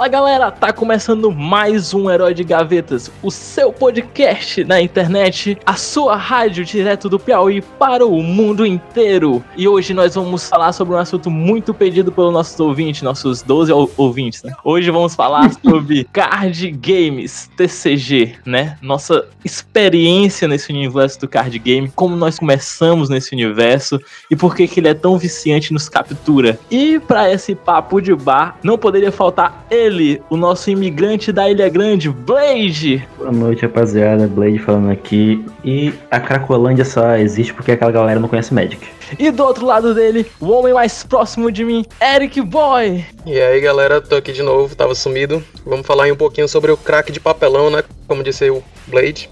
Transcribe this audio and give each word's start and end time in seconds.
Fala 0.00 0.08
galera, 0.08 0.50
tá 0.50 0.72
começando 0.72 1.30
mais 1.30 1.92
um 1.92 2.10
Herói 2.10 2.32
de 2.32 2.42
Gavetas, 2.42 3.12
o 3.22 3.30
seu 3.30 3.70
podcast 3.70 4.64
na 4.64 4.80
internet, 4.80 5.58
a 5.66 5.74
sua 5.74 6.16
rádio 6.16 6.64
direto 6.64 7.06
do 7.06 7.18
Piauí 7.18 7.60
para 7.60 8.06
o 8.06 8.22
mundo 8.22 8.64
inteiro. 8.64 9.44
E 9.58 9.68
hoje 9.68 9.92
nós 9.92 10.14
vamos 10.14 10.48
falar 10.48 10.72
sobre 10.72 10.94
um 10.94 10.96
assunto 10.96 11.30
muito 11.30 11.74
pedido 11.74 12.10
pelos 12.10 12.32
nossos 12.32 12.58
ouvintes, 12.58 13.02
nossos 13.02 13.42
12 13.42 13.70
ouvintes, 13.98 14.42
né? 14.42 14.54
Hoje 14.64 14.90
vamos 14.90 15.14
falar 15.14 15.52
sobre 15.62 16.04
card 16.10 16.70
games, 16.70 17.50
TCG, 17.54 18.36
né? 18.46 18.78
Nossa 18.80 19.28
experiência 19.44 20.48
nesse 20.48 20.72
universo 20.72 21.20
do 21.20 21.28
card 21.28 21.58
game, 21.58 21.92
como 21.94 22.16
nós 22.16 22.38
começamos 22.38 23.10
nesse 23.10 23.34
universo 23.34 24.00
e 24.30 24.34
por 24.34 24.56
que 24.56 24.66
que 24.66 24.80
ele 24.80 24.88
é 24.88 24.94
tão 24.94 25.18
viciante 25.18 25.74
nos 25.74 25.90
captura. 25.90 26.58
E 26.70 26.98
para 27.00 27.30
esse 27.30 27.54
papo 27.54 28.00
de 28.00 28.14
bar, 28.14 28.56
não 28.62 28.78
poderia 28.78 29.12
faltar 29.12 29.66
ele, 29.70 29.89
o 30.30 30.36
nosso 30.36 30.70
imigrante 30.70 31.32
da 31.32 31.50
Ilha 31.50 31.68
Grande, 31.68 32.08
Blade. 32.08 33.06
Boa 33.18 33.32
noite, 33.32 33.62
rapaziada. 33.62 34.26
Blade 34.28 34.58
falando 34.58 34.90
aqui. 34.90 35.44
E 35.64 35.92
a 36.10 36.20
Cracolândia 36.20 36.84
só 36.84 37.16
existe 37.16 37.52
porque 37.52 37.72
aquela 37.72 37.90
galera 37.90 38.20
não 38.20 38.28
conhece 38.28 38.54
Magic. 38.54 38.86
E 39.18 39.30
do 39.30 39.42
outro 39.42 39.66
lado 39.66 39.94
dele, 39.94 40.24
o 40.40 40.48
homem 40.50 40.72
mais 40.72 41.02
próximo 41.02 41.50
de 41.50 41.64
mim, 41.64 41.84
Eric 42.00 42.40
Boy. 42.40 43.04
E 43.26 43.40
aí, 43.40 43.60
galera, 43.60 44.00
tô 44.00 44.16
aqui 44.16 44.32
de 44.32 44.42
novo, 44.42 44.74
tava 44.76 44.94
sumido. 44.94 45.42
Vamos 45.66 45.86
falar 45.86 46.04
aí 46.04 46.12
um 46.12 46.16
pouquinho 46.16 46.48
sobre 46.48 46.70
o 46.70 46.76
crack 46.76 47.10
de 47.10 47.18
papelão, 47.18 47.70
né? 47.70 47.82
Como 48.06 48.22
disse 48.22 48.48
o 48.48 48.62
Blade. 48.86 49.28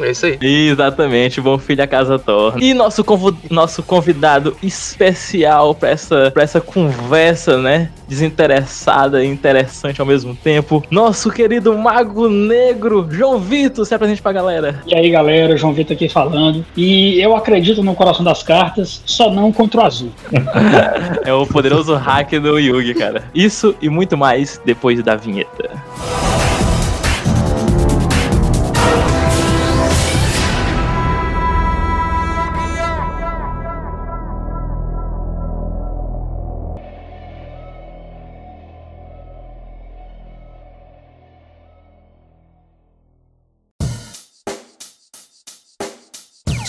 É 0.00 0.10
isso 0.10 0.26
aí. 0.26 0.38
Exatamente, 0.40 1.40
bom 1.40 1.58
filho 1.58 1.82
a 1.82 1.86
casa 1.86 2.18
torna. 2.18 2.62
E 2.62 2.74
nosso, 2.74 3.04
conv 3.04 3.34
nosso 3.50 3.82
convidado 3.82 4.56
especial 4.62 5.74
para 5.74 5.90
essa, 5.90 6.30
pra 6.30 6.42
essa 6.42 6.60
conversa, 6.60 7.58
né? 7.58 7.90
Desinteressada 8.08 9.24
e 9.24 9.28
interessante 9.28 10.00
ao 10.00 10.06
mesmo 10.06 10.34
tempo. 10.34 10.82
Nosso 10.90 11.30
querido 11.30 11.76
Mago 11.76 12.28
Negro, 12.28 13.06
João 13.10 13.38
Vitor, 13.38 13.84
se 13.84 13.94
apresente 13.94 14.20
pra 14.20 14.32
galera. 14.32 14.82
E 14.86 14.94
aí, 14.94 15.10
galera, 15.10 15.56
João 15.56 15.72
Vitor 15.72 15.94
aqui 15.94 16.08
falando. 16.08 16.64
E 16.76 17.20
eu 17.20 17.36
acredito 17.36 17.82
no 17.82 17.94
coração 17.94 18.24
das 18.24 18.42
cartas, 18.42 19.02
só 19.06 19.30
não 19.30 19.52
contra 19.52 19.80
o 19.80 19.84
azul. 19.84 20.10
é 21.24 21.32
o 21.32 21.46
poderoso 21.46 21.94
hack 21.94 22.32
do 22.32 22.58
Yugi, 22.58 22.94
cara. 22.94 23.24
Isso 23.34 23.74
e 23.80 23.88
muito 23.88 24.16
mais 24.16 24.60
depois 24.64 25.02
da 25.02 25.16
vinheta. 25.16 25.70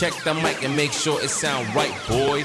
Check 0.01 0.15
the 0.23 0.33
mic 0.33 0.63
and 0.65 0.75
make 0.75 0.91
sure 0.93 1.21
it 1.21 1.29
sound 1.29 1.67
right, 1.75 1.93
boys. 2.09 2.43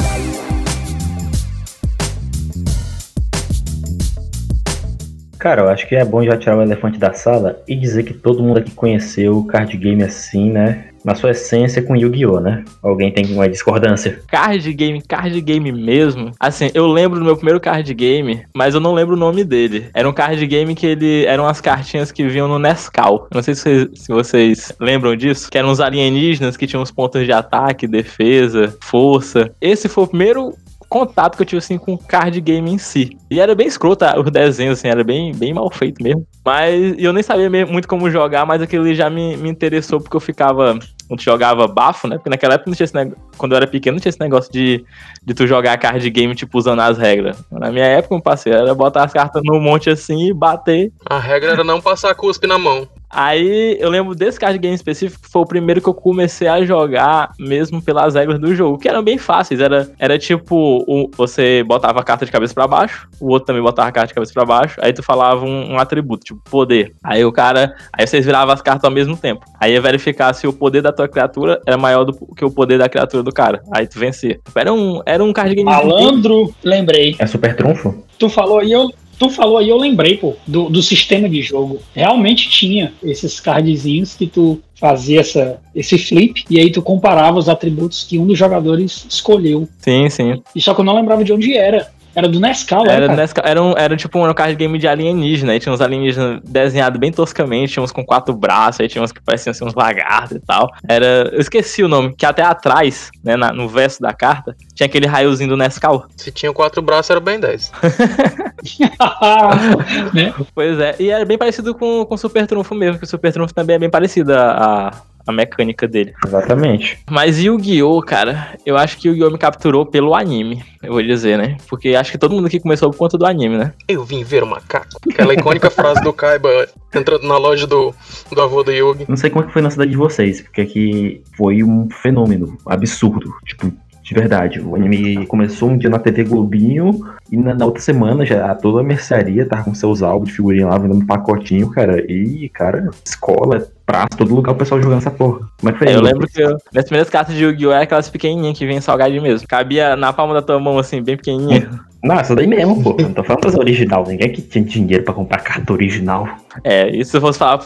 Cara, 5.38 5.62
eu 5.62 5.68
acho 5.70 5.88
que 5.88 5.96
é 5.96 6.04
bom 6.04 6.22
já 6.22 6.36
tirar 6.36 6.58
o 6.58 6.60
elefante 6.60 6.98
da 6.98 7.14
sala 7.14 7.62
e 7.66 7.74
dizer 7.74 8.02
que 8.02 8.12
todo 8.12 8.42
mundo 8.42 8.58
aqui 8.58 8.72
conheceu 8.72 9.38
o 9.38 9.46
card 9.46 9.74
game 9.78 10.02
assim, 10.02 10.52
né? 10.52 10.90
Na 11.06 11.14
sua 11.14 11.30
essência 11.30 11.80
com 11.80 11.94
Yu-Gi-Oh, 11.94 12.40
né? 12.40 12.64
Alguém 12.82 13.12
tem 13.12 13.32
uma 13.32 13.48
discordância? 13.48 14.20
Card 14.26 14.72
game, 14.72 15.00
card 15.00 15.40
game 15.40 15.70
mesmo. 15.70 16.32
Assim, 16.40 16.68
eu 16.74 16.88
lembro 16.88 17.20
do 17.20 17.24
meu 17.24 17.36
primeiro 17.36 17.60
card 17.60 17.94
game, 17.94 18.42
mas 18.52 18.74
eu 18.74 18.80
não 18.80 18.92
lembro 18.92 19.14
o 19.14 19.18
nome 19.18 19.44
dele. 19.44 19.88
Era 19.94 20.08
um 20.08 20.12
card 20.12 20.44
game 20.44 20.74
que 20.74 20.84
ele 20.84 21.24
eram 21.26 21.46
as 21.46 21.60
cartinhas 21.60 22.10
que 22.10 22.26
vinham 22.26 22.48
no 22.48 22.58
Nescau. 22.58 23.28
Não 23.32 23.40
sei 23.40 23.54
se 23.54 23.62
vocês, 23.62 23.88
se 23.94 24.12
vocês 24.12 24.72
lembram 24.80 25.14
disso, 25.14 25.48
que 25.48 25.56
eram 25.56 25.70
os 25.70 25.80
alienígenas 25.80 26.56
que 26.56 26.66
tinham 26.66 26.82
os 26.82 26.90
pontos 26.90 27.24
de 27.24 27.30
ataque, 27.30 27.86
defesa, 27.86 28.76
força. 28.80 29.52
Esse 29.60 29.88
foi 29.88 30.02
o 30.02 30.08
primeiro 30.08 30.54
contato 30.88 31.36
que 31.36 31.42
eu 31.42 31.46
tive 31.46 31.58
assim 31.58 31.78
com 31.78 31.94
o 31.94 31.98
card 31.98 32.40
game 32.40 32.70
em 32.70 32.78
si. 32.78 33.16
E 33.30 33.40
era 33.40 33.54
bem 33.54 33.66
escroto 33.66 34.04
tá? 34.04 34.18
o 34.18 34.30
desenho, 34.30 34.72
assim, 34.72 34.88
era 34.88 35.02
bem, 35.02 35.34
bem 35.34 35.52
mal 35.52 35.70
feito 35.70 36.02
mesmo. 36.02 36.26
Mas 36.44 36.94
eu 36.98 37.12
nem 37.12 37.22
sabia 37.22 37.50
muito 37.66 37.88
como 37.88 38.10
jogar, 38.10 38.46
mas 38.46 38.62
aquele 38.62 38.94
já 38.94 39.10
me, 39.10 39.36
me 39.36 39.48
interessou 39.48 40.00
porque 40.00 40.16
eu 40.16 40.20
ficava. 40.20 40.78
Quando 41.08 41.22
jogava 41.22 41.68
bafo, 41.68 42.08
né? 42.08 42.16
Porque 42.16 42.30
naquela 42.30 42.54
época 42.54 42.70
não 42.70 42.76
tinha 42.76 42.84
esse. 42.84 43.16
Quando 43.36 43.52
eu 43.52 43.56
era 43.56 43.66
pequeno, 43.66 43.94
não 43.94 44.00
tinha 44.00 44.10
esse 44.10 44.20
negócio 44.20 44.52
de, 44.52 44.84
de 45.24 45.34
tu 45.34 45.46
jogar 45.46 45.78
card 45.78 46.08
game, 46.10 46.34
tipo, 46.34 46.58
usando 46.58 46.80
as 46.80 46.98
regras. 46.98 47.42
Na 47.50 47.70
minha 47.70 47.86
época, 47.86 48.14
um 48.14 48.20
parceiro, 48.20 48.58
era 48.58 48.74
botar 48.74 49.04
as 49.04 49.12
cartas 49.12 49.42
num 49.44 49.60
monte 49.60 49.88
assim 49.88 50.28
e 50.28 50.34
bater. 50.34 50.92
A 51.08 51.18
regra 51.18 51.52
era 51.52 51.64
não 51.64 51.80
passar 51.80 52.14
cuspe 52.14 52.46
na 52.46 52.58
mão. 52.58 52.88
Aí 53.10 53.76
eu 53.80 53.88
lembro 53.88 54.14
desse 54.14 54.38
card 54.38 54.58
game 54.58 54.74
específico, 54.74 55.22
que 55.22 55.30
foi 55.30 55.42
o 55.42 55.46
primeiro 55.46 55.80
que 55.80 55.88
eu 55.88 55.94
comecei 55.94 56.48
a 56.48 56.64
jogar 56.64 57.32
mesmo 57.38 57.80
pelas 57.80 58.14
regras 58.14 58.38
do 58.38 58.54
jogo, 58.54 58.78
que 58.78 58.88
eram 58.88 59.02
bem 59.02 59.18
fáceis. 59.18 59.60
Era, 59.60 59.88
era 59.98 60.18
tipo, 60.18 60.84
o, 60.86 61.10
você 61.16 61.62
botava 61.64 62.00
a 62.00 62.04
carta 62.04 62.26
de 62.26 62.32
cabeça 62.32 62.54
para 62.54 62.66
baixo, 62.66 63.08
o 63.20 63.28
outro 63.28 63.46
também 63.46 63.62
botava 63.62 63.88
a 63.88 63.92
carta 63.92 64.08
de 64.08 64.14
cabeça 64.14 64.32
para 64.32 64.44
baixo, 64.44 64.78
aí 64.82 64.92
tu 64.92 65.02
falava 65.02 65.44
um, 65.44 65.72
um, 65.72 65.78
atributo, 65.78 66.24
tipo 66.24 66.40
poder. 66.50 66.92
Aí 67.02 67.24
o 67.24 67.32
cara. 67.32 67.74
Aí 67.92 68.06
vocês 68.06 68.24
viravam 68.24 68.52
as 68.52 68.62
cartas 68.62 68.84
ao 68.84 68.90
mesmo 68.90 69.16
tempo. 69.16 69.44
Aí 69.60 69.72
ia 69.72 69.80
verificar 69.80 70.32
se 70.34 70.46
o 70.46 70.52
poder 70.52 70.82
da 70.82 70.92
tua 70.92 71.08
criatura 71.08 71.60
era 71.66 71.76
maior 71.76 72.04
do 72.04 72.12
que 72.34 72.44
o 72.44 72.50
poder 72.50 72.78
da 72.78 72.88
criatura 72.88 73.22
do 73.22 73.32
cara. 73.32 73.62
Aí 73.72 73.86
tu 73.86 73.98
vencia. 73.98 74.38
Era 74.54 74.72
um, 74.72 75.00
era 75.06 75.22
um 75.22 75.32
card 75.32 75.54
game. 75.54 75.68
Malandro, 75.68 76.54
lembrei. 76.62 77.16
É 77.18 77.26
super 77.26 77.54
trunfo? 77.56 78.04
Tu 78.18 78.28
falou 78.28 78.62
e 78.62 78.72
eu, 78.72 78.90
Tu 79.18 79.30
falou 79.30 79.58
aí, 79.58 79.68
eu 79.68 79.78
lembrei, 79.78 80.16
pô, 80.16 80.34
do, 80.46 80.68
do 80.68 80.82
sistema 80.82 81.28
de 81.28 81.42
jogo. 81.42 81.80
Realmente 81.94 82.48
tinha 82.50 82.92
esses 83.02 83.40
cardzinhos 83.40 84.14
que 84.14 84.26
tu 84.26 84.60
fazia 84.74 85.20
essa, 85.20 85.58
esse 85.74 85.96
flip 85.96 86.44
e 86.50 86.58
aí 86.58 86.70
tu 86.70 86.82
comparava 86.82 87.38
os 87.38 87.48
atributos 87.48 88.04
que 88.04 88.18
um 88.18 88.26
dos 88.26 88.38
jogadores 88.38 89.06
escolheu. 89.08 89.68
Sim, 89.78 90.08
sim. 90.10 90.42
E 90.54 90.60
só 90.60 90.74
que 90.74 90.80
eu 90.80 90.84
não 90.84 90.94
lembrava 90.94 91.24
de 91.24 91.32
onde 91.32 91.56
era. 91.56 91.90
Era 92.16 92.28
do 92.30 92.40
Nescau, 92.40 92.86
era? 92.86 93.04
Era, 93.04 93.14
Nescau, 93.14 93.44
era, 93.46 93.62
um, 93.62 93.74
era 93.76 93.94
tipo 93.94 94.18
um 94.18 94.32
card 94.32 94.56
game 94.56 94.78
de 94.78 94.88
alienígena. 94.88 95.52
Aí 95.52 95.60
tinha 95.60 95.70
uns 95.70 95.82
alienígenas 95.82 96.40
desenhados 96.42 96.98
bem 96.98 97.12
toscamente, 97.12 97.74
tinha 97.74 97.82
uns 97.82 97.92
com 97.92 98.02
quatro 98.02 98.34
braços, 98.34 98.80
aí 98.80 98.88
tinha 98.88 99.04
uns 99.04 99.12
que 99.12 99.20
pareciam 99.22 99.52
ser 99.52 99.64
uns 99.64 99.74
lagartos 99.74 100.38
e 100.38 100.40
tal. 100.40 100.70
Era. 100.88 101.28
Eu 101.30 101.40
esqueci 101.40 101.82
o 101.82 101.88
nome, 101.88 102.14
que 102.16 102.24
até 102.24 102.42
atrás, 102.42 103.10
né, 103.22 103.36
na, 103.36 103.52
no 103.52 103.68
verso 103.68 104.00
da 104.00 104.14
carta, 104.14 104.56
tinha 104.74 104.86
aquele 104.86 105.06
raiozinho 105.06 105.50
do 105.50 105.58
Nescau. 105.58 106.06
Se 106.16 106.32
tinha 106.32 106.50
quatro 106.54 106.80
braços, 106.80 107.10
era 107.10 107.20
bem 107.20 107.38
10. 107.38 107.70
né? 110.14 110.32
Pois 110.54 110.80
é, 110.80 110.96
e 110.98 111.10
era 111.10 111.26
bem 111.26 111.36
parecido 111.36 111.74
com 111.74 112.06
o 112.08 112.16
Super 112.16 112.46
Trunfo 112.46 112.74
mesmo, 112.74 112.98
que 112.98 113.04
o 113.04 113.08
Super 113.08 113.30
Trunfo 113.30 113.52
também 113.52 113.76
é 113.76 113.78
bem 113.78 113.90
parecido 113.90 114.32
a, 114.32 114.88
a 114.88 114.92
mecânica 115.32 115.86
dele. 115.88 116.14
Exatamente. 116.24 116.98
Mas 117.10 117.38
Yu-Gi-Oh, 117.38 118.00
cara, 118.02 118.54
eu 118.64 118.76
acho 118.76 118.98
que 118.98 119.08
Yu-Gi-Oh 119.08 119.30
me 119.30 119.38
capturou 119.38 119.86
pelo 119.86 120.14
anime, 120.14 120.62
eu 120.82 120.92
vou 120.92 121.02
dizer, 121.02 121.38
né? 121.38 121.56
Porque 121.68 121.94
acho 121.94 122.12
que 122.12 122.18
todo 122.18 122.34
mundo 122.34 122.46
aqui 122.46 122.60
começou 122.60 122.90
por 122.90 122.98
conta 122.98 123.18
do 123.18 123.26
anime, 123.26 123.56
né? 123.56 123.72
Eu 123.88 124.04
vim 124.04 124.22
ver 124.22 124.42
o 124.42 124.46
macaco. 124.46 124.88
Aquela 125.10 125.34
icônica 125.34 125.70
frase 125.70 126.00
do 126.02 126.12
Kaiba 126.12 126.68
entrando 126.94 127.26
na 127.26 127.36
loja 127.36 127.66
do, 127.66 127.94
do 128.30 128.40
avô 128.40 128.62
do 128.62 128.72
Yugi. 128.72 129.04
Não 129.08 129.16
sei 129.16 129.30
como 129.30 129.44
é 129.44 129.46
que 129.46 129.52
foi 129.52 129.62
na 129.62 129.70
cidade 129.70 129.90
de 129.90 129.96
vocês, 129.96 130.40
porque 130.40 130.60
aqui 130.60 131.22
foi 131.36 131.62
um 131.62 131.88
fenômeno 131.90 132.56
absurdo. 132.66 133.32
Tipo, 133.44 133.72
de 134.06 134.14
verdade. 134.14 134.60
O 134.60 134.76
anime 134.76 135.26
começou 135.26 135.68
um 135.68 135.76
dia 135.76 135.90
na 135.90 135.98
TV 135.98 136.22
Globinho 136.22 137.00
e 137.30 137.36
na, 137.36 137.54
na 137.54 137.64
outra 137.64 137.82
semana 137.82 138.24
já 138.24 138.54
toda 138.54 138.80
a 138.80 138.84
mercearia 138.84 139.44
tava 139.44 139.64
com 139.64 139.74
seus 139.74 140.00
álbuns 140.00 140.28
de 140.28 140.36
figurinha 140.36 140.68
lá, 140.68 140.78
vendendo 140.78 141.02
um 141.02 141.06
pacotinho, 141.06 141.68
cara. 141.70 142.00
E, 142.08 142.48
cara, 142.50 142.88
escola, 143.04 143.66
praça, 143.86 144.08
todo 144.18 144.34
lugar 144.34 144.52
o 144.52 144.56
pessoal 144.56 144.82
jogando 144.82 144.98
essa 144.98 145.10
porra. 145.10 145.48
Como 145.58 145.70
é 145.70 145.72
que 145.72 145.78
foi? 145.78 145.88
É, 145.88 145.94
eu 145.94 146.02
lembro 146.02 146.26
que 146.26 146.42
eu, 146.42 146.56
minhas 146.72 146.86
primeiras 146.86 147.08
cartas 147.08 147.34
de 147.34 147.44
Yu-Gi-Oh! 147.44 147.70
eram 147.70 147.82
aquelas 147.84 148.10
pequenininhas 148.10 148.58
que 148.58 148.66
vem 148.66 148.80
salgadinho 148.80 149.22
mesmo. 149.22 149.46
Cabia 149.46 149.94
na 149.94 150.12
palma 150.12 150.34
da 150.34 150.42
tua 150.42 150.58
mão, 150.58 150.78
assim, 150.78 151.00
bem 151.02 151.16
pequenininha. 151.16 151.70
Não, 152.02 152.18
essa 152.18 152.34
daí 152.34 152.46
mesmo, 152.46 152.82
pô. 152.82 152.96
Não 153.00 153.12
tô 153.12 153.24
falando 153.24 153.42
das 153.42 153.54
original. 153.54 154.04
Ninguém 154.06 154.32
que 154.32 154.42
tinha 154.42 154.64
dinheiro 154.64 155.04
pra 155.04 155.14
comprar 155.14 155.38
carta 155.38 155.72
original. 155.72 156.28
É, 156.62 156.88
e 156.88 157.04
se 157.04 157.16
eu 157.16 157.20
fosse 157.20 157.38
falar, 157.38 157.60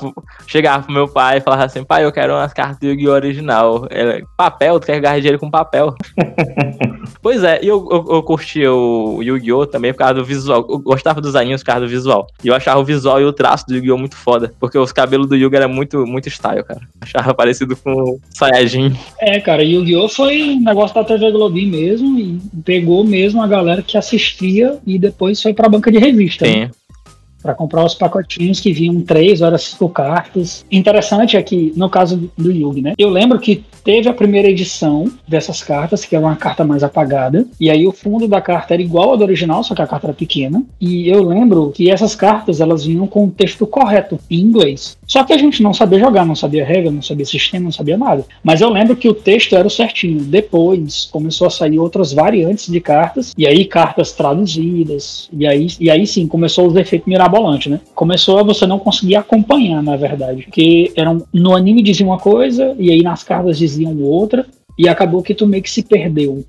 chegar 0.46 0.82
pro 0.82 0.92
meu 0.92 1.08
pai 1.08 1.38
e 1.38 1.40
falar 1.40 1.64
assim, 1.64 1.84
pai, 1.84 2.04
eu 2.04 2.12
quero 2.12 2.32
umas 2.32 2.52
cartas 2.52 2.78
do 2.78 2.86
Yu-Gi-Oh! 2.86 3.12
original. 3.12 3.86
Ele, 3.90 4.24
papel, 4.36 4.80
tu 4.80 4.86
quer 4.86 5.00
ganhar 5.00 5.18
dinheiro 5.18 5.38
com 5.38 5.50
papel? 5.50 5.94
pois 7.22 7.44
é, 7.44 7.60
e 7.62 7.68
eu, 7.68 7.86
eu, 7.90 8.06
eu 8.08 8.22
curtia 8.22 8.72
o 8.72 9.22
Yu-Gi-Oh! 9.22 9.66
também 9.66 9.92
por 9.92 9.98
causa 9.98 10.14
do 10.14 10.24
visual. 10.24 10.66
Eu 10.68 10.78
gostava 10.78 11.20
dos 11.20 11.36
aninhos 11.36 11.62
por 11.62 11.66
causa 11.66 11.82
do 11.82 11.90
visual. 11.90 12.26
E 12.42 12.48
eu 12.48 12.54
achava 12.54 12.80
o 12.80 12.84
visual 12.84 13.20
e 13.20 13.24
o 13.24 13.32
traço 13.32 13.66
do 13.66 13.74
Yu-Gi-Oh! 13.74 13.98
muito 13.98 14.16
foda. 14.16 14.52
Porque 14.58 14.78
os 14.78 14.92
cabelos 14.92 15.28
do 15.28 15.36
Yu-Gi 15.36 15.56
eram 15.56 15.68
muito, 15.68 16.06
muito 16.06 16.28
style, 16.28 16.64
cara. 16.64 16.80
Achava 17.00 17.34
parecido 17.34 17.76
com 17.76 17.92
o 17.92 18.20
Sayajin. 18.30 18.96
É, 19.20 19.38
cara, 19.40 19.62
Yu-Gi-Oh! 19.62 20.08
foi 20.08 20.42
um 20.42 20.64
negócio 20.64 20.94
da 20.94 21.04
TV 21.04 21.30
Globinho 21.30 21.70
mesmo 21.70 22.18
e 22.18 22.40
pegou 22.64 23.04
mesmo 23.04 23.42
a 23.42 23.46
galera 23.46 23.82
que 23.82 23.96
assistia 24.20 24.78
e 24.86 24.98
depois 24.98 25.42
foi 25.42 25.54
pra 25.54 25.68
banca 25.68 25.90
de 25.90 25.98
revista. 25.98 26.46
Sim. 26.46 26.60
Né? 26.60 26.70
para 27.42 27.54
comprar 27.54 27.84
os 27.84 27.94
pacotinhos 27.94 28.60
que 28.60 28.72
vinham 28.72 29.00
três 29.00 29.40
horas 29.40 29.62
cinco 29.62 29.88
cartas. 29.88 30.64
Interessante 30.70 31.36
é 31.36 31.42
que, 31.42 31.72
no 31.76 31.88
caso 31.88 32.30
do 32.36 32.52
Yugi, 32.52 32.82
né? 32.82 32.94
Eu 32.98 33.08
lembro 33.08 33.38
que 33.38 33.64
teve 33.82 34.08
a 34.08 34.14
primeira 34.14 34.48
edição 34.48 35.10
dessas 35.26 35.62
cartas, 35.62 36.04
que 36.04 36.14
era 36.14 36.24
uma 36.24 36.36
carta 36.36 36.64
mais 36.64 36.82
apagada, 36.82 37.46
e 37.58 37.70
aí 37.70 37.86
o 37.86 37.92
fundo 37.92 38.28
da 38.28 38.40
carta 38.40 38.74
era 38.74 38.82
igual 38.82 39.10
ao 39.10 39.16
do 39.16 39.24
original, 39.24 39.64
só 39.64 39.74
que 39.74 39.82
a 39.82 39.86
carta 39.86 40.08
era 40.08 40.14
pequena. 40.14 40.62
E 40.80 41.08
eu 41.08 41.22
lembro 41.22 41.72
que 41.74 41.90
essas 41.90 42.14
cartas 42.14 42.60
elas 42.60 42.84
vinham 42.84 43.06
com 43.06 43.24
o 43.24 43.30
texto 43.30 43.66
correto 43.66 44.18
em 44.30 44.40
inglês. 44.40 44.98
Só 45.10 45.24
que 45.24 45.32
a 45.32 45.36
gente 45.36 45.60
não 45.60 45.74
sabia 45.74 45.98
jogar, 45.98 46.24
não 46.24 46.36
sabia 46.36 46.64
regra, 46.64 46.88
não 46.88 47.02
sabia 47.02 47.26
sistema, 47.26 47.64
não 47.64 47.72
sabia 47.72 47.98
nada. 47.98 48.24
Mas 48.44 48.60
eu 48.60 48.70
lembro 48.70 48.94
que 48.94 49.08
o 49.08 49.12
texto 49.12 49.56
era 49.56 49.66
o 49.66 49.70
certinho. 49.70 50.20
Depois 50.22 51.08
começou 51.10 51.48
a 51.48 51.50
sair 51.50 51.80
outras 51.80 52.12
variantes 52.12 52.70
de 52.70 52.80
cartas, 52.80 53.34
e 53.36 53.44
aí 53.44 53.64
cartas 53.64 54.12
traduzidas, 54.12 55.28
e 55.32 55.48
aí, 55.48 55.66
e 55.80 55.90
aí 55.90 56.06
sim 56.06 56.28
começou 56.28 56.68
os 56.68 56.76
efeitos 56.76 57.08
mirabolantes, 57.08 57.72
né? 57.72 57.80
Começou 57.92 58.38
a 58.38 58.44
você 58.44 58.68
não 58.68 58.78
conseguir 58.78 59.16
acompanhar, 59.16 59.82
na 59.82 59.96
verdade. 59.96 60.44
Porque 60.44 60.92
eram, 60.94 61.26
no 61.34 61.56
anime 61.56 61.82
dizia 61.82 62.06
uma 62.06 62.18
coisa, 62.18 62.76
e 62.78 62.92
aí 62.92 63.02
nas 63.02 63.24
cartas 63.24 63.58
diziam 63.58 64.00
outra, 64.00 64.46
e 64.78 64.88
acabou 64.88 65.24
que 65.24 65.34
tu 65.34 65.44
meio 65.44 65.64
que 65.64 65.70
se 65.70 65.82
perdeu. 65.82 66.44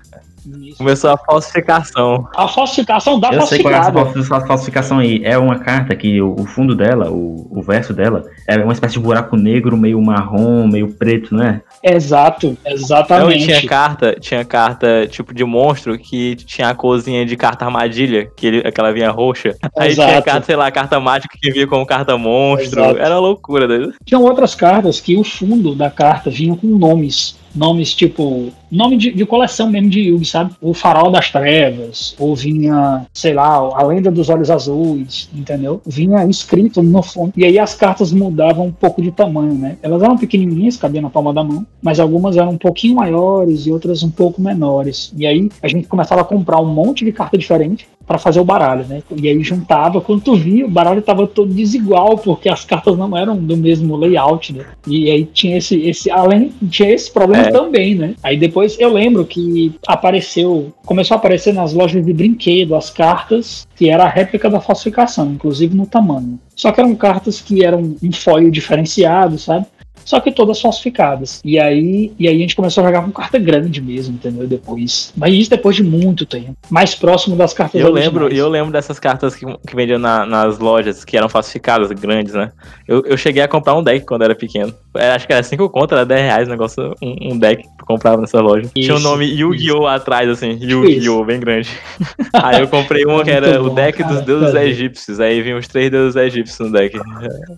Começou 0.76 1.10
a 1.10 1.16
falsificação. 1.16 2.26
A 2.36 2.48
falsificação 2.48 3.18
da 3.20 3.30
Eu 3.32 3.42
sei 3.42 3.62
qual 3.62 3.74
é 3.74 3.92
falsi- 3.92 4.24
falsificação 4.46 4.98
aí. 4.98 5.20
É 5.24 5.36
uma 5.38 5.58
carta 5.58 5.94
que 5.94 6.20
o, 6.20 6.34
o 6.38 6.44
fundo 6.46 6.74
dela, 6.74 7.10
o, 7.10 7.46
o 7.50 7.62
verso 7.62 7.92
dela, 7.92 8.24
é 8.48 8.56
uma 8.58 8.72
espécie 8.72 8.94
de 8.94 9.00
buraco 9.00 9.36
negro, 9.36 9.76
meio 9.76 10.00
marrom, 10.00 10.66
meio 10.66 10.92
preto, 10.92 11.34
né? 11.34 11.60
Exato, 11.82 12.46
Não, 12.64 12.70
e 12.70 12.74
exatamente. 12.74 13.44
tinha 13.44 13.66
carta, 13.66 14.16
tinha 14.20 14.44
carta 14.44 15.06
tipo 15.06 15.34
de 15.34 15.44
monstro 15.44 15.98
que 15.98 16.36
tinha 16.36 16.68
a 16.68 16.74
corzinha 16.74 17.24
de 17.24 17.36
carta 17.36 17.64
armadilha, 17.64 18.30
que 18.36 18.46
ele, 18.46 18.58
aquela 18.66 18.92
vinha 18.92 19.10
roxa. 19.10 19.56
Aí 19.76 19.94
tinha 19.94 20.06
Exato. 20.06 20.24
carta, 20.24 20.46
sei 20.46 20.56
lá, 20.56 20.70
carta 20.70 21.00
mágica 21.00 21.36
que 21.40 21.50
vinha 21.50 21.66
como 21.66 21.86
carta 21.86 22.16
monstro. 22.16 22.80
Exato. 22.80 22.98
Era 22.98 23.18
loucura, 23.18 23.66
né? 23.66 23.92
Tinham 24.04 24.22
outras 24.22 24.54
cartas 24.54 25.00
que 25.00 25.16
o 25.16 25.24
fundo 25.24 25.74
da 25.74 25.90
carta 25.90 26.30
vinha 26.30 26.56
com 26.56 26.66
nomes. 26.66 27.40
Nomes 27.54 27.94
tipo. 27.94 28.50
Nome 28.70 28.96
de, 28.96 29.12
de 29.12 29.26
coleção 29.26 29.70
mesmo 29.70 29.90
de 29.90 30.00
Yugi, 30.00 30.24
sabe? 30.24 30.52
O 30.58 30.72
Farol 30.72 31.10
das 31.10 31.30
Trevas, 31.30 32.16
ou 32.18 32.34
vinha, 32.34 33.04
sei 33.12 33.34
lá, 33.34 33.56
a 33.56 33.82
Lenda 33.82 34.10
dos 34.10 34.30
Olhos 34.30 34.50
Azuis, 34.50 35.28
entendeu? 35.34 35.82
Vinha 35.86 36.24
escrito 36.24 36.82
no 36.82 37.02
fundo. 37.02 37.34
E 37.36 37.44
aí 37.44 37.58
as 37.58 37.74
cartas 37.74 38.12
mudavam 38.12 38.68
um 38.68 38.72
pouco 38.72 39.02
de 39.02 39.10
tamanho, 39.10 39.52
né? 39.52 39.76
Elas 39.82 40.02
eram 40.02 40.16
pequenininhas, 40.16 40.78
cabiam 40.78 41.02
na 41.02 41.10
palma 41.10 41.34
da 41.34 41.44
mão, 41.44 41.66
mas 41.82 42.00
algumas 42.00 42.38
eram 42.38 42.52
um 42.52 42.58
pouquinho 42.58 42.96
maiores 42.96 43.66
e 43.66 43.70
outras 43.70 44.02
um 44.02 44.10
pouco 44.10 44.40
menores. 44.40 45.12
E 45.14 45.26
aí 45.26 45.50
a 45.62 45.68
gente 45.68 45.86
começava 45.86 46.22
a 46.22 46.24
comprar 46.24 46.58
um 46.58 46.72
monte 46.72 47.04
de 47.04 47.12
carta 47.12 47.36
diferente 47.36 47.86
para 48.06 48.18
fazer 48.18 48.40
o 48.40 48.44
baralho, 48.44 48.84
né? 48.86 49.02
E 49.16 49.28
aí 49.28 49.42
juntava, 49.42 50.00
quando 50.00 50.22
tu 50.22 50.34
via, 50.34 50.66
o 50.66 50.70
baralho 50.70 51.02
tava 51.02 51.26
todo 51.26 51.52
desigual, 51.52 52.18
porque 52.18 52.48
as 52.48 52.64
cartas 52.66 52.96
não 52.96 53.16
eram 53.16 53.36
do 53.36 53.56
mesmo 53.56 53.96
layout, 53.96 54.52
né? 54.52 54.64
E 54.86 55.10
aí 55.10 55.24
tinha 55.24 55.58
esse, 55.58 55.80
esse 55.80 56.10
além, 56.10 56.52
tinha 56.70 56.90
esse 56.90 57.10
problema 57.10 57.48
É. 57.48 57.50
também, 57.50 57.94
né? 57.94 58.14
Aí 58.22 58.36
depois 58.36 58.78
eu 58.78 58.92
lembro 58.92 59.24
que 59.24 59.72
apareceu, 59.86 60.72
começou 60.84 61.14
a 61.14 61.18
aparecer 61.18 61.52
nas 61.54 61.72
lojas 61.72 62.04
de 62.04 62.12
brinquedo 62.12 62.74
as 62.74 62.90
cartas 62.90 63.66
que 63.76 63.88
era 63.88 64.04
a 64.04 64.08
réplica 64.08 64.48
da 64.50 64.60
falsificação, 64.60 65.32
inclusive 65.32 65.76
no 65.76 65.86
tamanho. 65.86 66.38
Só 66.54 66.70
que 66.70 66.80
eram 66.80 66.94
cartas 66.94 67.40
que 67.40 67.64
eram 67.64 67.96
um 68.02 68.12
foil 68.12 68.50
diferenciado, 68.50 69.38
sabe? 69.38 69.66
Só 70.04 70.18
que 70.20 70.32
todas 70.32 70.60
falsificadas. 70.60 71.40
E 71.44 71.58
aí, 71.60 72.12
e 72.18 72.26
aí 72.28 72.34
a 72.34 72.38
gente 72.38 72.56
começou 72.56 72.82
a 72.82 72.86
jogar 72.88 73.02
com 73.02 73.12
carta 73.12 73.38
grande 73.38 73.80
mesmo, 73.80 74.14
entendeu? 74.16 74.46
Depois. 74.48 75.12
Mas 75.16 75.32
isso 75.34 75.50
depois 75.50 75.76
de 75.76 75.82
muito 75.84 76.26
tempo. 76.26 76.56
Mais 76.68 76.94
próximo 76.94 77.36
das 77.36 77.54
cartas 77.54 77.80
Eu 77.80 77.86
originais. 77.92 78.12
lembro, 78.12 78.34
eu 78.34 78.48
lembro 78.48 78.72
dessas 78.72 78.98
cartas 78.98 79.36
que, 79.36 79.46
que 79.66 79.76
vendiam 79.76 79.98
na- 80.00 80.26
nas 80.26 80.58
lojas, 80.58 81.04
que 81.04 81.16
eram 81.16 81.28
falsificadas, 81.28 81.92
grandes, 81.92 82.34
né? 82.34 82.50
Eu, 82.88 83.02
eu 83.06 83.16
cheguei 83.16 83.42
a 83.42 83.48
comprar 83.48 83.74
um 83.76 83.82
deck 83.82 84.04
quando 84.04 84.22
era 84.22 84.34
pequeno. 84.34 84.74
É, 84.96 85.12
acho 85.12 85.26
que 85.26 85.32
era 85.32 85.42
5 85.42 85.70
conto, 85.70 85.94
era 85.94 86.04
10 86.04 86.20
reais 86.20 86.48
o 86.48 86.50
negócio, 86.50 86.94
um, 87.00 87.32
um 87.34 87.38
deck 87.38 87.64
comprava 87.86 88.20
nessa 88.20 88.40
loja. 88.40 88.68
Tinha 88.74 88.94
o 88.94 88.98
Isso, 88.98 89.08
nome 89.08 89.26
Yu-Gi-Oh! 89.26 89.86
atrás, 89.86 90.28
assim, 90.28 90.58
Yu-Gi-Oh! 90.60 91.24
bem 91.24 91.40
grande. 91.40 91.70
Aí 92.32 92.60
eu 92.60 92.68
comprei 92.68 93.04
um 93.06 93.22
que 93.22 93.30
era 93.30 93.48
Muito 93.48 93.60
o 93.66 93.68
bom, 93.68 93.74
deck 93.74 93.98
cara, 93.98 94.14
dos 94.14 94.22
deuses 94.22 94.52
fazer. 94.52 94.68
egípcios. 94.68 95.20
Aí 95.20 95.42
vinham 95.42 95.58
os 95.58 95.68
três 95.68 95.90
deuses 95.90 96.16
egípcios 96.16 96.58
no 96.58 96.72
deck. 96.72 96.98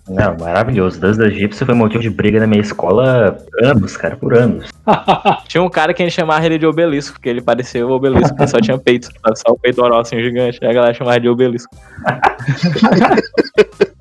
Não, 0.09 0.37
maravilhoso. 0.39 1.01
Deus 1.01 1.17
da 1.17 1.27
Egípcio 1.27 1.65
foi 1.67 1.75
motivo 1.75 2.03
de 2.03 2.11
briga 2.11 2.41
na 2.41 2.47
minha 2.47 2.61
escola 2.61 3.37
anos, 3.63 3.97
cara, 3.97 4.17
por 4.17 4.37
anos. 4.37 4.69
Tinha 5.49 5.63
um 5.63 5.69
cara 5.69 5.93
que 5.95 6.03
a 6.03 6.07
gente 6.07 6.15
chamava 6.15 6.45
ele 6.45 6.59
de 6.59 6.67
obelisco, 6.67 7.15
porque 7.15 7.29
ele 7.29 7.41
parecia 7.41 7.87
o 7.87 7.91
obelisco, 7.91 8.29
porque 8.31 8.47
só 8.47 8.61
tinha 8.61 8.79
peito, 8.79 9.09
só 9.35 9.53
o 9.53 9.59
peitoral 9.59 10.01
assim 10.01 10.21
gigante. 10.21 10.59
Aí 10.63 10.71
a 10.71 10.73
galera 10.73 10.95
chamava 10.95 11.21
de 11.21 11.29
obelisco. 11.29 11.75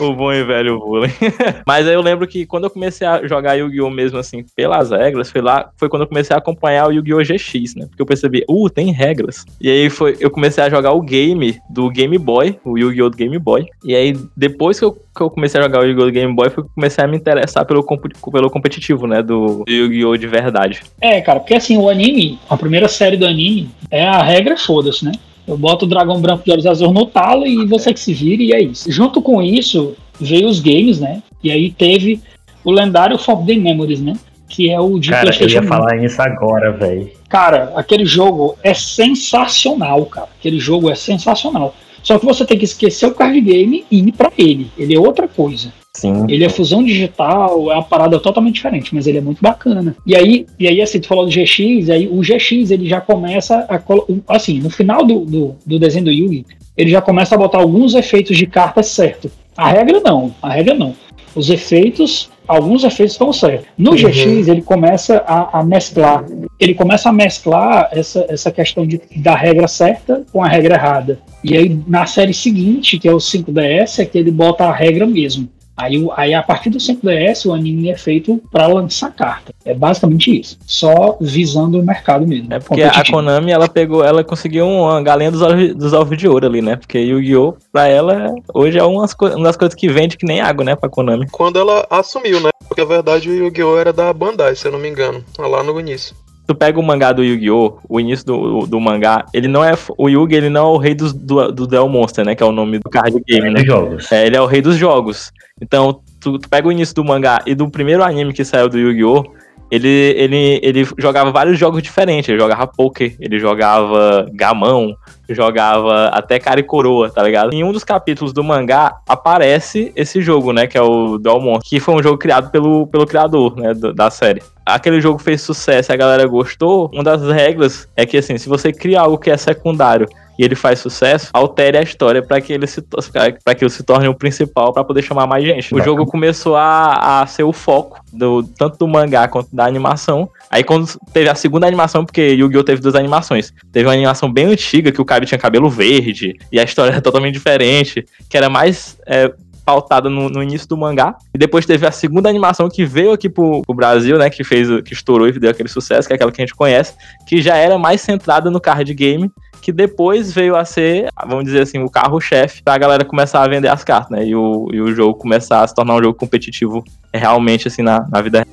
O 0.00 0.14
bom 0.14 0.32
e 0.32 0.42
velho 0.42 0.78
bullying. 0.78 1.12
Mas 1.66 1.86
aí 1.86 1.94
eu 1.94 2.00
lembro 2.00 2.26
que 2.26 2.46
quando 2.46 2.64
eu 2.64 2.70
comecei 2.70 3.06
a 3.06 3.26
jogar 3.26 3.54
Yu-Gi-Oh! 3.54 3.90
mesmo 3.90 4.18
assim, 4.18 4.44
pelas 4.56 4.90
regras, 4.90 5.30
foi 5.30 5.42
lá, 5.42 5.70
foi 5.76 5.88
quando 5.88 6.02
eu 6.02 6.08
comecei 6.08 6.34
a 6.34 6.38
acompanhar 6.38 6.88
o 6.88 6.92
Yu-Gi-Oh! 6.92 7.22
GX, 7.22 7.74
né? 7.74 7.86
Porque 7.86 8.00
eu 8.00 8.06
percebi, 8.06 8.44
uh, 8.48 8.70
tem 8.70 8.92
regras. 8.92 9.44
E 9.60 9.68
aí 9.68 9.90
foi, 9.90 10.16
eu 10.20 10.30
comecei 10.30 10.64
a 10.64 10.70
jogar 10.70 10.92
o 10.92 11.02
game 11.02 11.58
do 11.68 11.90
Game 11.90 12.16
Boy, 12.16 12.58
o 12.64 12.78
Yu-Gi-Oh! 12.78 13.10
do 13.10 13.16
Game 13.16 13.38
Boy. 13.38 13.66
E 13.84 13.94
aí, 13.94 14.16
depois 14.36 14.78
que 14.78 14.84
eu, 14.84 14.92
que 14.92 15.22
eu 15.22 15.30
comecei 15.30 15.60
a 15.60 15.64
jogar 15.64 15.80
o 15.80 15.84
Yu-Gi-Oh! 15.84 16.06
do 16.06 16.12
Game 16.12 16.34
Boy, 16.34 16.48
foi 16.48 16.64
que 16.64 16.70
eu 16.70 16.74
comecei 16.74 17.04
a 17.04 17.06
me 17.06 17.16
interessar 17.16 17.66
pelo, 17.66 17.84
pelo 17.84 18.50
competitivo, 18.50 19.06
né? 19.06 19.22
Do 19.22 19.64
Yu-Gi-Oh! 19.68 20.16
de 20.16 20.26
verdade. 20.26 20.82
É, 21.00 21.20
cara, 21.20 21.40
porque 21.40 21.54
assim, 21.54 21.76
o 21.76 21.88
anime, 21.88 22.38
a 22.48 22.56
primeira 22.56 22.88
série 22.88 23.16
do 23.16 23.26
anime, 23.26 23.70
é 23.90 24.06
a 24.06 24.22
regra, 24.22 24.56
foda-se, 24.56 25.04
né? 25.04 25.12
Eu 25.50 25.58
boto 25.58 25.84
o 25.84 25.88
dragão 25.88 26.20
branco 26.20 26.44
de 26.44 26.52
olhos 26.52 26.64
azuis 26.64 26.92
no 26.92 27.06
talo 27.06 27.44
e 27.44 27.66
você 27.66 27.92
que 27.92 27.98
se 27.98 28.14
vire, 28.14 28.44
e 28.44 28.52
é 28.52 28.62
isso. 28.62 28.90
Junto 28.90 29.20
com 29.20 29.42
isso, 29.42 29.96
veio 30.20 30.46
os 30.46 30.60
games, 30.60 31.00
né? 31.00 31.24
E 31.42 31.50
aí 31.50 31.72
teve 31.72 32.20
o 32.62 32.70
lendário 32.70 33.18
Forbidden 33.18 33.60
Memories, 33.60 34.00
né? 34.00 34.16
Que 34.48 34.70
é 34.70 34.78
o 34.78 34.96
de 35.00 35.10
Cara, 35.10 35.30
eu 35.40 35.48
ia 35.48 35.60
1. 35.60 35.64
falar 35.64 36.04
isso 36.04 36.22
agora, 36.22 36.70
velho. 36.70 37.10
Cara, 37.28 37.72
aquele 37.74 38.04
jogo 38.04 38.56
é 38.62 38.72
sensacional, 38.72 40.06
cara. 40.06 40.28
Aquele 40.38 40.60
jogo 40.60 40.88
é 40.88 40.94
sensacional. 40.94 41.74
Só 42.00 42.16
que 42.16 42.24
você 42.24 42.44
tem 42.44 42.56
que 42.56 42.64
esquecer 42.64 43.06
o 43.06 43.14
card 43.14 43.40
game 43.40 43.84
e 43.90 43.98
ir 43.98 44.12
pra 44.12 44.30
ele. 44.38 44.70
Ele 44.78 44.94
é 44.94 45.00
outra 45.00 45.26
coisa. 45.26 45.72
Sim. 45.96 46.24
Ele 46.28 46.44
é 46.44 46.48
fusão 46.48 46.84
digital, 46.84 47.70
é 47.70 47.74
uma 47.74 47.82
parada 47.82 48.18
totalmente 48.20 48.54
diferente, 48.54 48.94
mas 48.94 49.06
ele 49.06 49.18
é 49.18 49.20
muito 49.20 49.42
bacana. 49.42 49.96
E 50.06 50.14
aí, 50.14 50.46
e 50.58 50.68
aí 50.68 50.80
assim, 50.80 51.00
tu 51.00 51.08
falou 51.08 51.26
do 51.26 51.30
GX, 51.32 51.90
aí 51.90 52.06
o 52.06 52.20
GX 52.20 52.70
ele 52.70 52.88
já 52.88 53.00
começa 53.00 53.66
a. 53.68 54.34
Assim, 54.34 54.60
no 54.60 54.70
final 54.70 55.04
do, 55.04 55.24
do, 55.24 55.56
do 55.66 55.78
desenho 55.78 56.04
do 56.04 56.12
Yugi, 56.12 56.46
ele 56.76 56.90
já 56.90 57.02
começa 57.02 57.34
a 57.34 57.38
botar 57.38 57.58
alguns 57.58 57.94
efeitos 57.94 58.36
de 58.36 58.46
cartas 58.46 58.86
certo. 58.86 59.30
A 59.56 59.68
regra 59.68 60.00
não, 60.00 60.32
a 60.40 60.50
regra 60.50 60.74
não. 60.74 60.94
Os 61.34 61.50
efeitos, 61.50 62.30
alguns 62.46 62.84
efeitos 62.84 63.14
estão 63.14 63.32
certos. 63.32 63.66
No 63.76 63.90
Uhum. 63.90 63.96
GX 63.96 64.48
ele 64.48 64.62
começa 64.62 65.18
a, 65.26 65.58
a 65.58 65.64
mesclar. 65.64 66.24
Ele 66.58 66.74
começa 66.74 67.08
a 67.08 67.12
mesclar 67.12 67.88
essa, 67.92 68.24
essa 68.28 68.50
questão 68.50 68.86
de, 68.86 69.00
da 69.16 69.34
regra 69.34 69.66
certa 69.66 70.24
com 70.32 70.42
a 70.42 70.48
regra 70.48 70.74
errada. 70.76 71.18
E 71.42 71.56
aí, 71.56 71.80
na 71.86 72.06
série 72.06 72.34
seguinte, 72.34 72.98
que 72.98 73.08
é 73.08 73.12
o 73.12 73.18
5DS, 73.18 73.98
é 73.98 74.04
que 74.04 74.18
ele 74.18 74.30
bota 74.30 74.64
a 74.64 74.72
regra 74.72 75.06
mesmo. 75.06 75.48
Aí, 75.80 76.08
aí 76.16 76.34
a 76.34 76.42
partir 76.42 76.70
do 76.70 76.78
5DS, 76.78 77.46
o 77.46 77.52
anime 77.52 77.90
é 77.90 77.96
feito 77.96 78.40
para 78.50 78.66
lançar 78.66 79.10
carta. 79.12 79.52
É 79.64 79.74
basicamente 79.74 80.38
isso. 80.38 80.58
Só 80.66 81.16
visando 81.20 81.80
o 81.80 81.82
mercado 81.82 82.26
mesmo. 82.26 82.52
É 82.52 82.58
porque 82.58 82.82
a. 82.82 83.04
Konami, 83.10 83.50
ela 83.50 83.68
pegou, 83.68 84.04
ela 84.04 84.22
conseguiu 84.22 84.66
uma 84.66 85.02
galinha 85.02 85.30
dos 85.30 85.42
ovos, 85.42 85.74
dos 85.74 85.92
ovos 85.92 86.16
de 86.16 86.28
ouro 86.28 86.46
ali, 86.46 86.62
né? 86.62 86.76
Porque 86.76 86.98
Yu-Gi-Oh! 86.98 87.54
pra 87.72 87.88
ela, 87.88 88.34
hoje 88.54 88.78
é 88.78 88.84
uma 88.84 89.06
das 89.42 89.56
coisas 89.56 89.74
que 89.74 89.88
vende 89.88 90.16
que 90.16 90.26
nem 90.26 90.40
água, 90.40 90.64
né? 90.64 90.76
Pra 90.76 90.88
Konami. 90.88 91.26
Quando 91.30 91.58
ela 91.58 91.86
assumiu, 91.90 92.40
né? 92.40 92.50
Porque 92.68 92.82
a 92.82 92.84
verdade 92.84 93.28
o 93.28 93.34
Yu-Gi-Oh! 93.34 93.78
era 93.78 93.92
da 93.92 94.12
Bandai, 94.12 94.54
se 94.54 94.66
eu 94.66 94.72
não 94.72 94.78
me 94.78 94.88
engano. 94.88 95.24
Lá 95.38 95.62
no 95.62 95.80
início. 95.80 96.14
Tu 96.50 96.54
pega 96.56 96.80
o 96.80 96.82
mangá 96.82 97.12
do 97.12 97.22
Yu-Gi-Oh! 97.22 97.78
O 97.88 98.00
início 98.00 98.26
do, 98.26 98.66
do 98.66 98.80
mangá, 98.80 99.24
ele 99.32 99.46
não 99.46 99.64
é. 99.64 99.72
O 99.96 100.08
Yugi, 100.08 100.34
ele 100.34 100.50
não 100.50 100.60
é 100.66 100.74
o 100.74 100.76
rei 100.78 100.96
dos, 100.96 101.12
do, 101.12 101.52
do 101.52 101.64
Duel 101.64 101.88
Monster, 101.88 102.24
né? 102.24 102.34
Que 102.34 102.42
é 102.42 102.46
o 102.46 102.50
nome 102.50 102.80
do 102.80 102.90
card 102.90 103.22
game, 103.24 103.50
né? 103.50 103.60
Dos 103.60 103.66
jogos. 103.66 104.10
É, 104.10 104.26
ele 104.26 104.36
é 104.36 104.40
o 104.42 104.46
rei 104.46 104.60
dos 104.60 104.74
jogos. 104.74 105.30
Então, 105.62 106.00
tu, 106.20 106.40
tu 106.40 106.48
pega 106.48 106.66
o 106.66 106.72
início 106.72 106.92
do 106.92 107.04
mangá 107.04 107.40
e 107.46 107.54
do 107.54 107.70
primeiro 107.70 108.02
anime 108.02 108.32
que 108.32 108.44
saiu 108.44 108.68
do 108.68 108.76
Yu-Gi-Oh! 108.76 109.32
Ele, 109.70 109.88
ele, 109.88 110.60
ele 110.62 110.88
jogava 110.98 111.30
vários 111.30 111.58
jogos 111.58 111.82
diferentes. 111.82 112.28
Ele 112.28 112.38
jogava 112.38 112.66
poker, 112.66 113.14
ele 113.20 113.38
jogava 113.38 114.26
gamão, 114.32 114.96
jogava 115.28 116.08
até 116.08 116.38
cara 116.38 116.60
e 116.60 116.64
coroa, 116.64 117.10
tá 117.10 117.22
ligado? 117.22 117.52
Em 117.52 117.62
um 117.62 117.72
dos 117.72 117.84
capítulos 117.84 118.32
do 118.32 118.42
mangá 118.42 118.96
aparece 119.08 119.92
esse 119.94 120.20
jogo, 120.20 120.52
né? 120.52 120.66
Que 120.66 120.76
é 120.76 120.82
o 120.82 121.18
Delmont, 121.18 121.60
que 121.68 121.78
foi 121.78 121.94
um 121.94 122.02
jogo 122.02 122.18
criado 122.18 122.50
pelo, 122.50 122.86
pelo 122.86 123.06
criador, 123.06 123.56
né? 123.56 123.72
Da 123.94 124.10
série. 124.10 124.42
Aquele 124.66 125.00
jogo 125.00 125.18
fez 125.18 125.40
sucesso 125.40 125.92
a 125.92 125.96
galera 125.96 126.26
gostou. 126.26 126.90
Uma 126.92 127.02
das 127.02 127.22
regras 127.22 127.88
é 127.96 128.06
que, 128.06 128.16
assim, 128.16 128.38
se 128.38 128.48
você 128.48 128.72
cria 128.72 129.00
algo 129.00 129.18
que 129.18 129.30
é 129.30 129.36
secundário 129.36 130.06
e 130.40 130.42
ele 130.42 130.54
faz 130.54 130.78
sucesso, 130.78 131.28
altere 131.34 131.76
a 131.76 131.82
história 131.82 132.22
para 132.22 132.40
que 132.40 132.50
ele 132.50 132.66
se 132.66 132.80
para 132.80 133.54
que 133.54 133.62
ele 133.62 133.70
se 133.70 133.82
torne 133.82 134.08
o 134.08 134.14
principal 134.14 134.72
para 134.72 134.82
poder 134.82 135.02
chamar 135.02 135.26
mais 135.26 135.44
gente. 135.44 135.74
O 135.74 135.82
jogo 135.82 136.06
começou 136.06 136.56
a, 136.56 137.20
a 137.20 137.26
ser 137.26 137.42
o 137.42 137.52
foco 137.52 138.02
do 138.10 138.42
tanto 138.42 138.78
do 138.78 138.88
mangá 138.88 139.28
quanto 139.28 139.54
da 139.54 139.66
animação. 139.66 140.30
Aí 140.50 140.64
quando 140.64 140.88
teve 141.12 141.28
a 141.28 141.34
segunda 141.34 141.66
animação, 141.66 142.06
porque 142.06 142.22
Yu-Gi-Oh 142.22 142.64
teve 142.64 142.80
duas 142.80 142.94
animações. 142.94 143.52
Teve 143.70 143.86
uma 143.86 143.92
animação 143.92 144.32
bem 144.32 144.46
antiga 144.46 144.90
que 144.90 145.02
o 145.02 145.04
Kaiba 145.04 145.26
tinha 145.26 145.38
cabelo 145.38 145.68
verde 145.68 146.34
e 146.50 146.58
a 146.58 146.64
história 146.64 146.88
era 146.92 147.02
totalmente 147.02 147.34
diferente, 147.34 148.06
que 148.26 148.34
era 148.34 148.48
mais 148.48 148.96
é, 149.06 149.30
pautada 149.70 150.10
no, 150.10 150.28
no, 150.28 150.42
início 150.42 150.66
do 150.66 150.76
mangá. 150.76 151.14
E 151.32 151.38
depois 151.38 151.64
teve 151.64 151.86
a 151.86 151.92
segunda 151.92 152.28
animação 152.28 152.68
que 152.68 152.84
veio 152.84 153.12
aqui 153.12 153.28
pro, 153.28 153.62
pro, 153.62 153.74
Brasil, 153.74 154.18
né? 154.18 154.28
Que 154.28 154.42
fez, 154.42 154.68
que 154.82 154.92
estourou 154.92 155.28
e 155.28 155.38
deu 155.38 155.50
aquele 155.50 155.68
sucesso, 155.68 156.08
que 156.08 156.12
é 156.12 156.16
aquela 156.16 156.32
que 156.32 156.42
a 156.42 156.44
gente 156.44 156.56
conhece, 156.56 156.94
que 157.24 157.40
já 157.40 157.56
era 157.56 157.78
mais 157.78 158.00
centrada 158.00 158.50
no 158.50 158.60
card 158.60 158.92
game, 158.92 159.30
que 159.62 159.70
depois 159.70 160.32
veio 160.32 160.56
a 160.56 160.64
ser, 160.64 161.08
vamos 161.24 161.44
dizer 161.44 161.62
assim, 161.62 161.78
o 161.78 161.88
carro-chefe 161.88 162.62
pra 162.64 162.76
galera 162.76 163.04
começar 163.04 163.42
a 163.42 163.48
vender 163.48 163.68
as 163.68 163.84
cartas, 163.84 164.10
né? 164.10 164.26
E 164.26 164.34
o, 164.34 164.68
e 164.72 164.80
o 164.80 164.92
jogo 164.92 165.14
começar 165.14 165.62
a 165.62 165.68
se 165.68 165.74
tornar 165.74 165.94
um 165.94 166.02
jogo 166.02 166.18
competitivo 166.18 166.82
realmente, 167.14 167.68
assim, 167.68 167.82
na, 167.82 168.04
na 168.10 168.20
vida 168.20 168.44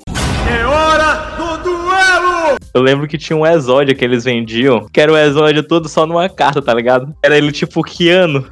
É 0.47 0.65
hora 0.65 1.35
do 1.35 1.63
duelo! 1.63 2.57
Eu 2.75 2.81
lembro 2.83 3.07
que 3.07 3.17
tinha 3.17 3.35
um 3.35 3.45
Exódio 3.45 3.95
que 3.95 4.05
eles 4.05 4.23
vendiam, 4.23 4.85
que 4.93 5.01
era 5.01 5.11
o 5.11 5.17
Exódio 5.17 5.63
todo 5.63 5.89
só 5.89 6.05
numa 6.05 6.29
carta, 6.29 6.61
tá 6.61 6.73
ligado? 6.73 7.15
Era 7.23 7.35
ele 7.35 7.51
tipo 7.51 7.81
Kiano. 7.81 8.45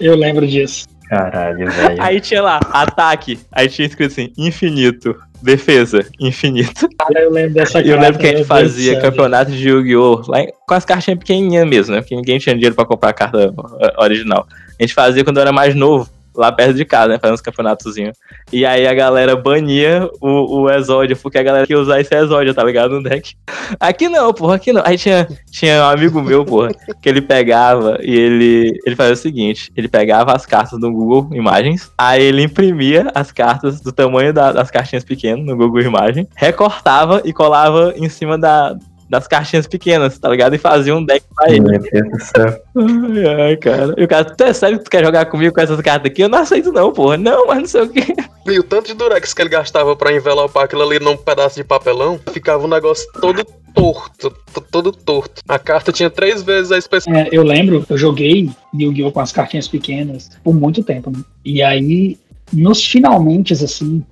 Eu 0.00 0.16
lembro 0.16 0.46
disso. 0.46 0.89
Caralho, 1.10 1.68
velho. 1.68 2.00
Aí 2.00 2.20
tinha 2.20 2.40
lá, 2.40 2.60
ataque. 2.70 3.40
Aí 3.50 3.68
tinha 3.68 3.88
escrito 3.88 4.12
assim, 4.12 4.32
infinito. 4.38 5.16
Defesa, 5.42 6.06
infinito. 6.20 6.86
Eu 7.16 7.32
lembro 7.32 7.54
dessa 7.54 7.80
Eu 7.80 7.98
lembro 7.98 8.20
que 8.20 8.26
a 8.26 8.36
gente 8.36 8.44
fazia 8.44 9.00
campeonato 9.00 9.50
de 9.50 9.68
Yu-Gi-Oh! 9.68 10.22
com 10.68 10.74
as 10.74 10.84
cartinhas 10.84 11.18
pequenininhas 11.18 11.66
mesmo, 11.66 11.94
né? 11.94 12.00
Porque 12.00 12.14
ninguém 12.14 12.38
tinha 12.38 12.54
dinheiro 12.54 12.76
pra 12.76 12.84
comprar 12.84 13.10
a 13.10 13.12
carta 13.12 13.52
original. 13.98 14.46
A 14.78 14.82
gente 14.82 14.94
fazia 14.94 15.24
quando 15.24 15.38
eu 15.38 15.42
era 15.42 15.52
mais 15.52 15.74
novo 15.74 16.08
lá 16.34 16.50
perto 16.52 16.74
de 16.74 16.84
casa, 16.84 17.08
né? 17.08 17.18
Fazendo 17.18 17.34
uns 17.34 17.40
campeonatozinhos. 17.40 18.16
E 18.52 18.64
aí 18.64 18.86
a 18.86 18.94
galera 18.94 19.36
bania 19.36 20.08
o, 20.20 20.62
o 20.62 20.70
Exódio, 20.70 21.16
porque 21.16 21.38
a 21.38 21.42
galera 21.42 21.66
queria 21.66 21.82
usar 21.82 22.00
esse 22.00 22.14
Exódio, 22.14 22.54
tá 22.54 22.62
ligado? 22.64 22.92
No 22.92 23.02
deck. 23.02 23.34
Aqui 23.78 24.08
não, 24.08 24.32
porra, 24.32 24.56
aqui 24.56 24.72
não. 24.72 24.82
Aí 24.84 24.96
tinha, 24.96 25.28
tinha 25.50 25.82
um 25.82 25.88
amigo 25.88 26.20
meu, 26.20 26.44
porra, 26.44 26.70
que 27.00 27.08
ele 27.08 27.20
pegava 27.20 27.98
e 28.02 28.14
ele, 28.14 28.80
ele 28.84 28.96
fazia 28.96 29.14
o 29.14 29.16
seguinte: 29.16 29.72
ele 29.76 29.88
pegava 29.88 30.32
as 30.32 30.46
cartas 30.46 30.78
do 30.78 30.90
Google 30.90 31.28
Imagens, 31.32 31.90
aí 31.96 32.22
ele 32.22 32.42
imprimia 32.42 33.10
as 33.14 33.32
cartas 33.32 33.80
do 33.80 33.92
tamanho 33.92 34.32
da, 34.32 34.52
das 34.52 34.70
cartinhas 34.70 35.04
pequenas 35.04 35.44
no 35.44 35.56
Google 35.56 35.82
Imagem, 35.82 36.28
recortava 36.36 37.22
e 37.24 37.32
colava 37.32 37.94
em 37.96 38.08
cima 38.08 38.36
da, 38.38 38.76
das 39.10 39.26
caixinhas 39.26 39.66
pequenas, 39.66 40.16
tá 40.20 40.28
ligado? 40.28 40.54
E 40.54 40.58
fazia 40.58 40.94
um 40.94 41.04
deck 41.04 41.26
pra 41.34 41.50
ele. 41.50 41.60
Meu 41.60 41.80
Deus 41.80 42.08
do 42.08 42.24
céu. 42.24 42.62
Ai, 42.76 43.42
ai, 43.42 43.56
cara. 43.56 43.94
E 43.98 44.04
o 44.04 44.08
cara, 44.08 44.24
tu 44.24 44.44
é 44.44 44.52
sério 44.52 44.78
que 44.78 44.84
tu 44.84 44.90
quer 44.90 45.04
jogar 45.04 45.26
comigo 45.26 45.52
com 45.52 45.60
essas 45.60 45.80
cartas 45.80 46.12
aqui? 46.12 46.22
Eu 46.22 46.28
não 46.28 46.38
aceito 46.38 46.70
não, 46.70 46.92
porra. 46.92 47.16
Não, 47.16 47.48
mas 47.48 47.58
não 47.58 47.66
sei 47.66 47.82
o 47.82 47.88
quê. 47.88 48.14
E 48.46 48.58
o 48.58 48.62
tanto 48.62 48.86
de 48.86 48.94
durex 48.94 49.34
que 49.34 49.42
ele 49.42 49.50
gastava 49.50 49.94
pra 49.94 50.12
envelopar 50.12 50.64
aquilo 50.64 50.82
ali 50.82 50.98
num 50.98 51.16
pedaço 51.16 51.56
de 51.56 51.62
papelão, 51.62 52.18
ficava 52.32 52.64
um 52.64 52.68
negócio 52.68 53.06
todo 53.20 53.44
torto, 53.74 54.34
todo 54.72 54.90
torto. 54.90 55.42
A 55.46 55.58
carta 55.58 55.92
tinha 55.92 56.08
três 56.08 56.42
vezes 56.42 56.72
a 56.72 56.78
espessura. 56.78 57.20
É, 57.20 57.28
eu 57.30 57.42
lembro, 57.42 57.84
eu 57.88 57.98
joguei 57.98 58.50
Yu-Gi-Oh! 58.74 59.12
com 59.12 59.20
as 59.20 59.30
cartinhas 59.30 59.68
pequenas 59.68 60.30
por 60.42 60.54
muito 60.54 60.82
tempo, 60.82 61.10
né? 61.10 61.22
E 61.44 61.62
aí, 61.62 62.18
nos 62.50 62.84
finalmente, 62.84 63.52
assim, 63.52 64.02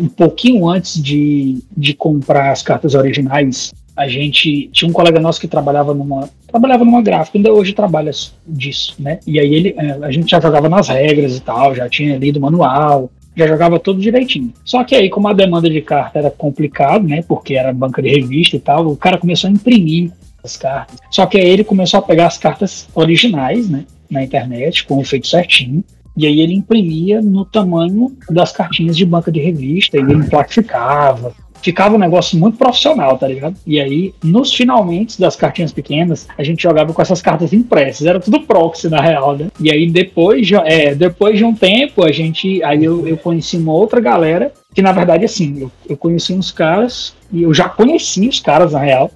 um 0.00 0.08
pouquinho 0.08 0.68
antes 0.68 1.00
de, 1.00 1.62
de 1.76 1.94
comprar 1.94 2.50
as 2.50 2.62
cartas 2.62 2.94
originais, 2.94 3.72
a 3.98 4.06
gente 4.06 4.70
tinha 4.72 4.88
um 4.88 4.92
colega 4.92 5.18
nosso 5.18 5.40
que 5.40 5.48
trabalhava 5.48 5.92
numa 5.92 6.30
trabalhava 6.46 6.84
numa 6.84 7.02
gráfica, 7.02 7.36
ainda 7.36 7.52
hoje 7.52 7.72
trabalha 7.72 8.12
disso, 8.46 8.94
né? 8.96 9.18
E 9.26 9.40
aí 9.40 9.52
ele 9.52 9.74
é, 9.76 9.98
a 10.02 10.10
gente 10.12 10.30
já 10.30 10.40
jogava 10.40 10.68
nas 10.68 10.88
regras 10.88 11.36
e 11.36 11.40
tal, 11.40 11.74
já 11.74 11.88
tinha 11.88 12.16
lido 12.16 12.36
o 12.36 12.40
manual, 12.42 13.10
já 13.36 13.48
jogava 13.48 13.80
tudo 13.80 14.00
direitinho. 14.00 14.52
Só 14.64 14.84
que 14.84 14.94
aí, 14.94 15.10
como 15.10 15.26
a 15.26 15.32
demanda 15.32 15.68
de 15.68 15.80
carta 15.80 16.20
era 16.20 16.30
complicado, 16.30 17.08
né? 17.08 17.22
Porque 17.26 17.54
era 17.54 17.72
banca 17.72 18.00
de 18.00 18.08
revista 18.08 18.54
e 18.54 18.60
tal, 18.60 18.86
o 18.86 18.96
cara 18.96 19.18
começou 19.18 19.50
a 19.50 19.52
imprimir 19.52 20.12
as 20.44 20.56
cartas. 20.56 20.96
Só 21.10 21.26
que 21.26 21.36
aí 21.36 21.48
ele 21.48 21.64
começou 21.64 21.98
a 21.98 22.02
pegar 22.02 22.28
as 22.28 22.38
cartas 22.38 22.88
originais, 22.94 23.68
né? 23.68 23.84
Na 24.08 24.22
internet, 24.22 24.86
com 24.86 24.98
o 24.98 25.04
feito 25.04 25.26
certinho. 25.26 25.82
E 26.16 26.24
aí 26.24 26.40
ele 26.40 26.54
imprimia 26.54 27.20
no 27.20 27.44
tamanho 27.44 28.16
das 28.30 28.52
cartinhas 28.52 28.96
de 28.96 29.04
banca 29.04 29.30
de 29.30 29.40
revista, 29.40 29.96
e 29.96 30.00
ele 30.00 30.24
plastificava, 30.24 31.32
ficava 31.62 31.94
um 31.94 31.98
negócio 31.98 32.38
muito 32.38 32.58
profissional, 32.58 33.16
tá 33.18 33.26
ligado? 33.26 33.56
E 33.66 33.80
aí, 33.80 34.14
nos 34.22 34.52
finalmente 34.52 35.20
das 35.20 35.36
cartinhas 35.36 35.72
pequenas, 35.72 36.26
a 36.36 36.42
gente 36.42 36.62
jogava 36.62 36.92
com 36.92 37.02
essas 37.02 37.20
cartas 37.20 37.52
impressas, 37.52 38.06
era 38.06 38.20
tudo 38.20 38.40
proxy 38.40 38.88
na 38.88 39.00
real, 39.00 39.36
né? 39.36 39.48
E 39.60 39.70
aí 39.70 39.90
depois 39.90 40.46
de, 40.46 40.54
é, 40.54 40.94
depois 40.94 41.38
de 41.38 41.44
um 41.44 41.54
tempo, 41.54 42.04
a 42.04 42.12
gente, 42.12 42.62
aí 42.62 42.84
eu, 42.84 43.06
eu 43.06 43.16
conheci 43.16 43.56
uma 43.56 43.72
outra 43.72 44.00
galera, 44.00 44.52
que 44.74 44.82
na 44.82 44.92
verdade 44.92 45.24
assim, 45.24 45.62
eu, 45.62 45.72
eu 45.88 45.96
conheci 45.96 46.32
uns 46.32 46.50
caras, 46.50 47.14
e 47.32 47.42
eu 47.42 47.52
já 47.52 47.68
conheci 47.68 48.28
os 48.28 48.40
caras 48.40 48.72
na 48.72 48.80
real, 48.80 49.10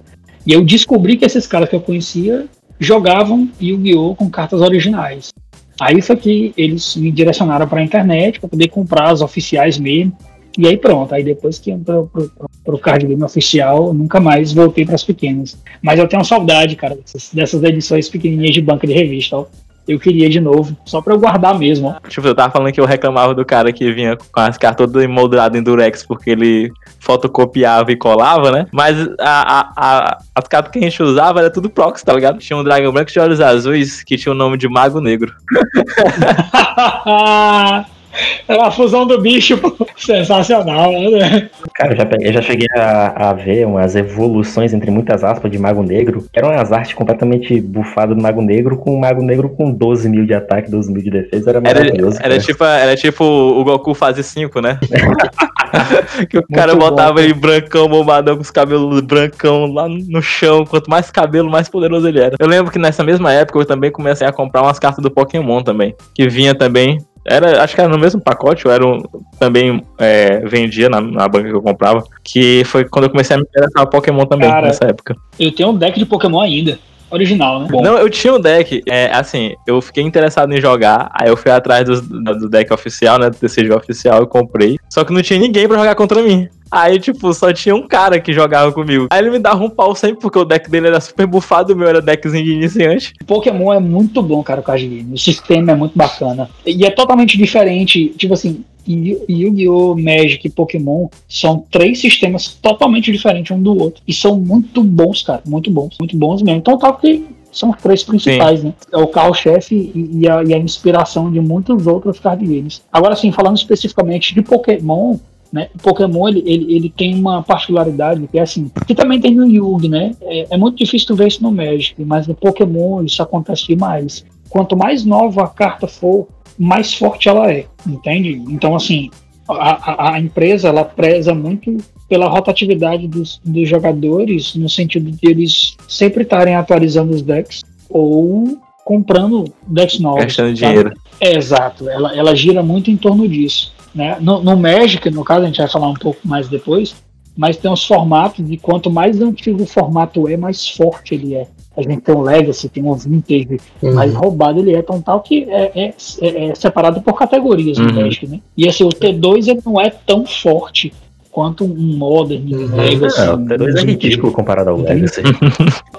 e 0.45 0.51
eu 0.51 0.63
descobri 0.63 1.17
que 1.17 1.25
esses 1.25 1.47
caras 1.47 1.69
que 1.69 1.75
eu 1.75 1.81
conhecia 1.81 2.45
jogavam 2.79 3.49
Yu-Gi-Oh! 3.61 4.15
com 4.15 4.29
cartas 4.29 4.61
originais. 4.61 5.31
Aí 5.79 6.01
foi 6.01 6.15
que 6.15 6.53
eles 6.55 6.95
me 6.95 7.11
direcionaram 7.11 7.67
para 7.67 7.79
a 7.79 7.83
internet 7.83 8.39
para 8.39 8.49
poder 8.49 8.67
comprar 8.67 9.09
as 9.09 9.21
oficiais 9.21 9.77
mesmo. 9.77 10.15
E 10.57 10.67
aí 10.67 10.77
pronto, 10.77 11.13
aí 11.13 11.23
depois 11.23 11.57
que 11.57 11.71
entrou 11.71 12.07
pro, 12.07 12.29
pro, 12.29 12.49
pro 12.63 12.77
card 12.77 13.07
game 13.07 13.23
oficial, 13.23 13.93
nunca 13.93 14.19
mais 14.19 14.53
voltei 14.53 14.85
para 14.85 14.95
as 14.95 15.03
pequenas. 15.03 15.57
Mas 15.81 15.99
eu 15.99 16.07
tenho 16.07 16.23
saudade, 16.23 16.75
cara, 16.75 16.95
dessas, 16.95 17.31
dessas 17.33 17.63
edições 17.63 18.07
pequenininhas 18.07 18.53
de 18.53 18.61
banca 18.61 18.85
de 18.85 18.93
revista, 18.93 19.37
ó. 19.37 19.45
Eu 19.85 19.99
queria 19.99 20.29
de 20.29 20.39
novo, 20.39 20.77
só 20.85 21.01
pra 21.01 21.13
eu 21.13 21.19
guardar 21.19 21.59
mesmo. 21.59 21.89
Ó. 21.89 22.07
Tipo, 22.07 22.27
eu 22.27 22.35
tava 22.35 22.53
falando 22.53 22.71
que 22.71 22.79
eu 22.79 22.85
reclamava 22.85 23.35
do 23.35 23.43
cara 23.43 23.73
que 23.73 23.91
vinha 23.91 24.15
com 24.15 24.39
as 24.39 24.57
cartas 24.57 24.85
todas 24.85 25.03
emolduradas 25.03 25.59
em 25.59 25.63
Durex 25.63 26.05
porque 26.05 26.29
ele 26.29 26.71
fotocopiava 27.01 27.91
e 27.91 27.97
colava, 27.97 28.49
né? 28.49 28.65
Mas 28.71 28.95
a, 29.19 29.59
a, 29.59 29.73
a, 29.75 30.17
as 30.33 30.47
cartas 30.47 30.71
que 30.71 30.79
a 30.79 30.83
gente 30.83 31.03
usava 31.03 31.39
era 31.39 31.49
tudo 31.49 31.69
proxy, 31.69 32.05
tá 32.05 32.13
ligado? 32.13 32.39
Tinha 32.39 32.55
um 32.55 32.63
dragão 32.63 32.93
branco 32.93 33.11
de 33.11 33.19
olhos 33.19 33.41
azuis 33.41 34.01
que 34.03 34.15
tinha 34.15 34.31
o 34.31 34.35
nome 34.35 34.57
de 34.57 34.69
Mago 34.69 35.01
Negro. 35.01 35.33
Era 38.47 38.67
a 38.67 38.71
fusão 38.71 39.05
do 39.07 39.19
bicho, 39.19 39.57
pô. 39.57 39.87
sensacional, 39.95 40.91
né? 40.91 41.49
Cara, 41.73 41.93
eu 41.93 41.97
já, 41.97 42.05
peguei- 42.05 42.27
eu 42.29 42.33
já 42.33 42.41
cheguei 42.41 42.67
a, 42.75 43.29
a 43.29 43.33
ver 43.33 43.65
umas 43.65 43.95
evoluções, 43.95 44.73
entre 44.73 44.91
muitas 44.91 45.23
aspas, 45.23 45.51
de 45.51 45.57
Mago 45.57 45.81
Negro, 45.83 46.21
que 46.31 46.39
eram 46.39 46.49
as 46.51 46.71
artes 46.71 46.93
completamente 46.93 47.59
bufadas 47.61 48.15
do 48.15 48.21
Mago 48.21 48.41
Negro, 48.41 48.77
com 48.77 48.93
o 48.95 48.99
Mago 48.99 49.21
Negro 49.23 49.49
com 49.49 49.71
12 49.71 50.09
mil 50.09 50.25
de 50.25 50.33
ataque, 50.33 50.69
12 50.69 50.91
mil 50.91 51.01
de 51.01 51.09
defesa, 51.11 51.49
era 51.49 51.59
Era, 51.59 51.79
maravilhoso. 51.79 52.17
era, 52.19 52.29
cara. 52.29 52.39
tipo, 52.39 52.63
era 52.63 52.95
tipo 52.95 53.23
o 53.23 53.63
Goku 53.63 53.93
fase 53.93 54.23
5, 54.23 54.61
né? 54.61 54.79
que 56.29 56.37
o 56.37 56.43
cara 56.53 56.73
bom, 56.75 56.81
botava 56.89 57.15
cara. 57.15 57.21
ele 57.25 57.33
brancão, 57.33 57.87
bombadão, 57.87 58.35
com 58.35 58.41
os 58.41 58.51
cabelos 58.51 59.01
brancão 59.01 59.65
lá 59.73 59.87
no 59.89 60.21
chão. 60.21 60.65
Quanto 60.65 60.89
mais 60.89 61.09
cabelo, 61.09 61.49
mais 61.49 61.67
poderoso 61.69 62.07
ele 62.07 62.19
era. 62.19 62.35
Eu 62.39 62.47
lembro 62.47 62.71
que 62.71 62.77
nessa 62.79 63.03
mesma 63.03 63.31
época 63.33 63.59
eu 63.59 63.65
também 63.65 63.91
comecei 63.91 64.25
a 64.27 64.31
comprar 64.31 64.61
umas 64.61 64.77
cartas 64.79 65.01
do 65.01 65.09
Pokémon 65.11 65.61
também. 65.63 65.95
Que 66.13 66.27
vinha 66.27 66.53
também. 66.53 66.97
Era, 67.25 67.63
acho 67.63 67.75
que 67.75 67.81
era 67.81 67.89
no 67.89 67.97
mesmo 67.97 68.19
pacote, 68.19 68.67
ou 68.67 68.73
era 68.73 68.85
um, 68.85 69.01
também 69.39 69.83
é, 69.97 70.39
vendia 70.41 70.89
na, 70.89 70.99
na 70.99 71.27
banca 71.27 71.49
que 71.49 71.55
eu 71.55 71.61
comprava. 71.61 72.03
Que 72.23 72.63
foi 72.65 72.85
quando 72.85 73.05
eu 73.05 73.09
comecei 73.09 73.35
a 73.35 73.39
me 73.39 73.45
interessar 73.45 73.87
Pokémon 73.87 74.25
também, 74.25 74.49
Cara, 74.49 74.67
nessa 74.67 74.85
época. 74.85 75.15
Eu 75.39 75.51
tenho 75.51 75.69
um 75.69 75.77
deck 75.77 75.97
de 75.97 76.05
Pokémon 76.05 76.41
ainda. 76.41 76.77
Original, 77.13 77.59
né? 77.59 77.67
Bom, 77.69 77.83
Não, 77.83 77.95
eu 77.95 78.09
tinha 78.09 78.33
um 78.33 78.39
deck, 78.39 78.81
é, 78.89 79.11
assim, 79.13 79.53
eu 79.67 79.79
fiquei 79.81 80.03
interessado 80.03 80.51
em 80.51 80.59
jogar, 80.59 81.11
aí 81.13 81.29
eu 81.29 81.37
fui 81.37 81.51
atrás 81.51 81.85
do, 81.85 82.01
do 82.01 82.49
deck 82.49 82.73
oficial, 82.73 83.19
né, 83.19 83.29
do 83.29 83.37
TCG 83.37 83.71
oficial, 83.71 84.21
eu 84.21 84.25
comprei, 84.25 84.79
só 84.89 85.03
que 85.03 85.13
não 85.13 85.21
tinha 85.21 85.37
ninguém 85.37 85.67
pra 85.67 85.77
jogar 85.77 85.93
contra 85.93 86.23
mim. 86.23 86.49
Aí, 86.75 86.99
tipo, 86.99 87.31
só 87.33 87.53
tinha 87.53 87.75
um 87.75 87.87
cara 87.87 88.19
que 88.19 88.33
jogava 88.33 88.71
comigo. 88.71 89.07
Aí 89.11 89.19
ele 89.19 89.29
me 89.29 89.37
dava 89.37 89.63
um 89.63 89.69
pau 89.69 89.95
sempre, 89.95 90.19
porque 90.19 90.39
o 90.39 90.43
deck 90.43 90.69
dele 90.71 90.87
era 90.87 90.99
super 90.99 91.27
bufado, 91.27 91.71
o 91.73 91.75
meu 91.75 91.87
era 91.87 92.01
deckzinho 92.01 92.43
de 92.43 92.51
iniciante. 92.51 93.13
Pokémon 93.27 93.71
é 93.71 93.79
muito 93.79 94.23
bom, 94.23 94.41
cara, 94.41 94.59
o 94.59 94.63
card 94.63 94.87
game. 94.87 95.13
O 95.13 95.17
sistema 95.17 95.71
é 95.71 95.75
muito 95.75 95.95
bacana. 95.95 96.49
E 96.65 96.83
é 96.83 96.89
totalmente 96.89 97.37
diferente. 97.37 98.09
Tipo 98.17 98.33
assim, 98.33 98.63
Yu- 98.87 99.23
Yu-Gi-Oh!, 99.29 99.95
Magic 99.95 100.47
e 100.47 100.49
Pokémon 100.49 101.07
são 101.29 101.63
três 101.69 101.99
sistemas 102.01 102.47
totalmente 102.47 103.11
diferentes 103.11 103.55
um 103.55 103.61
do 103.61 103.77
outro. 103.79 104.01
E 104.07 104.11
são 104.13 104.35
muito 104.39 104.83
bons, 104.83 105.21
cara. 105.21 105.43
Muito 105.45 105.69
bons. 105.69 105.95
Muito 105.99 106.17
bons 106.17 106.41
mesmo. 106.41 106.57
Então 106.57 106.77
tá 106.77 106.91
que 106.93 107.23
são 107.51 107.69
os 107.69 107.77
três 107.77 108.03
principais, 108.03 108.63
né? 108.63 108.73
É 108.91 108.97
o 108.97 109.05
carro-chefe 109.07 109.75
e, 109.93 110.21
e 110.23 110.27
a, 110.27 110.43
e 110.43 110.53
a 110.55 110.57
inspiração 110.57 111.31
de 111.31 111.39
muitos 111.39 111.85
outros 111.85 112.19
card 112.19 112.43
games. 112.43 112.81
Agora, 112.91 113.13
assim, 113.13 113.31
falando 113.31 113.57
especificamente 113.57 114.33
de 114.33 114.41
Pokémon, 114.41 115.17
né? 115.53 115.69
O 115.75 115.77
Pokémon 115.77 116.27
ele, 116.27 116.43
ele, 116.47 116.75
ele 116.75 116.89
tem 116.89 117.13
uma 117.13 117.43
particularidade 117.43 118.27
que 118.27 118.39
é 118.39 118.41
assim, 118.41 118.71
que 118.87 118.95
também 118.95 119.21
tem 119.21 119.35
no 119.35 119.45
Yugi, 119.45 119.87
né? 119.87 120.15
É, 120.23 120.55
é 120.55 120.57
muito 120.57 120.77
difícil 120.77 121.07
tu 121.07 121.15
ver 121.15 121.27
isso 121.27 121.43
no 121.43 121.51
Magic, 121.51 122.03
mas 122.03 122.27
no 122.27 122.33
Pokémon 122.33 123.03
isso 123.03 123.21
acontece 123.21 123.67
demais. 123.67 124.25
Quanto 124.49 124.75
mais 124.75 125.05
nova 125.05 125.43
a 125.43 125.47
carta 125.47 125.87
for, 125.87 126.27
mais 126.57 126.95
forte 126.95 127.29
ela 127.29 127.51
é, 127.51 127.67
entende? 127.85 128.43
Então 128.49 128.75
assim, 128.75 129.11
a, 129.47 129.91
a, 129.91 130.13
a 130.15 130.19
empresa 130.19 130.69
ela 130.69 130.83
preza 130.83 131.35
muito 131.35 131.77
pela 132.09 132.27
rotatividade 132.27 133.07
dos, 133.07 133.39
dos 133.45 133.69
jogadores, 133.69 134.55
no 134.55 134.67
sentido 134.67 135.11
de 135.11 135.29
eles 135.29 135.75
sempre 135.87 136.23
estarem 136.23 136.55
atualizando 136.55 137.13
os 137.13 137.21
decks 137.21 137.61
ou 137.89 138.57
comprando 138.83 139.45
decks 139.67 139.99
novos. 139.99 140.23
Gastando 140.23 140.57
sabe? 140.57 140.71
dinheiro. 140.71 140.93
É, 141.19 141.37
exato. 141.37 141.89
Ela, 141.89 142.15
ela 142.15 142.35
gira 142.35 142.61
muito 142.61 142.91
em 142.91 142.97
torno 142.97 143.27
disso. 143.27 143.72
Né? 143.93 144.17
No, 144.19 144.41
no 144.41 144.57
Magic, 144.57 145.09
no 145.11 145.23
caso, 145.23 145.43
a 145.43 145.47
gente 145.47 145.57
vai 145.57 145.67
falar 145.69 145.89
um 145.89 145.93
pouco 145.93 146.19
mais 146.25 146.47
depois, 146.47 146.95
mas 147.37 147.57
tem 147.57 147.71
os 147.71 147.85
formatos, 147.85 148.45
e 148.49 148.57
quanto 148.57 148.89
mais 148.91 149.21
antigo 149.21 149.63
o 149.63 149.67
formato 149.67 150.27
é, 150.27 150.37
mais 150.37 150.67
forte 150.67 151.15
ele 151.15 151.35
é. 151.35 151.47
A 151.75 151.81
gente 151.81 152.01
tem 152.01 152.13
o 152.13 152.21
Legacy, 152.21 152.69
tem 152.69 152.85
o 152.85 152.93
Vintage, 152.93 153.59
Uhum. 153.81 153.93
mais 153.95 154.13
roubado 154.13 154.59
ele 154.59 154.75
é 154.75 154.81
tão 154.83 155.01
tal 155.01 155.21
que 155.21 155.43
é, 155.49 155.71
é- 155.75 155.93
é- 156.21 156.45
é 156.49 156.55
separado 156.55 157.01
por 157.01 157.13
categorias 157.17 157.77
no 157.79 157.87
Uhum. 157.89 158.01
Magic, 158.01 158.27
né? 158.27 158.39
E 158.55 158.67
assim, 158.69 158.83
o 158.83 158.89
T2 158.89 159.47
ele 159.47 159.61
não 159.65 159.81
é 159.81 159.89
tão 159.89 160.23
forte 160.25 160.93
quanto 161.31 161.63
um 161.65 161.97
Modern, 161.97 162.43
um 162.53 162.57
Uhum. 162.59 162.75
Legacy. 162.75 163.19
É, 163.21 163.31
o 163.31 163.37
T2 163.39 163.75
é 163.77 163.81
um 163.81 163.85
ridículo 163.85 164.31
comparado 164.31 164.69
ao. 164.69 164.77
Legacy. 164.77 165.21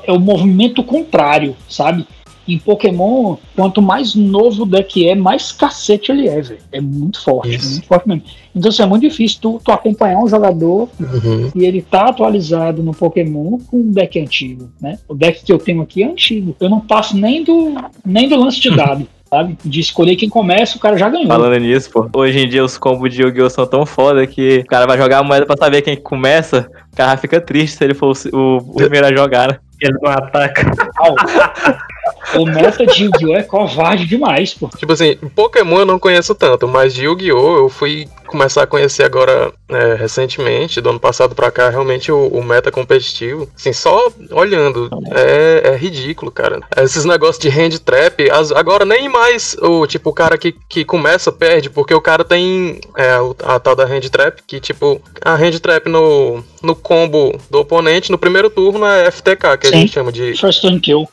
é 0.07 0.13
o 0.13 0.21
movimento 0.21 0.83
contrário, 0.85 1.57
sabe? 1.69 2.07
Em 2.47 2.59
Pokémon, 2.59 3.37
quanto 3.57 3.81
mais 3.81 4.15
novo 4.15 4.65
o 4.65 4.67
deck 4.67 5.09
é, 5.09 5.15
mais 5.15 5.51
cacete 5.53 6.13
ele 6.13 6.29
é, 6.29 6.41
velho. 6.43 6.61
É 6.71 6.81
muito 6.81 7.23
forte, 7.23 7.55
Isso. 7.55 7.71
muito 7.73 7.87
forte 7.87 8.07
mesmo. 8.09 8.23
Então, 8.55 8.69
assim, 8.69 8.83
é 8.83 8.87
muito 8.87 9.03
difícil 9.03 9.39
tu, 9.41 9.61
tu 9.65 9.73
acompanhar 9.73 10.19
um 10.19 10.29
jogador 10.29 10.89
Uhum. 11.01 11.51
e 11.55 11.65
ele 11.65 11.81
tá 11.83 12.09
atualizado 12.09 12.83
no 12.83 12.93
Pokémon 12.93 13.59
com 13.67 13.79
um 13.79 13.91
deck 13.91 14.21
antigo, 14.21 14.71
né? 14.81 14.99
O 15.09 15.15
deck 15.15 15.43
que 15.45 15.53
eu 15.53 15.59
tenho 15.59 15.81
aqui 15.83 16.03
é 16.03 16.07
antigo. 16.07 16.55
Eu 16.61 16.69
não 16.69 16.81
passo 16.81 17.17
nem 17.17 17.43
do, 17.43 17.75
nem 18.05 18.29
do 18.29 18.37
lance 18.37 18.61
de 18.61 18.71
dado, 18.77 19.07
sabe? 19.29 19.57
De 19.65 19.81
escolher 19.81 20.15
quem 20.15 20.29
começa, 20.29 20.77
o 20.77 20.81
cara 20.81 20.97
já 20.99 21.09
ganhou. 21.09 21.27
Falando 21.27 21.59
nisso, 21.59 21.91
pô, 21.91 22.09
hoje 22.21 22.39
em 22.39 22.49
dia 22.49 22.63
os 22.65 22.77
combos 22.79 23.13
de 23.13 23.23
Yu-Gi-Oh! 23.23 23.49
são 23.51 23.67
tão 23.67 23.85
foda 23.87 24.27
que 24.27 24.59
o 24.59 24.67
cara 24.67 24.87
vai 24.87 24.99
jogar 24.99 25.19
a 25.19 25.23
moeda 25.25 25.47
pra 25.47 25.57
saber 25.57 25.83
quem 25.83 25.97
começa, 25.97 26.71
o 26.93 26.97
cara 26.97 27.17
fica 27.17 27.41
triste 27.41 27.77
se 27.79 27.85
ele 27.85 27.95
for 27.95 28.13
o, 28.33 28.37
o- 28.37 28.57
o 28.59 28.75
primeiro 28.75 29.07
a 29.07 29.13
jogar, 29.17 29.49
né? 29.49 29.59
Ele 29.81 29.97
não 30.01 30.11
ataca. 30.13 30.71
O 32.37 32.47
meta 32.47 32.87
de 32.87 33.05
Yu-Gi-Oh! 33.05 33.35
é 33.37 33.43
covarde 33.43 34.07
demais, 34.07 34.55
pô. 34.55 34.69
Tipo 34.77 34.93
assim, 34.93 35.17
Pokémon 35.35 35.81
eu 35.81 35.87
não 35.87 35.99
conheço 35.99 36.35
tanto, 36.35 36.67
mas 36.67 36.95
de 36.95 37.05
Yu-Gi-Oh! 37.05 37.57
eu 37.59 37.69
fui 37.69 38.09
começar 38.27 38.63
a 38.63 38.67
conhecer 38.67 39.05
agora 39.05 39.53
é, 39.69 39.95
recentemente, 39.95 40.81
do 40.81 40.91
ano 40.91 40.99
passado 40.99 41.35
pra 41.35 41.51
cá, 41.51 41.69
realmente 41.71 42.11
o, 42.11 42.27
o 42.29 42.43
meta 42.43 42.71
competitivo. 42.73 43.49
Assim, 43.55 43.73
só 43.73 44.09
olhando, 44.33 44.89
é, 45.15 45.71
é 45.73 45.77
ridículo, 45.77 46.33
cara. 46.33 46.61
Esses 46.77 47.05
negócios 47.05 47.39
de 47.39 47.49
hand 47.49 47.79
trap, 47.85 48.29
as- 48.31 48.51
agora 48.53 48.85
nem 48.85 49.09
mais 49.09 49.57
o 49.61 49.87
tipo, 49.87 50.11
o 50.11 50.13
cara 50.13 50.37
que, 50.37 50.53
que 50.69 50.85
começa 50.85 51.31
perde, 51.31 51.71
porque 51.71 51.95
o 51.95 52.01
cara 52.01 52.25
tem 52.25 52.81
é, 52.97 53.11
a 53.45 53.61
tal 53.61 53.77
da 53.77 53.85
hand 53.85 54.09
trap, 54.11 54.41
que 54.47 54.59
tipo, 54.59 55.01
a 55.25 55.35
hand 55.35 55.59
trap 55.61 55.89
no, 55.89 56.43
no 56.63 56.75
combo 56.75 57.39
do 57.51 57.59
oponente, 57.61 58.11
no 58.11 58.19
primeiro 58.19 58.51
turno 58.51 58.85
é 58.87 59.11
FTK, 59.11 59.59
que 59.61 59.67
a 59.67 59.71
Sim. 59.71 59.81
gente 59.81 59.93
chama 59.93 60.11
de 60.11 60.35
First 60.37 60.61
turn 60.63 60.81
kill. 60.81 61.09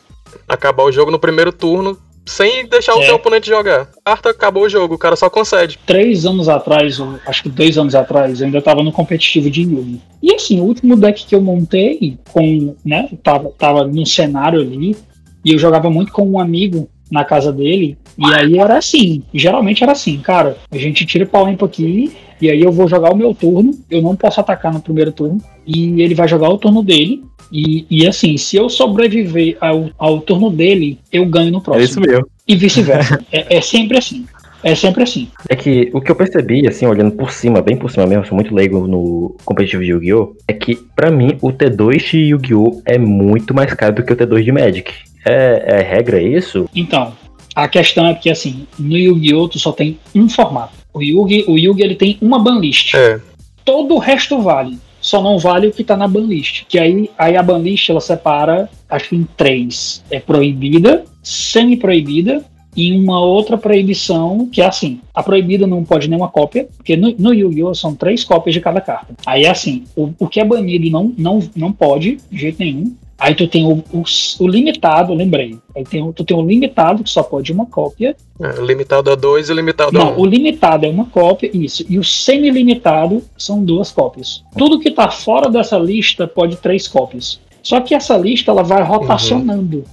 Acabar 0.48 0.84
o 0.84 0.92
jogo 0.92 1.12
no 1.12 1.20
primeiro 1.20 1.52
turno 1.52 1.98
sem 2.26 2.68
deixar 2.68 2.96
o 2.96 3.02
É. 3.02 3.06
seu 3.06 3.16
oponente 3.16 3.48
jogar. 3.48 3.90
Carta 4.06 4.30
acabou 4.30 4.64
o 4.64 4.70
jogo, 4.70 4.94
o 4.94 4.98
cara 4.98 5.16
só 5.16 5.30
concede. 5.30 5.80
três 5.86 6.26
anos 6.26 6.48
atrás, 6.48 7.00
ou 7.00 7.16
acho 7.26 7.44
que 7.44 7.50
dois 7.50 7.78
anos 7.78 7.96
atrás, 7.96 8.40
eu 8.40 8.46
ainda 8.46 8.62
tava 8.62 8.84
no 8.84 8.92
competitivo 8.92 9.50
de 9.50 9.64
Yugi. 9.64 10.00
E 10.22 10.34
assim, 10.34 10.60
o 10.60 10.64
último 10.66 10.96
deck 10.96 11.26
que 11.26 11.34
eu 11.34 11.42
montei, 11.42 12.18
com, 12.32 12.76
né, 12.86 13.10
tava, 13.24 13.50
tava 13.58 13.88
num 13.88 14.06
cenário 14.06 14.62
ali, 14.62 14.96
e 15.44 15.52
eu 15.52 15.58
jogava 15.58 15.90
muito 15.90 16.12
com 16.12 16.24
um 16.30 16.40
amigo 16.40 16.88
na 17.12 17.26
casa 17.26 17.52
dele, 17.52 17.98
e 18.18 18.34
aí 18.34 18.58
era 18.58 18.78
assim, 18.78 19.24
geralmente 19.34 19.84
era 19.84 19.92
assim, 19.92 20.18
cara, 20.20 20.56
a 20.72 20.78
gente 20.78 21.06
tira 21.06 21.26
o 21.26 21.28
pau 21.28 21.46
limpo 21.46 21.66
aqui, 21.66 22.16
e 22.40 22.50
aí 22.50 22.62
eu 22.62 22.72
vou 22.72 22.88
jogar 22.88 23.12
o 23.12 23.18
meu 23.18 23.34
turno, 23.34 23.72
eu 23.90 24.02
não 24.02 24.16
posso 24.16 24.40
atacar 24.40 24.72
no 24.72 24.80
primeiro 24.80 25.12
turno, 25.12 25.40
e 25.68 26.02
ele 26.02 26.16
vai 26.16 26.28
jogar 26.28 26.50
o 26.50 26.58
turno 26.58 26.82
dele, 26.84 27.22
e, 27.52 27.86
e 27.90 28.08
assim, 28.08 28.38
se 28.38 28.56
eu 28.56 28.70
sobreviver 28.70 29.58
ao, 29.60 29.90
ao 29.98 30.22
turno 30.22 30.50
dele, 30.50 30.98
eu 31.12 31.26
ganho 31.26 31.52
no 31.52 31.58
É 31.60 31.62
próximo. 31.62 31.84
isso 31.86 32.00
mesmo. 32.02 32.28
E 32.48 32.56
vice-versa. 32.56 33.24
é, 33.32 33.58
é 33.58 33.62
sempre 33.62 33.98
assim. 33.98 34.26
É 34.64 34.76
sempre 34.76 35.02
assim. 35.04 35.28
É 35.50 35.56
que 35.56 35.90
o 35.92 36.00
que 36.00 36.12
eu 36.12 36.16
percebi, 36.16 36.68
assim, 36.68 36.86
olhando 36.86 37.12
por 37.14 37.32
cima, 37.32 37.62
bem 37.64 37.76
por 37.76 37.90
cima 37.90 38.06
mesmo, 38.06 38.24
eu 38.24 38.28
sou 38.28 38.36
muito 38.36 38.54
leigo 38.54 38.88
no 38.88 39.36
competitivo 39.44 39.84
de 39.84 39.90
Yu-Gi-Oh! 39.90 40.36
É 40.48 40.54
que, 40.54 40.76
pra 40.96 41.10
mim, 41.10 41.36
o 41.42 41.52
T2 41.52 42.12
de 42.12 42.18
Yu-Gi-Oh! 42.18 42.82
é 42.86 42.98
muito 42.98 43.56
mais 43.56 43.74
caro 43.74 43.96
do 43.96 44.04
que 44.04 44.14
o 44.14 44.16
T2 44.16 44.44
de 44.44 44.52
Magic. 44.52 44.94
É, 45.26 45.64
é 45.80 45.82
regra 45.82 46.22
isso? 46.22 46.70
Então, 46.76 47.12
a 47.56 47.68
questão 47.68 48.06
é 48.06 48.14
que 48.14 48.30
assim, 48.30 48.68
no 48.78 48.96
Yu-Gi-Oh! 48.96 49.48
tu 49.50 49.58
só 49.58 49.72
tem 49.72 49.98
um 50.14 50.30
formato. 50.30 50.74
O 50.94 51.02
Yugi, 51.02 51.44
o 51.48 51.58
Yugi 51.58 51.82
ele 51.82 51.96
tem 51.96 52.18
uma 52.22 52.38
banlist. 52.38 52.94
É. 52.96 53.20
Todo 53.66 53.96
o 53.96 53.98
resto 53.98 54.42
vale. 54.42 54.78
Só 55.02 55.22
não 55.22 55.40
vale 55.40 55.68
o 55.68 55.72
que 55.72 55.84
tá 55.84 55.98
na 55.98 56.08
banlist. 56.08 56.66
Que 56.70 56.78
aí, 56.80 57.10
aí 57.18 57.36
a 57.36 57.44
banlist 57.44 57.90
ela 57.90 58.00
separa, 58.00 58.70
acho 58.90 59.10
que 59.10 59.16
em 59.16 59.28
três. 59.36 60.04
É 60.10 60.20
proibida, 60.20 61.04
semi-proibida 61.24 62.44
e 62.76 62.94
uma 62.94 63.20
outra 63.20 63.58
proibição 63.58 64.48
que 64.52 64.62
é 64.62 64.66
assim. 64.66 65.02
A 65.14 65.22
proibida 65.22 65.68
não 65.68 65.84
pode 65.84 66.08
nenhuma 66.08 66.30
cópia, 66.30 66.68
porque 66.78 66.96
no, 66.96 67.14
no 67.18 67.34
Yu-Gi-Oh! 67.34 67.74
são 67.74 67.96
três 67.96 68.24
cópias 68.24 68.54
de 68.54 68.62
cada 68.62 68.80
carta. 68.80 69.14
Aí 69.26 69.44
é 69.44 69.50
assim, 69.50 69.84
o, 69.96 70.12
o 70.20 70.28
que 70.28 70.40
é 70.40 70.46
banido 70.46 70.90
não, 70.90 71.14
não, 71.18 71.40
não 71.56 71.72
pode, 71.72 72.18
de 72.32 72.38
jeito 72.38 72.60
nenhum. 72.60 72.96
Aí 73.24 73.36
tu 73.36 73.48
tem 73.48 73.68
o, 73.68 73.84
o, 73.94 74.04
o 74.40 74.48
limitado, 74.48 75.14
lembrei. 75.14 75.56
Aí 75.76 75.84
tem, 75.84 76.02
o- 76.02 76.12
tu 76.12 76.24
tem 76.26 76.36
o 76.36 76.42
limitado, 76.42 77.04
que 77.04 77.10
só 77.12 77.22
pode 77.22 77.52
uma 77.54 77.68
cópia. 77.68 78.16
É, 78.42 78.60
limitado 78.62 79.12
a 79.12 79.16
2 79.16 79.50
e 79.52 79.54
limitado 79.54 79.96
a 79.96 80.04
Não, 80.06 80.18
1. 80.18 80.20
o 80.20 80.26
limitado 80.26 80.88
é 80.88 80.90
uma 80.90 81.06
cópia, 81.06 81.52
isso. 81.54 81.86
E 81.88 82.00
o 82.00 82.04
semi-limitado 82.04 83.22
são 83.38 83.64
duas 83.64 83.92
cópias. 83.92 84.44
Tudo 84.58 84.80
que 84.80 84.90
tá 84.90 85.10
fora 85.12 85.52
dessa 85.52 85.78
lista 85.78 86.28
pode 86.28 86.56
três 86.58 86.88
cópias. 86.88 87.40
Só 87.62 87.80
que 87.80 87.94
essa 87.94 88.18
lista 88.18 88.50
ela 88.50 88.64
vai 88.64 88.82
rotacionando. 88.82 89.84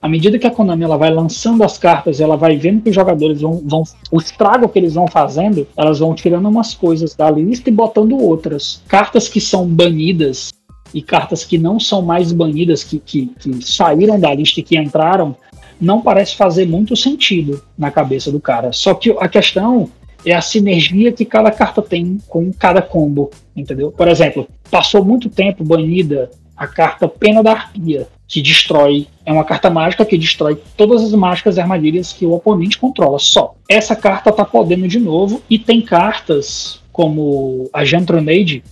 À 0.00 0.08
medida 0.08 0.38
que 0.38 0.46
a 0.46 0.50
Konami 0.50 0.84
ela 0.84 0.96
vai 0.96 1.10
lançando 1.10 1.62
as 1.64 1.76
cartas, 1.76 2.20
ela 2.20 2.36
vai 2.36 2.56
vendo 2.56 2.80
que 2.82 2.88
os 2.88 2.94
jogadores 2.94 3.40
vão, 3.42 3.60
vão. 3.64 3.82
O 4.12 4.18
estrago 4.18 4.68
que 4.68 4.78
eles 4.78 4.94
vão 4.94 5.08
fazendo, 5.08 5.66
elas 5.76 5.98
vão 5.98 6.14
tirando 6.14 6.48
umas 6.48 6.72
coisas 6.72 7.14
da 7.14 7.28
lista 7.30 7.68
e 7.68 7.72
botando 7.72 8.16
outras. 8.16 8.80
Cartas 8.88 9.28
que 9.28 9.40
são 9.40 9.66
banidas 9.66 10.50
e 10.92 11.02
cartas 11.02 11.44
que 11.44 11.58
não 11.58 11.78
são 11.78 12.02
mais 12.02 12.32
banidas, 12.32 12.84
que, 12.84 12.98
que, 12.98 13.26
que 13.38 13.62
saíram 13.62 14.18
da 14.18 14.34
lista 14.34 14.60
e 14.60 14.62
que 14.62 14.78
entraram, 14.78 15.36
não 15.80 16.00
parece 16.00 16.36
fazer 16.36 16.66
muito 16.66 16.96
sentido 16.96 17.62
na 17.76 17.90
cabeça 17.90 18.32
do 18.32 18.40
cara. 18.40 18.72
Só 18.72 18.94
que 18.94 19.14
a 19.18 19.28
questão 19.28 19.90
é 20.24 20.34
a 20.34 20.40
sinergia 20.40 21.12
que 21.12 21.24
cada 21.24 21.50
carta 21.50 21.80
tem 21.80 22.18
com 22.28 22.52
cada 22.52 22.82
combo, 22.82 23.30
entendeu? 23.54 23.92
Por 23.92 24.08
exemplo, 24.08 24.48
passou 24.70 25.04
muito 25.04 25.28
tempo 25.28 25.64
banida 25.64 26.30
a 26.56 26.66
carta 26.66 27.06
Pena 27.06 27.42
da 27.42 27.52
Arpia, 27.52 28.08
que 28.26 28.42
destrói, 28.42 29.06
é 29.24 29.32
uma 29.32 29.44
carta 29.44 29.70
mágica 29.70 30.04
que 30.04 30.18
destrói 30.18 30.60
todas 30.76 31.04
as 31.04 31.12
mágicas 31.12 31.56
e 31.56 31.60
armadilhas 31.60 32.12
que 32.12 32.26
o 32.26 32.32
oponente 32.32 32.76
controla, 32.76 33.18
só. 33.18 33.54
Essa 33.68 33.94
carta 33.94 34.32
tá 34.32 34.44
podendo 34.44 34.88
de 34.88 34.98
novo 34.98 35.40
e 35.48 35.58
tem 35.58 35.80
cartas 35.80 36.80
como 36.92 37.70
a 37.72 37.84
Gentronade, 37.84 38.64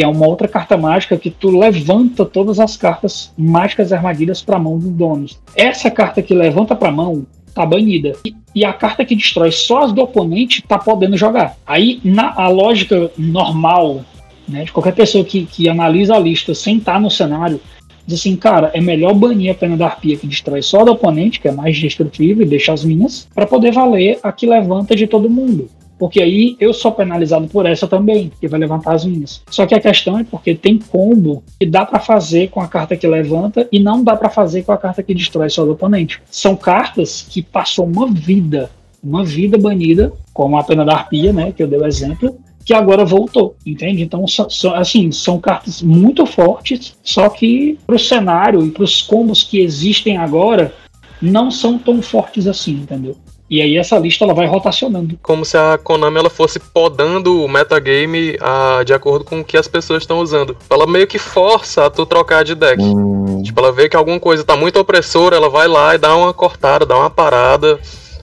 que 0.00 0.04
é 0.04 0.08
uma 0.08 0.26
outra 0.26 0.48
carta 0.48 0.78
mágica 0.78 1.14
que 1.18 1.28
tu 1.28 1.50
levanta 1.50 2.24
todas 2.24 2.58
as 2.58 2.74
cartas 2.74 3.30
mágicas 3.36 3.92
armadilhas 3.92 4.40
para 4.40 4.58
mão 4.58 4.78
dos 4.78 4.90
donos. 4.92 5.38
Essa 5.54 5.90
carta 5.90 6.22
que 6.22 6.32
levanta 6.32 6.74
para 6.74 6.90
mão 6.90 7.26
tá 7.54 7.66
banida. 7.66 8.14
E, 8.24 8.34
e 8.54 8.64
a 8.64 8.72
carta 8.72 9.04
que 9.04 9.14
destrói 9.14 9.52
só 9.52 9.82
as 9.82 9.92
do 9.92 10.00
oponente 10.00 10.62
tá 10.62 10.78
podendo 10.78 11.18
jogar. 11.18 11.54
Aí, 11.66 12.00
na 12.02 12.32
a 12.34 12.48
lógica 12.48 13.10
normal 13.18 14.02
né, 14.48 14.64
de 14.64 14.72
qualquer 14.72 14.94
pessoa 14.94 15.22
que, 15.22 15.44
que 15.44 15.68
analisa 15.68 16.14
a 16.14 16.18
lista 16.18 16.54
sem 16.54 16.78
estar 16.78 16.98
no 16.98 17.10
cenário, 17.10 17.60
diz 18.06 18.20
assim, 18.20 18.36
cara, 18.36 18.70
é 18.72 18.80
melhor 18.80 19.12
banir 19.12 19.50
a 19.50 19.54
pena 19.54 19.76
da 19.76 19.84
arpia 19.84 20.16
que 20.16 20.26
destrói 20.26 20.62
só 20.62 20.80
a 20.80 20.84
do 20.84 20.92
oponente, 20.92 21.40
que 21.40 21.48
é 21.48 21.52
mais 21.52 21.78
destrutiva 21.78 22.42
e 22.42 22.46
deixa 22.46 22.72
as 22.72 22.82
minhas, 22.82 23.28
para 23.34 23.46
poder 23.46 23.70
valer 23.70 24.18
a 24.22 24.32
que 24.32 24.46
levanta 24.46 24.96
de 24.96 25.06
todo 25.06 25.28
mundo. 25.28 25.68
Porque 26.00 26.22
aí 26.22 26.56
eu 26.58 26.72
sou 26.72 26.90
penalizado 26.92 27.46
por 27.48 27.66
essa 27.66 27.86
também, 27.86 28.32
que 28.40 28.48
vai 28.48 28.58
levantar 28.58 28.94
as 28.94 29.04
minhas. 29.04 29.42
Só 29.50 29.66
que 29.66 29.74
a 29.74 29.80
questão 29.80 30.18
é 30.18 30.24
porque 30.24 30.54
tem 30.54 30.78
combo 30.78 31.44
que 31.60 31.66
dá 31.66 31.84
pra 31.84 32.00
fazer 32.00 32.48
com 32.48 32.58
a 32.58 32.66
carta 32.66 32.96
que 32.96 33.06
levanta 33.06 33.68
e 33.70 33.78
não 33.78 34.02
dá 34.02 34.16
pra 34.16 34.30
fazer 34.30 34.62
com 34.62 34.72
a 34.72 34.78
carta 34.78 35.02
que 35.02 35.14
destrói 35.14 35.48
do 35.48 35.72
oponente. 35.72 36.22
São 36.30 36.56
cartas 36.56 37.26
que 37.28 37.42
passou 37.42 37.84
uma 37.84 38.10
vida, 38.10 38.70
uma 39.04 39.22
vida 39.22 39.58
banida, 39.58 40.10
como 40.32 40.56
a 40.56 40.64
pena 40.64 40.86
da 40.86 40.94
arpia, 40.94 41.34
né, 41.34 41.52
que 41.52 41.62
eu 41.62 41.68
dei 41.68 41.78
o 41.78 41.86
exemplo, 41.86 42.38
que 42.64 42.72
agora 42.72 43.04
voltou, 43.04 43.56
entende? 43.66 44.02
Então, 44.02 44.26
são, 44.26 44.48
são- 44.48 44.74
assim, 44.74 45.12
são 45.12 45.38
cartas 45.38 45.82
muito 45.82 46.24
fortes, 46.24 46.94
só 47.02 47.28
que 47.28 47.78
pro 47.86 47.98
cenário 47.98 48.64
e 48.64 48.70
pros 48.70 49.02
combos 49.02 49.42
que 49.42 49.60
existem 49.60 50.16
agora, 50.16 50.72
não 51.20 51.50
são 51.50 51.78
tão 51.78 52.00
fortes 52.00 52.46
assim, 52.46 52.72
entendeu? 52.72 53.16
E 53.50 53.60
aí 53.60 53.76
essa 53.76 53.98
lista 53.98 54.24
ela 54.24 54.32
vai 54.32 54.46
rotacionando. 54.46 55.18
Como 55.20 55.44
se 55.44 55.56
a 55.56 55.76
Konami 55.76 56.18
ela 56.18 56.30
fosse 56.30 56.60
podando 56.60 57.44
o 57.44 57.48
metagame 57.48 58.38
ah, 58.40 58.82
de 58.86 58.94
acordo 58.94 59.24
com 59.24 59.40
o 59.40 59.44
que 59.44 59.56
as 59.56 59.66
pessoas 59.66 60.04
estão 60.04 60.20
usando. 60.20 60.56
Ela 60.70 60.86
meio 60.86 61.06
que 61.06 61.18
força 61.18 61.86
a 61.86 61.90
tu 61.90 62.06
trocar 62.06 62.44
de 62.44 62.54
deck. 62.54 62.80
Hum, 62.80 63.42
Tipo, 63.42 63.60
ela 63.60 63.72
vê 63.72 63.88
que 63.88 63.96
alguma 63.96 64.20
coisa 64.20 64.44
tá 64.44 64.56
muito 64.56 64.78
opressora, 64.78 65.36
ela 65.36 65.48
vai 65.48 65.66
lá 65.66 65.94
e 65.94 65.98
dá 65.98 66.14
uma 66.16 66.32
cortada, 66.32 66.86
dá 66.86 66.96
uma 66.96 67.10
parada. 67.10 67.78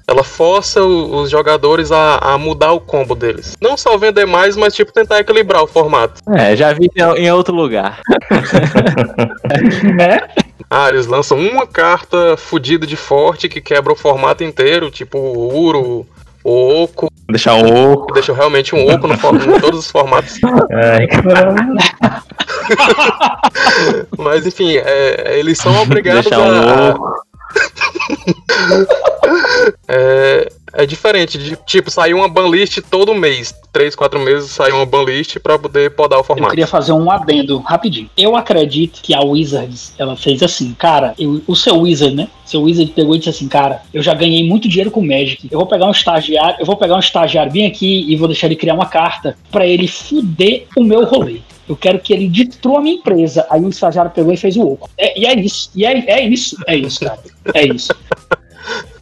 Ela 0.10 0.24
força 0.24 0.82
o- 0.84 1.18
os 1.22 1.30
jogadores 1.30 1.92
a, 1.92 2.16
a 2.18 2.38
mudar 2.38 2.72
o 2.72 2.80
combo 2.80 3.14
deles. 3.14 3.56
Não 3.62 3.76
só 3.76 3.98
vender 3.98 4.26
mais, 4.26 4.56
mas 4.56 4.74
tipo 4.74 4.92
tentar 4.94 5.20
equilibrar 5.20 5.62
o 5.64 5.68
formato. 5.68 6.22
É, 6.34 6.56
já 6.56 6.72
vi 6.74 6.90
em- 6.96 7.26
em 7.26 7.32
outro 7.32 7.54
lugar. 7.54 8.00
Né? 9.96 10.20
Ah, 10.70 10.90
eles 10.90 11.08
lançam 11.08 11.38
uma 11.38 11.66
carta 11.66 12.36
fodida 12.38 12.86
de 12.86 12.96
forte 12.98 13.48
que 13.48 13.62
quebra 13.62 13.94
o 13.94 13.96
formato 13.96 14.44
inteiro, 14.44 14.92
tipo 14.92 15.18
o 15.18 15.58
Uro, 15.58 16.06
o 16.44 16.84
Oco, 16.84 17.08
Deixar 17.30 17.56
um 17.56 17.92
oco. 17.94 18.14
deixa 18.14 18.34
realmente 18.34 18.76
um 18.76 18.90
Oco 18.94 19.08
no, 19.08 19.18
for- 19.18 19.36
em 19.36 19.60
todos 19.60 19.80
os 19.80 19.92
formatos. 19.92 20.36
Ai. 20.74 21.08
Mas 24.18 24.46
enfim, 24.46 24.78
é, 24.78 25.38
eles 25.40 25.58
são 25.58 25.82
obrigados 25.82 26.26
Deixar 26.26 26.40
um 26.40 26.96
a. 26.96 26.98
É, 29.88 30.52
é 30.74 30.86
diferente, 30.86 31.38
de 31.38 31.56
tipo, 31.66 31.90
sair 31.90 32.14
uma 32.14 32.28
banlist 32.28 32.82
todo 32.90 33.16
mês. 33.16 33.54
Três, 33.78 33.94
quatro 33.96 34.20
meses 34.20 34.50
sai 34.50 34.72
uma 34.72 34.88
banlist 34.88 35.38
pra 35.40 35.60
poder 35.60 35.92
podar 35.92 36.18
o 36.18 36.22
Eu 36.22 36.26
formato. 36.26 36.50
queria 36.50 36.66
fazer 36.66 36.94
um 36.94 37.12
adendo 37.12 37.60
rapidinho. 37.60 38.10
Eu 38.18 38.36
acredito 38.36 39.00
que 39.04 39.14
a 39.14 39.22
Wizards, 39.22 39.94
ela 40.00 40.16
fez 40.18 40.42
assim, 40.42 40.74
cara, 40.74 41.14
eu- 41.20 41.44
o 41.46 41.56
seu 41.56 41.78
Wizard, 41.82 42.16
né? 42.16 42.28
Seu 42.44 42.64
Wizard 42.64 42.92
pegou 42.94 43.14
e 43.14 43.20
disse 43.20 43.30
assim, 43.30 43.48
cara, 43.48 43.84
eu 43.94 44.02
já 44.02 44.16
ganhei 44.16 44.44
muito 44.48 44.68
dinheiro 44.68 44.90
com 44.90 45.00
o 45.02 45.06
Magic. 45.08 45.48
Eu 45.52 45.60
vou 45.60 45.68
pegar 45.68 45.86
um 45.86 45.92
estagiário, 45.92 46.56
eu 46.60 46.66
vou 46.66 46.76
pegar 46.76 46.96
um 46.96 47.00
estagiário 47.00 47.52
bem 47.52 47.68
aqui 47.68 48.04
e 48.12 48.16
vou 48.16 48.28
deixar 48.28 48.48
ele 48.48 48.56
criar 48.56 48.74
uma 48.74 48.88
carta 48.88 49.38
pra 49.52 49.64
ele 49.68 49.88
fuder 49.88 50.66
o 50.76 50.84
meu 50.84 51.06
rolê. 51.06 51.42
Eu 51.70 51.76
quero 51.76 52.00
que 52.00 52.12
ele 52.12 52.28
destrua 52.28 52.80
a 52.80 52.82
minha 52.82 52.96
empresa. 52.96 53.46
Aí 53.48 53.62
o 53.62 53.70
estagiário 53.70 54.10
pegou 54.10 54.34
e 54.34 54.38
fez 54.38 54.58
o 54.58 54.62
oco. 54.68 54.90
É, 54.98 55.20
e 55.20 55.28
é 55.28 55.40
isso. 55.40 55.70
E 55.76 55.86
é, 55.86 56.04
é 56.20 56.28
isso. 56.28 56.58
É 56.66 56.76
isso, 56.76 57.02
cara. 57.02 57.20
É 57.54 57.64
isso. 57.68 57.94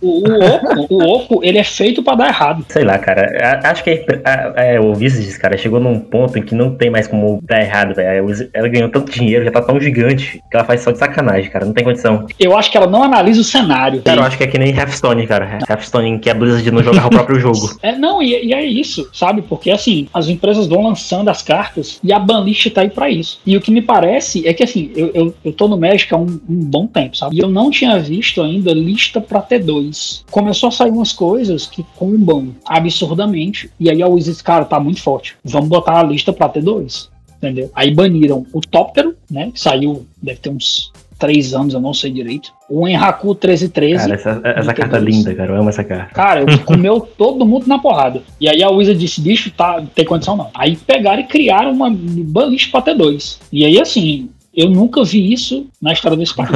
O, 0.01 0.19
o 0.29 0.45
oco, 0.45 0.93
o 0.93 1.03
oco, 1.15 1.39
ele 1.43 1.58
é 1.58 1.63
feito 1.63 2.03
pra 2.03 2.15
dar 2.15 2.27
errado. 2.27 2.65
Sei 2.69 2.84
lá, 2.84 2.97
cara. 2.97 3.62
a- 3.63 3.71
Acho 3.71 3.84
que 3.84 4.05
a- 4.23 4.53
é, 4.55 4.79
o 4.79 4.91
Wizards, 4.95 5.38
cara, 5.38 5.58
chegou 5.58 5.79
num 5.79 5.99
ponto 5.99 6.38
em 6.38 6.41
que 6.41 6.53
não 6.55 6.75
tem 6.75 6.89
mais 6.89 7.08
como 7.08 7.39
dar 7.43 7.62
errado, 7.62 7.95
velho. 7.95 8.25
Ela 8.53 8.67
ganhou 8.67 8.89
tanto 8.89 9.12
dinheiro, 9.12 9.43
já 9.45 9.51
tá 9.51 9.62
tão 9.62 9.79
gigante, 9.79 10.41
que 10.49 10.55
ela 10.55 10.65
faz 10.65 10.81
só 10.81 10.91
de 10.91 10.97
sacanagem, 10.97 11.49
cara. 11.49 11.65
Não 11.65 11.73
tem 11.73 11.84
condição. 11.84 12.25
Eu 12.39 12.55
acho 12.58 12.69
que 12.71 12.77
ela 12.77 12.88
não 12.88 13.03
analisa 13.03 13.41
o 13.41 13.43
cenário. 13.43 14.01
Cara, 14.03 14.21
eu 14.21 14.25
acho 14.25 14.38
que 14.38 14.43
é 14.43 14.47
que 14.47 14.58
nem 14.58 14.73
Hearthstone, 14.75 15.25
cara. 15.27 15.60
Hearthstone 15.69 16.19
que 16.19 16.29
a 16.29 16.34
Blizzard 16.34 16.69
não 16.71 16.84
jogar 16.84 17.08
o 17.08 17.10
próprio 17.10 17.39
jogo. 17.39 17.75
É, 17.86 17.95
não, 17.95 18.21
e, 18.21 18.47
e 18.47 18.53
é 18.53 18.63
isso, 18.65 19.08
sabe? 19.13 19.41
Porque 19.43 19.69
assim, 19.69 20.08
as 20.13 20.27
empresas 20.27 20.65
vão 20.67 20.81
lançando 20.84 21.29
as 21.29 21.41
cartas 21.43 21.99
e 22.03 22.12
a 22.12 22.17
banlist 22.19 22.69
tá 22.71 22.81
aí 22.81 22.89
pra 22.89 23.10
isso. 23.10 23.39
E 23.45 23.55
o 23.55 23.62
que 23.62 23.69
me 23.71 23.81
parece 23.81 24.47
é 24.47 24.53
que 24.53 24.63
assim, 24.63 24.91
eu, 24.95 25.12
eu, 25.13 25.36
eu 25.45 25.51
tô 25.53 25.67
no 25.67 25.77
México 25.77 26.15
há 26.15 26.17
um, 26.17 26.25
um 26.49 26.65
bom 26.65 26.88
tempo, 26.88 27.15
sabe? 27.15 27.36
E 27.36 27.39
eu 27.39 27.47
não 27.49 27.69
tinha 27.69 27.99
visto 27.99 28.41
ainda 28.41 28.71
lista 28.73 29.21
pra 29.21 29.41
T2. 29.41 29.94
Começou 30.31 30.69
a 30.69 30.71
sair 30.71 30.91
umas 30.91 31.13
coisas 31.13 31.65
que 31.67 31.86
combam 31.95 32.55
absurdamente. 32.65 33.69
E 33.79 33.89
aí 33.89 34.01
a 34.01 34.08
Wizards, 34.08 34.41
cara, 34.41 34.65
tá 34.65 34.79
muito 34.79 35.01
forte. 35.01 35.36
Vamos 35.43 35.69
botar 35.69 35.99
a 35.99 36.03
lista 36.03 36.31
pra 36.34 36.49
T2. 36.49 37.10
Entendeu? 37.38 37.69
Aí 37.75 37.93
baniram 37.93 38.45
o 38.53 38.62
Tóptero, 38.62 39.15
né? 39.29 39.51
Que 39.51 39.60
saiu, 39.60 40.05
deve 40.21 40.39
ter 40.39 40.49
uns 40.49 40.91
três 41.17 41.53
anos, 41.53 41.73
eu 41.73 41.79
não 41.79 41.93
sei 41.93 42.12
direito. 42.12 42.51
O 42.69 42.88
Enraku 42.88 43.27
1313. 43.27 43.97
Cara, 43.97 44.13
essa, 44.15 44.41
essa 44.43 44.73
carta 44.73 44.97
é 44.97 44.99
dois. 44.99 45.15
linda, 45.15 45.36
cara. 45.36 45.51
Eu 45.51 45.60
amo 45.60 45.69
essa 45.69 45.84
carta. 45.84 46.13
Cara, 46.13 46.41
eu 46.41 46.60
comeu 46.65 46.99
todo 46.99 47.45
mundo 47.45 47.67
na 47.67 47.79
porrada. 47.79 48.21
E 48.39 48.49
aí 48.49 48.63
a 48.63 48.69
Wizard 48.69 48.99
disse, 48.99 49.21
bicho, 49.21 49.51
tá, 49.51 49.79
não 49.79 49.88
tem 49.88 50.05
condição 50.05 50.36
não. 50.36 50.49
Aí 50.53 50.75
pegaram 50.75 51.21
e 51.21 51.25
criaram 51.25 51.71
uma 51.71 51.89
banlist 51.89 52.71
pra 52.71 52.81
T2. 52.81 53.39
E 53.51 53.65
aí, 53.65 53.79
assim, 53.79 54.29
eu 54.53 54.69
nunca 54.69 55.03
vi 55.03 55.31
isso 55.31 55.67
na 55.81 55.93
história 55.93 56.17
desse 56.17 56.34
país. 56.36 56.49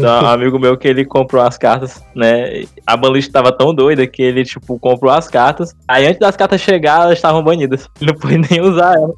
Tem 0.00 0.10
um 0.10 0.26
amigo 0.26 0.58
meu 0.58 0.76
que 0.76 0.88
ele 0.88 1.04
comprou 1.04 1.42
as 1.42 1.58
cartas, 1.58 2.02
né? 2.14 2.64
A 2.86 2.96
banlist 2.96 3.30
tava 3.30 3.52
tão 3.52 3.74
doida 3.74 4.06
que 4.06 4.22
ele, 4.22 4.44
tipo, 4.44 4.78
comprou 4.78 5.12
as 5.12 5.28
cartas. 5.28 5.74
Aí 5.86 6.06
antes 6.06 6.18
das 6.18 6.36
cartas 6.36 6.60
chegar, 6.60 7.02
elas 7.02 7.18
estavam 7.18 7.42
banidas. 7.42 7.88
Ele 8.00 8.12
não 8.12 8.18
pôde 8.18 8.38
nem 8.38 8.60
usar 8.60 8.94
ela. 8.94 9.12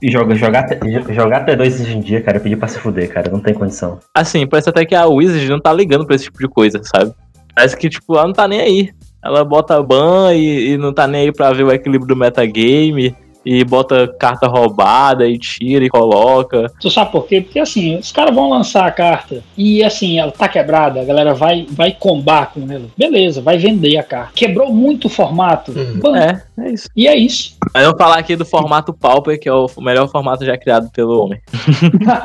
E 0.00 0.10
joga, 0.10 0.34
jogar, 0.34 0.66
jogar 1.10 1.46
T2 1.46 1.80
hoje 1.80 1.96
em 1.96 2.00
dia, 2.00 2.20
cara, 2.20 2.40
pedir 2.40 2.56
pra 2.56 2.68
se 2.68 2.78
fuder, 2.78 3.12
cara. 3.12 3.30
Não 3.30 3.40
tem 3.40 3.54
condição. 3.54 3.98
Assim, 4.14 4.46
parece 4.46 4.68
até 4.68 4.84
que 4.84 4.94
a 4.94 5.06
Wizard 5.06 5.48
não 5.48 5.60
tá 5.60 5.72
ligando 5.72 6.06
pra 6.06 6.14
esse 6.14 6.24
tipo 6.24 6.38
de 6.38 6.48
coisa, 6.48 6.80
sabe? 6.82 7.12
Parece 7.54 7.76
que, 7.76 7.88
tipo, 7.88 8.14
ela 8.14 8.26
não 8.26 8.32
tá 8.32 8.48
nem 8.48 8.60
aí. 8.60 8.90
Ela 9.24 9.44
bota 9.44 9.80
ban 9.82 10.32
e, 10.34 10.70
e 10.70 10.76
não 10.76 10.92
tá 10.92 11.06
nem 11.06 11.22
aí 11.22 11.32
pra 11.32 11.52
ver 11.52 11.62
o 11.62 11.72
equilíbrio 11.72 12.08
do 12.08 12.16
metagame. 12.16 13.14
E 13.44 13.64
bota 13.64 14.06
carta 14.18 14.46
roubada 14.46 15.26
e 15.26 15.38
tira 15.38 15.84
e 15.84 15.88
coloca. 15.88 16.70
Tu 16.80 16.90
sabe 16.90 17.10
por 17.10 17.26
quê? 17.26 17.40
Porque 17.40 17.58
assim, 17.58 17.96
os 17.98 18.12
caras 18.12 18.34
vão 18.34 18.48
lançar 18.50 18.86
a 18.86 18.90
carta 18.90 19.42
e 19.56 19.82
assim, 19.82 20.18
ela 20.18 20.30
tá 20.30 20.48
quebrada, 20.48 21.00
a 21.00 21.04
galera 21.04 21.34
vai, 21.34 21.66
vai 21.70 21.92
combar 21.92 22.52
com 22.52 22.60
ela. 22.70 22.84
Beleza, 22.96 23.40
vai 23.42 23.58
vender 23.58 23.96
a 23.96 24.02
carta. 24.02 24.32
Quebrou 24.34 24.72
muito 24.72 25.06
o 25.06 25.10
formato. 25.10 25.72
Uhum. 25.72 26.16
É, 26.16 26.42
é 26.60 26.70
isso. 26.70 26.88
E 26.96 27.08
é 27.08 27.16
isso. 27.16 27.56
Mas 27.74 27.84
vamos 27.84 27.98
falar 27.98 28.18
aqui 28.18 28.36
do 28.36 28.44
formato 28.46 28.92
Pauper, 28.92 29.38
que 29.40 29.48
é 29.48 29.52
o 29.52 29.66
melhor 29.78 30.08
formato 30.08 30.44
já 30.44 30.56
criado 30.56 30.90
pelo 30.92 31.24
homem. 31.24 31.40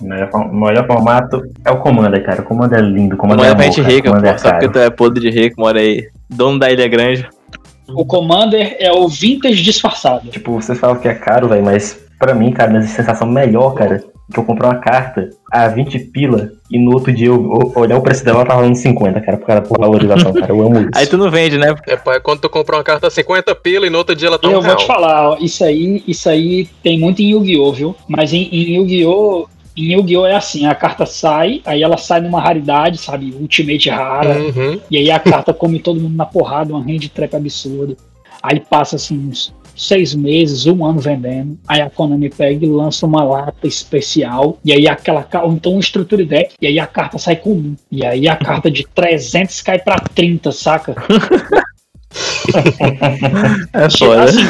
O 0.00 0.04
melhor, 0.04 0.30
o 0.34 0.54
melhor 0.54 0.86
formato 0.86 1.42
é 1.64 1.70
o 1.70 1.78
Commander, 1.78 2.24
cara. 2.24 2.40
O 2.42 2.44
Commander 2.44 2.78
é 2.78 2.82
lindo. 2.82 3.14
O 3.14 3.18
Commander 3.18 3.44
Manda 3.46 3.52
é 3.52 3.54
pra 3.54 3.64
amor, 3.64 3.74
gente 3.74 3.82
cara. 3.82 3.94
rica, 3.94 4.08
O 4.08 4.12
Commander 4.12 4.32
pô. 4.32 4.36
é 4.36 4.38
Só 4.38 4.50
porque 4.50 4.68
tu 4.68 4.78
é 4.78 4.90
podre 4.90 5.20
de 5.20 5.30
rico, 5.30 5.60
mora 5.60 5.78
aí. 5.80 6.08
Dono 6.28 6.58
da 6.58 6.70
Ilha 6.70 6.88
Grande. 6.88 7.28
O 7.88 8.04
Commander 8.04 8.76
é 8.78 8.92
o 8.92 9.08
vintage 9.08 9.62
disfarçado. 9.62 10.28
Tipo, 10.30 10.52
vocês 10.60 10.78
falam 10.78 10.96
que 10.96 11.08
é 11.08 11.14
caro, 11.14 11.48
velho, 11.48 11.64
mas 11.64 11.98
pra 12.18 12.34
mim, 12.34 12.52
cara, 12.52 12.70
minha 12.70 12.82
sensação 12.82 13.26
melhor, 13.28 13.74
cara, 13.74 14.02
que 14.32 14.38
eu 14.40 14.44
comprei 14.44 14.68
uma 14.68 14.78
carta 14.80 15.30
a 15.52 15.68
20 15.68 15.98
pila 16.06 16.50
e 16.70 16.78
no 16.78 16.92
outro 16.94 17.12
dia 17.12 17.28
eu, 17.28 17.34
eu 17.34 17.72
olhar 17.80 17.96
o 17.96 18.02
preço 18.02 18.24
dela, 18.24 18.38
ela 18.38 18.46
tava 18.46 18.60
valendo 18.60 18.76
50, 18.76 19.20
cara, 19.20 19.36
por 19.38 19.46
causa 19.46 19.62
por 19.62 19.78
valorização, 19.78 20.32
cara. 20.32 20.50
Eu 20.50 20.60
amo 20.62 20.80
isso. 20.82 20.90
Aí 20.94 21.06
tu 21.06 21.16
não 21.16 21.30
vende, 21.30 21.56
né? 21.56 21.74
É, 21.86 21.92
é 21.92 22.20
quando 22.20 22.40
tu 22.40 22.48
compra 22.50 22.76
uma 22.76 22.82
carta 22.82 23.06
a 23.06 23.10
50 23.10 23.54
pila 23.54 23.86
e 23.86 23.90
no 23.90 23.98
outro 23.98 24.16
dia 24.16 24.26
ela 24.28 24.38
tá 24.38 24.48
um 24.48 24.52
Eu 24.52 24.60
vou 24.60 24.66
real. 24.70 24.76
te 24.78 24.86
falar, 24.86 25.30
ó, 25.30 25.36
isso 25.40 25.62
aí, 25.62 26.02
isso 26.08 26.28
aí 26.28 26.68
tem 26.82 26.98
muito 26.98 27.22
em 27.22 27.30
Yu-Gi-Oh, 27.32 27.72
viu? 27.72 27.96
Mas 28.08 28.32
em, 28.32 28.48
em 28.50 28.76
Yu-Gi-Oh, 28.78 29.46
em 29.76 29.92
Yu-Gi-Oh 29.92 30.26
é 30.26 30.34
assim, 30.36 30.66
a 30.66 30.74
carta 30.74 31.04
sai, 31.06 31.60
aí 31.64 31.82
ela 31.82 31.96
sai 31.96 32.20
numa 32.20 32.40
raridade, 32.40 32.98
sabe, 32.98 33.34
ultimate 33.38 33.88
rara, 33.90 34.38
Uhum. 34.38 34.80
e 34.90 34.96
aí 34.96 35.10
a 35.10 35.18
carta 35.18 35.52
come 35.52 35.78
todo 35.78 36.00
mundo 36.00 36.16
na 36.16 36.24
porrada, 36.26 36.72
uma 36.72 36.82
range 36.82 37.08
trap 37.08 37.34
absurda. 37.36 37.96
Aí 38.42 38.60
passa 38.60 38.96
assim 38.96 39.18
uns 39.28 39.52
seis 39.74 40.14
meses, 40.14 40.66
um 40.66 40.84
ano 40.86 41.00
vendendo. 41.00 41.58
Aí 41.68 41.80
a 41.82 41.90
Konami 41.90 42.30
pega 42.30 42.64
e 42.64 42.68
lança 42.68 43.04
uma 43.04 43.22
lata 43.24 43.66
especial. 43.66 44.58
E 44.64 44.72
aí 44.72 44.88
aquela 44.88 45.26
ou 45.42 45.52
então 45.52 45.74
um 45.74 45.80
structure 45.80 46.24
deck. 46.24 46.54
E 46.62 46.66
aí 46.66 46.78
a 46.78 46.86
carta 46.86 47.18
sai 47.18 47.36
comum. 47.36 47.74
E 47.90 48.04
aí 48.06 48.26
a 48.28 48.36
carta 48.36 48.70
de 48.70 48.86
300 48.94 49.60
cai 49.62 49.78
pra 49.78 49.96
30, 49.98 50.50
saca? 50.52 50.94
É 53.72 53.88
Tipo, 53.88 54.12
assim, 54.12 54.40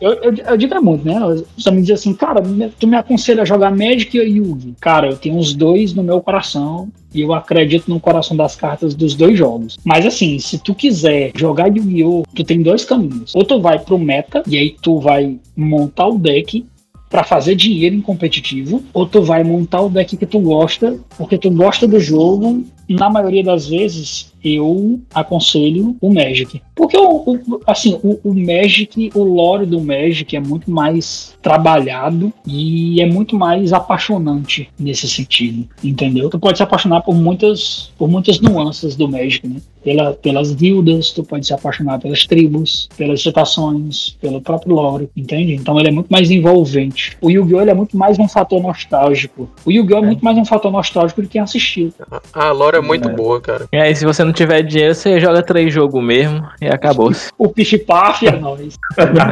eu, 0.00 0.12
eu, 0.14 0.34
eu 0.34 0.56
digo 0.56 0.74
é 0.74 0.80
muito, 0.80 1.06
né? 1.06 1.18
Os 1.56 1.66
amigos 1.66 1.86
dizem 1.86 1.94
assim, 1.94 2.14
cara, 2.14 2.42
tu 2.78 2.86
me 2.86 2.96
aconselha 2.96 3.42
a 3.42 3.46
jogar 3.46 3.70
Magic 3.70 4.18
ou 4.18 4.26
Yugi? 4.26 4.74
Cara, 4.80 5.08
eu 5.08 5.16
tenho 5.16 5.38
os 5.38 5.54
dois 5.54 5.94
no 5.94 6.02
meu 6.02 6.20
coração 6.20 6.88
e 7.14 7.22
eu 7.22 7.32
acredito 7.32 7.88
no 7.88 7.98
coração 7.98 8.36
das 8.36 8.54
cartas 8.54 8.94
dos 8.94 9.14
dois 9.14 9.38
jogos. 9.38 9.78
Mas 9.84 10.04
assim, 10.04 10.38
se 10.38 10.58
tu 10.58 10.74
quiser 10.74 11.32
jogar 11.34 11.68
Yu-Gi-Oh, 11.68 12.24
tu 12.34 12.44
tem 12.44 12.62
dois 12.62 12.84
caminhos. 12.84 13.34
Ou 13.34 13.44
tu 13.44 13.60
vai 13.60 13.78
pro 13.78 13.98
meta 13.98 14.42
e 14.46 14.58
aí 14.58 14.76
tu 14.82 15.00
vai 15.00 15.38
montar 15.56 16.08
o 16.08 16.18
deck 16.18 16.66
pra 17.08 17.24
fazer 17.24 17.54
dinheiro 17.54 17.94
em 17.94 18.00
competitivo, 18.00 18.82
ou 18.92 19.06
tu 19.06 19.22
vai 19.22 19.44
montar 19.44 19.80
o 19.80 19.88
deck 19.88 20.16
que 20.16 20.26
tu 20.26 20.40
gosta, 20.40 20.98
porque 21.16 21.38
tu 21.38 21.50
gosta 21.50 21.86
do 21.86 21.98
jogo. 21.98 22.64
Na 22.88 23.08
maioria 23.08 23.42
das 23.42 23.68
vezes, 23.68 24.32
eu 24.44 25.00
aconselho 25.14 25.96
o 26.00 26.12
Magic. 26.12 26.60
Porque, 26.76 26.96
o, 26.96 27.22
o- 27.32 27.60
assim, 27.66 27.98
o, 28.04 28.20
o 28.22 28.34
Magic, 28.34 29.10
o 29.14 29.24
lore 29.24 29.64
do 29.66 29.80
Magic 29.80 30.36
é 30.36 30.40
muito 30.40 30.70
mais 30.70 31.34
trabalhado 31.42 32.30
e 32.46 33.00
é 33.00 33.06
muito 33.06 33.34
mais 33.36 33.72
apaixonante 33.72 34.68
nesse 34.78 35.08
sentido, 35.08 35.66
entendeu? 35.82 36.28
Tu 36.28 36.38
pode 36.38 36.58
se 36.58 36.62
apaixonar 36.62 37.00
por 37.00 37.14
muitas, 37.14 37.90
por 37.98 38.08
muitas 38.08 38.38
nuances 38.40 38.94
do 38.94 39.08
Magic, 39.08 39.46
né? 39.48 39.56
Pela, 39.82 40.12
pelas 40.14 40.52
guildas, 40.52 41.12
tu 41.12 41.22
pode 41.22 41.46
se 41.46 41.54
apaixonar 41.54 42.00
pelas 42.00 42.26
tribos, 42.26 42.88
pelas 42.96 43.22
citações, 43.22 44.16
pelo 44.20 44.40
próprio 44.40 44.74
lore, 44.74 45.08
entende? 45.16 45.54
Então 45.54 45.78
ele 45.78 45.88
é 45.88 45.92
muito 45.92 46.08
mais 46.08 46.28
envolvente. 46.30 47.16
O 47.20 47.30
Yu-Gi-Oh! 47.30 47.60
é 47.60 47.72
muito 47.74 47.96
mais 47.96 48.18
um 48.18 48.28
fator 48.28 48.60
nostálgico. 48.60 49.48
O 49.64 49.70
Yu-Gi-Oh! 49.70 49.98
é 49.98 50.02
muito 50.06 50.24
mais 50.24 50.36
um 50.36 50.44
fator 50.44 50.72
nostálgico 50.72 51.22
de 51.22 51.28
quem 51.28 51.40
assistiu. 51.40 51.92
A 52.34 52.50
lore 52.50 52.76
é 52.78 52.80
muito 52.80 53.08
boa, 53.10 53.40
cara. 53.40 53.66
E 53.72 53.76
aí, 53.76 53.94
se 53.94 54.04
você 54.04 54.24
não 54.24 54.32
tiver 54.32 54.62
dinheiro, 54.62 54.92
você 54.94 55.20
joga 55.20 55.40
três 55.42 55.72
jogos 55.72 56.02
mesmo 56.02 56.44
e 56.66 56.70
acabou-se. 56.70 57.30
O 57.38 57.48
Pif-Paf 57.48 58.26
é 58.26 58.32
nóis. 58.32 58.76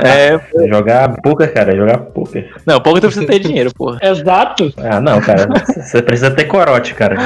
é, 0.05 0.69
Jogar 0.69 1.21
poker, 1.23 1.53
cara, 1.53 1.75
jogar 1.77 1.99
poker. 1.99 2.51
não, 2.67 2.81
pouco 2.81 3.01
tu 3.01 3.07
precisa 3.07 3.27
ter 3.27 3.39
dinheiro, 3.39 3.71
porra. 3.75 3.99
Exato. 4.03 4.73
Ah, 4.79 5.01
não, 5.01 5.21
cara, 5.21 5.47
você 5.77 6.01
precisa 6.03 6.31
ter 6.31 6.45
corote, 6.45 6.95
cara. 6.95 7.17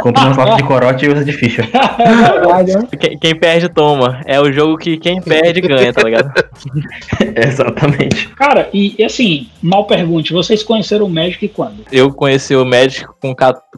Compra 0.00 0.24
um 0.24 0.30
slot 0.32 0.56
de 0.56 0.62
corote 0.64 1.06
e 1.06 1.08
usa 1.08 1.24
de 1.24 1.32
ficha. 1.32 1.62
É 1.98 2.32
verdade, 2.32 2.74
né? 2.74 2.88
Quem, 2.98 3.18
quem 3.18 3.34
perde, 3.34 3.68
toma. 3.68 4.20
É 4.26 4.40
o 4.40 4.52
jogo 4.52 4.76
que 4.76 4.96
quem 4.98 5.20
perde 5.20 5.60
ganha, 5.60 5.92
tá 5.92 6.02
ligado? 6.02 6.32
Exatamente. 7.36 8.28
Cara, 8.30 8.68
e, 8.72 9.02
assim, 9.04 9.48
mal 9.62 9.84
pergunte, 9.86 10.32
vocês 10.32 10.62
conheceram 10.62 11.06
o 11.06 11.10
Magic 11.10 11.48
quando? 11.48 11.84
Eu 11.90 12.12
conheci 12.12 12.54
o 12.54 12.64
Magic 12.64 13.06
com, 13.20 13.34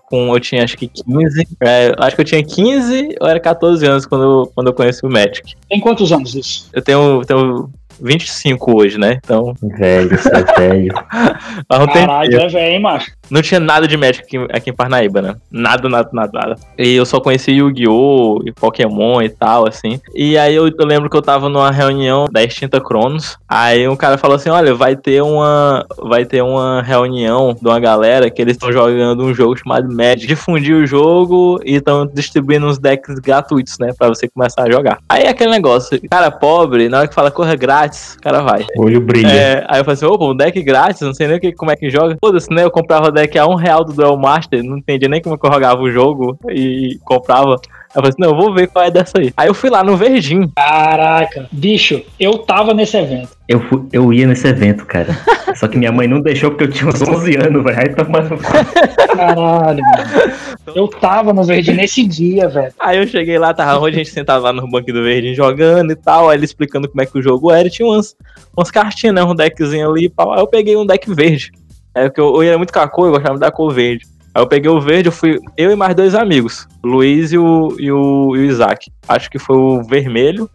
com 0.09 0.35
eu 0.35 0.41
tinha 0.41 0.65
acho 0.65 0.77
que 0.77 0.89
15. 0.89 1.47
é, 1.63 1.93
acho 1.99 2.17
que 2.17 2.23
eu 2.23 2.27
tinha 2.27 2.43
15 2.43 3.17
ou 3.21 3.29
era 3.29 3.39
14 3.41 3.87
anos 3.87 4.07
quando, 4.07 4.25
eu- 4.25 4.53
quando 4.55 4.67
eu 4.69 4.73
conheci 4.75 5.05
o 5.05 5.11
Magic. 5.11 5.55
Tem 5.77 5.81
quantos 5.83 6.11
anos 6.11 6.35
isso? 6.35 6.71
Eu 6.73 6.81
tenho, 6.81 7.23
tenho 7.27 7.71
25 8.01 8.77
hoje, 8.77 8.99
né? 8.99 9.19
Então, 9.25 9.55
Velho, 9.63 10.11
você 10.11 10.29
é 10.29 10.59
velho. 10.59 10.95
um 11.73 11.87
tempo. 11.87 12.07
Caralho, 12.07 12.41
é 12.41 12.49
velho, 12.49 12.73
hein, 12.75 12.81
macho? 12.81 13.11
Não 13.31 13.43
tinha 13.43 13.59
nada 13.59 13.89
de 13.89 13.97
Magic 13.97 14.23
aqui, 14.25 14.39
aqui 14.53 14.71
em 14.71 14.73
Parnaíba, 14.73 15.21
né? 15.21 15.37
Nada, 15.51 15.89
nada, 15.89 16.09
nada, 16.13 16.31
nada. 16.33 16.57
E 16.79 16.95
eu 16.95 17.05
só 17.05 17.21
conheci 17.21 17.53
Yu-Gi-Oh! 17.53 18.43
e 18.45 18.53
Pokémon 18.53 19.21
e 19.23 19.29
tal, 19.29 19.67
assim. 19.67 20.01
E 20.15 20.39
aí 20.39 20.55
eu, 20.55 20.69
eu 20.69 20.87
lembro 20.87 21.11
que 21.11 21.17
eu 21.17 21.23
tava 21.23 21.49
numa 21.49 21.71
reunião 21.71 22.29
da 22.31 22.43
Extinta 22.43 22.81
Cronos. 22.81 23.37
Aí 23.49 23.89
um 23.89 23.97
cara 23.97 24.19
falou 24.19 24.37
assim: 24.37 24.49
olha, 24.49 24.75
vai 24.75 24.97
ter 24.97 25.23
uma. 25.23 25.85
Vai 25.99 26.25
ter 26.25 26.43
uma 26.43 26.83
reunião 26.83 27.57
de 27.61 27.67
uma 27.67 27.81
galera 27.81 28.31
que 28.31 28.41
eles 28.41 28.55
estão 28.55 28.73
jogando 28.73 29.25
um 29.25 29.35
jogo 29.35 29.57
chamado 29.57 29.93
Magic. 29.93 30.27
Difundir 30.27 30.77
o 30.77 30.87
jogo 30.87 31.61
e 31.65 31.77
estão 31.77 32.07
distribuindo 32.07 32.67
uns 32.67 32.79
decks 32.79 33.19
gratuitos, 33.19 33.79
né? 33.79 33.93
Pra 33.97 34.09
você 34.09 34.29
começar 34.29 34.63
a 34.63 34.71
jogar. 34.71 34.99
Aí 35.09 35.27
aquele 35.27 35.51
negócio, 35.51 36.01
cara 36.09 36.31
pobre, 36.31 36.89
na 36.89 36.99
hora 36.99 37.09
que 37.09 37.15
fala 37.15 37.31
corra 37.31 37.57
grátis, 37.57 37.86
o 37.87 38.21
cara 38.21 38.43
vai. 38.43 38.67
O 38.77 38.85
olho 38.85 39.01
brilha. 39.01 39.29
É, 39.29 39.65
aí 39.69 39.81
eu 39.81 39.85
falei 39.85 39.95
assim, 39.95 40.07
opa, 40.07 40.25
um 40.25 40.37
deck 40.37 40.63
grátis, 40.63 41.03
não 41.03 41.15
sei 41.15 41.29
nem 41.29 41.41
que, 41.41 41.53
como 41.53 41.71
é 41.71 41.77
que 41.77 41.91
joga. 41.91 42.17
Foda-se, 42.21 42.51
né? 42.51 42.65
Eu 42.65 42.71
comprava 42.71 43.13
deck 43.13 43.39
a 43.39 43.47
um 43.47 43.55
real 43.55 43.85
do 43.85 43.93
Duel 43.93 44.17
Master, 44.17 44.63
não 44.63 44.79
entendia 44.79 45.09
nem 45.09 45.21
como 45.21 45.39
eu 45.43 45.53
jogava 45.53 45.81
o 45.81 45.91
jogo 45.91 46.39
e 46.51 46.99
comprava. 47.05 47.61
Eu 47.97 48.03
falei 48.03 48.09
assim, 48.11 48.21
não, 48.21 48.29
eu 48.31 48.37
vou 48.37 48.53
ver 48.55 48.69
qual 48.69 48.85
é 48.85 48.91
dessa 48.91 49.19
aí. 49.19 49.33
Aí 49.37 49.49
eu 49.49 49.55
fui 49.55 49.71
lá 49.71 49.83
no 49.83 49.97
Verdinho. 49.97 50.53
Caraca, 50.55 51.49
bicho, 51.51 52.03
eu 52.21 52.37
tava 52.39 52.75
nesse 52.75 52.97
evento. 52.97 53.31
Eu, 53.49 53.59
fui- 53.61 53.85
eu 53.93 54.13
ia 54.13 54.27
nesse 54.27 54.47
evento, 54.47 54.85
cara. 54.85 55.17
Só 55.55 55.67
que 55.67 55.79
minha 55.79 55.91
mãe 55.93 56.07
não 56.07 56.21
deixou 56.21 56.51
porque 56.51 56.65
eu 56.65 56.71
tinha 56.71 56.89
uns 56.91 57.01
11 57.01 57.37
anos, 57.37 57.65
velho. 57.65 57.79
Aí 57.79 57.95
toma 57.95 58.21
no 58.21 58.37
Caralho, 58.37 59.83
mano. 59.83 60.33
Eu 60.75 60.89
tava 60.89 61.33
no 61.33 61.43
verde 61.45 61.73
nesse 61.73 62.05
dia, 62.07 62.49
velho. 62.49 62.73
Aí 62.79 62.99
eu 62.99 63.07
cheguei 63.07 63.39
lá, 63.39 63.55
tava 63.55 63.79
onde 63.81 63.95
a 63.97 63.99
gente 63.99 64.11
sentava 64.11 64.45
lá 64.45 64.53
no 64.53 64.69
banquinho 64.69 64.97
do 64.99 65.03
Verdinho 65.03 65.35
jogando 65.35 65.93
e 65.93 65.97
tal. 65.97 66.29
Aí 66.29 66.37
ele 66.37 66.45
explicando 66.45 66.89
como 66.89 67.01
é 67.01 67.07
que 67.07 67.19
o 67.19 67.23
jogo 67.23 67.51
era. 67.51 67.67
E 67.69 67.71
tinha 67.71 67.87
umas, 67.89 68.15
umas 68.57 68.71
cartinhas, 68.71 69.15
né? 69.15 69.25
Um 69.25 69.35
deckzinho 69.35 69.91
ali 69.91 70.05
e 70.07 70.09
pau. 70.11 70.33
Aí 70.33 70.41
eu 70.41 70.47
peguei 70.47 70.77
um 70.77 70.85
deck 70.87 71.13
verde. 71.15 71.51
É 71.95 72.09
porque 72.09 72.21
eu, 72.21 72.35
eu 72.37 72.43
era 72.43 72.59
muito 72.59 72.73
com 72.73 72.81
a 72.81 72.89
cor, 72.89 73.07
eu 73.07 73.13
gostava 73.13 73.39
da 73.39 73.51
cor 73.51 73.73
verde. 73.73 74.05
Aí 74.37 74.43
eu 74.43 74.47
peguei 74.47 74.71
o 74.71 74.79
verde, 74.79 75.09
eu 75.09 75.13
fui 75.13 75.41
eu 75.57 75.73
e 75.73 75.75
mais 75.75 75.95
dois 75.95 76.15
amigos, 76.15 76.69
Luiz 76.85 77.33
e 77.33 77.39
o, 77.39 77.75
e 77.79 77.91
o, 77.91 78.37
e 78.37 78.41
o 78.41 78.45
Isaac. 78.45 78.93
Acho 79.09 79.31
que 79.31 79.39
foi 79.39 79.57
o 79.57 79.83
vermelho 79.83 80.51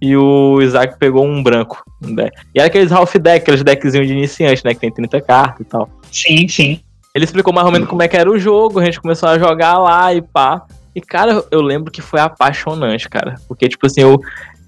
e 0.00 0.16
o 0.16 0.62
Isaac 0.62 0.98
pegou 0.98 1.22
um 1.22 1.42
branco. 1.42 1.84
deck. 2.00 2.34
E 2.54 2.58
era 2.58 2.68
aqueles 2.68 2.90
half 2.90 3.14
deck, 3.16 3.42
aqueles 3.42 3.62
deckzinhos 3.62 4.06
de 4.06 4.14
iniciante, 4.14 4.64
né? 4.64 4.72
Que 4.72 4.80
tem 4.80 4.90
30 4.90 5.20
cartas 5.20 5.60
e 5.60 5.64
tal. 5.68 5.86
Sim, 6.10 6.48
sim. 6.48 6.80
Ele 7.14 7.26
explicou 7.26 7.52
mais 7.52 7.66
ou 7.66 7.72
menos 7.74 7.86
como 7.86 8.02
é 8.02 8.08
que 8.08 8.16
era 8.16 8.30
o 8.30 8.38
jogo, 8.38 8.80
a 8.80 8.84
gente 8.86 9.02
começou 9.02 9.28
a 9.28 9.38
jogar 9.38 9.76
lá 9.80 10.14
e 10.14 10.22
pá. 10.22 10.62
E, 10.94 11.00
cara, 11.02 11.44
eu 11.50 11.60
lembro 11.60 11.92
que 11.92 12.00
foi 12.00 12.20
apaixonante, 12.20 13.06
cara. 13.06 13.34
Porque, 13.46 13.68
tipo 13.68 13.84
assim, 13.84 14.00
eu, 14.00 14.18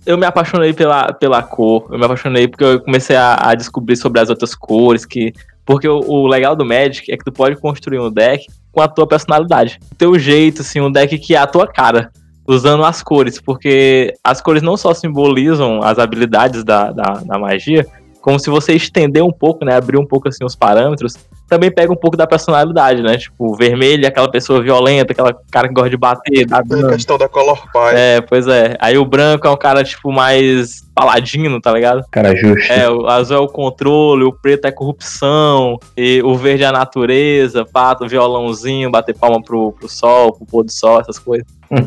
eu 0.04 0.18
me 0.18 0.26
apaixonei 0.26 0.74
pela, 0.74 1.10
pela 1.14 1.42
cor, 1.42 1.86
eu 1.90 1.98
me 1.98 2.04
apaixonei 2.04 2.46
porque 2.46 2.64
eu 2.64 2.80
comecei 2.80 3.16
a, 3.16 3.34
a 3.48 3.54
descobrir 3.54 3.96
sobre 3.96 4.20
as 4.20 4.28
outras 4.28 4.54
cores, 4.54 5.06
que. 5.06 5.32
Porque 5.68 5.86
o, 5.86 6.00
o 6.00 6.26
legal 6.26 6.56
do 6.56 6.64
Magic 6.64 7.12
é 7.12 7.16
que 7.18 7.22
tu 7.22 7.30
pode 7.30 7.54
construir 7.56 8.00
um 8.00 8.10
deck 8.10 8.46
com 8.72 8.80
a 8.80 8.88
tua 8.88 9.06
personalidade. 9.06 9.78
O 9.92 9.94
teu 9.96 10.18
jeito, 10.18 10.62
assim, 10.62 10.80
um 10.80 10.90
deck 10.90 11.18
que 11.18 11.34
é 11.34 11.38
a 11.38 11.46
tua 11.46 11.66
cara. 11.66 12.10
Usando 12.46 12.82
as 12.82 13.02
cores, 13.02 13.38
porque 13.38 14.14
as 14.24 14.40
cores 14.40 14.62
não 14.62 14.78
só 14.78 14.94
simbolizam 14.94 15.82
as 15.82 15.98
habilidades 15.98 16.64
da, 16.64 16.90
da, 16.90 17.20
da 17.22 17.38
magia, 17.38 17.86
como 18.22 18.40
se 18.40 18.48
você 18.48 18.72
estender 18.72 19.22
um 19.22 19.30
pouco, 19.30 19.62
né? 19.62 19.76
Abrir 19.76 19.98
um 19.98 20.06
pouco 20.06 20.26
assim 20.26 20.42
os 20.42 20.56
parâmetros, 20.56 21.18
também 21.48 21.70
pega 21.70 21.92
um 21.92 21.96
pouco 21.96 22.16
da 22.16 22.26
personalidade, 22.26 23.02
né? 23.02 23.16
Tipo, 23.16 23.54
vermelho 23.56 24.04
é 24.04 24.08
aquela 24.08 24.30
pessoa 24.30 24.62
violenta, 24.62 25.12
aquela 25.12 25.34
cara 25.50 25.66
que 25.66 25.74
gosta 25.74 25.90
de 25.90 25.96
bater, 25.96 26.46
Tem 26.46 26.84
a 26.84 26.88
questão 26.88 27.16
da 27.16 27.28
color 27.28 27.60
pie. 27.72 27.94
É, 27.94 28.20
pois 28.20 28.46
é. 28.46 28.76
Aí 28.78 28.98
o 28.98 29.04
branco 29.04 29.46
é 29.46 29.50
um 29.50 29.56
cara, 29.56 29.82
tipo, 29.82 30.12
mais 30.12 30.86
paladino, 30.94 31.60
tá 31.60 31.72
ligado? 31.72 32.04
cara 32.10 32.34
justo. 32.34 32.72
É, 32.72 32.90
o 32.90 33.06
azul 33.06 33.36
é 33.36 33.40
o 33.40 33.46
controle, 33.46 34.24
o 34.24 34.32
preto 34.32 34.66
é 34.66 34.72
corrupção, 34.72 35.78
e 35.96 36.20
o 36.22 36.34
verde 36.34 36.64
é 36.64 36.66
a 36.66 36.72
natureza, 36.72 37.64
pato, 37.64 38.06
violãozinho, 38.08 38.90
bater 38.90 39.16
palma 39.16 39.40
pro, 39.40 39.72
pro 39.72 39.88
sol, 39.88 40.32
pro 40.32 40.44
pôr 40.44 40.64
do 40.64 40.72
sol, 40.72 41.00
essas 41.00 41.18
coisas. 41.18 41.46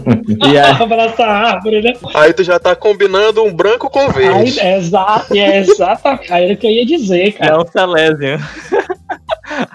E 0.44 0.58
aí, 0.58 0.72
Abraçar 0.82 1.28
a 1.28 1.54
árvore, 1.54 1.82
né? 1.82 1.94
Aí 2.14 2.34
tu 2.34 2.44
já 2.44 2.60
tá 2.60 2.76
combinando 2.76 3.44
um 3.44 3.54
branco 3.54 3.90
com 3.90 4.00
Aí, 4.00 4.12
verde. 4.12 4.60
é 4.60 4.78
exato, 4.78 5.36
é 5.36 5.58
exatamente. 5.58 6.32
Aí 6.32 6.46
era 6.46 6.54
o 6.54 6.58
que 6.58 6.68
eu 6.68 6.72
ia 6.72 6.86
dizer, 6.86 7.30
é 7.30 7.32
cara. 7.32 7.62
um 7.62 7.66
Celésio. 7.66 8.40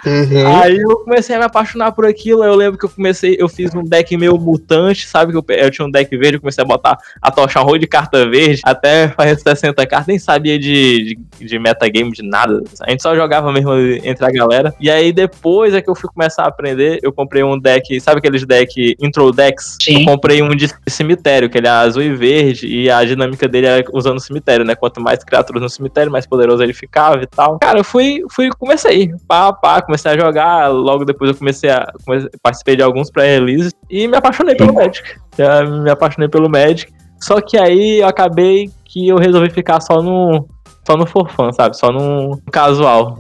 Uhum. 0.04 0.56
Aí 0.62 0.76
eu 0.76 0.96
comecei 0.98 1.34
a 1.34 1.38
me 1.38 1.44
apaixonar 1.44 1.92
por 1.92 2.06
aquilo. 2.06 2.44
Eu 2.44 2.54
lembro 2.54 2.78
que 2.78 2.84
eu 2.84 2.90
comecei, 2.90 3.36
eu 3.38 3.48
fiz 3.48 3.74
um 3.74 3.82
deck 3.82 4.16
meio 4.16 4.38
mutante, 4.38 5.06
sabe? 5.06 5.32
Que 5.32 5.38
eu, 5.38 5.56
eu 5.56 5.70
tinha 5.70 5.86
um 5.86 5.90
deck 5.90 6.14
verde, 6.16 6.36
eu 6.36 6.40
comecei 6.40 6.62
a 6.62 6.66
botar, 6.66 6.98
a 7.20 7.30
tochar 7.30 7.62
um 7.62 7.66
rolo 7.66 7.78
de 7.78 7.86
carta 7.86 8.28
verde, 8.28 8.60
até 8.64 9.08
fazer 9.08 9.38
60 9.38 9.86
cartas, 9.86 10.06
nem 10.06 10.18
sabia 10.18 10.58
de, 10.58 11.16
de, 11.38 11.46
de 11.46 11.58
metagame, 11.58 12.12
de 12.12 12.22
nada. 12.22 12.62
A 12.80 12.90
gente 12.90 13.02
só 13.02 13.14
jogava 13.14 13.52
mesmo 13.52 13.72
entre 14.02 14.24
a 14.24 14.30
galera. 14.30 14.74
E 14.80 14.90
aí 14.90 15.12
depois 15.12 15.74
é 15.74 15.82
que 15.82 15.90
eu 15.90 15.94
fui 15.94 16.08
começar 16.12 16.44
a 16.44 16.48
aprender, 16.48 16.98
eu 17.02 17.12
comprei 17.12 17.42
um 17.42 17.58
deck, 17.58 18.00
sabe 18.00 18.18
aqueles 18.18 18.44
deck 18.44 18.96
intro 19.00 19.32
decks? 19.32 19.76
Sim. 19.82 20.00
Eu 20.00 20.04
comprei 20.06 20.42
um 20.42 20.54
de 20.54 20.68
cemitério, 20.88 21.48
que 21.48 21.58
ele 21.58 21.66
é 21.66 21.70
azul 21.70 22.02
e 22.02 22.14
verde, 22.14 22.66
e 22.66 22.90
a 22.90 23.04
dinâmica 23.04 23.48
dele 23.48 23.66
é 23.66 23.84
usando 23.92 24.16
o 24.16 24.20
cemitério, 24.20 24.64
né? 24.64 24.74
Quanto 24.74 25.00
mais 25.00 25.22
criaturas 25.22 25.62
no 25.62 25.68
cemitério, 25.68 26.10
mais 26.10 26.26
poderoso 26.26 26.62
ele 26.62 26.72
ficava 26.72 27.22
e 27.22 27.26
tal. 27.26 27.58
Cara, 27.58 27.78
eu 27.78 27.84
fui, 27.84 28.22
fui 28.30 28.50
comecei, 28.50 29.12
pá, 29.26 29.52
pá, 29.52 29.65
comecei 29.82 30.12
a 30.12 30.18
jogar, 30.18 30.68
logo 30.68 31.04
depois 31.04 31.30
eu 31.30 31.36
comecei 31.36 31.70
a, 31.70 31.86
comecei- 32.04 32.30
participei 32.42 32.76
de 32.76 32.82
alguns 32.82 33.10
pré-releases, 33.10 33.72
e 33.90 34.06
me 34.08 34.16
apaixonei 34.16 34.54
pelo 34.54 34.74
Magic. 34.74 35.02
Já 35.38 35.64
me 35.64 35.90
apaixonei 35.90 36.28
pelo 36.28 36.48
Magic, 36.48 36.92
só 37.20 37.40
que 37.40 37.58
aí 37.58 38.00
eu 38.00 38.08
acabei 38.08 38.70
que 38.84 39.08
eu 39.08 39.16
resolvi 39.16 39.50
ficar 39.50 39.80
só 39.80 40.00
no, 40.00 40.46
só 40.86 40.96
no 40.96 41.06
for 41.06 41.28
fun, 41.28 41.52
sabe? 41.52 41.76
Só 41.76 41.90
no 41.92 42.40
casual. 42.50 43.18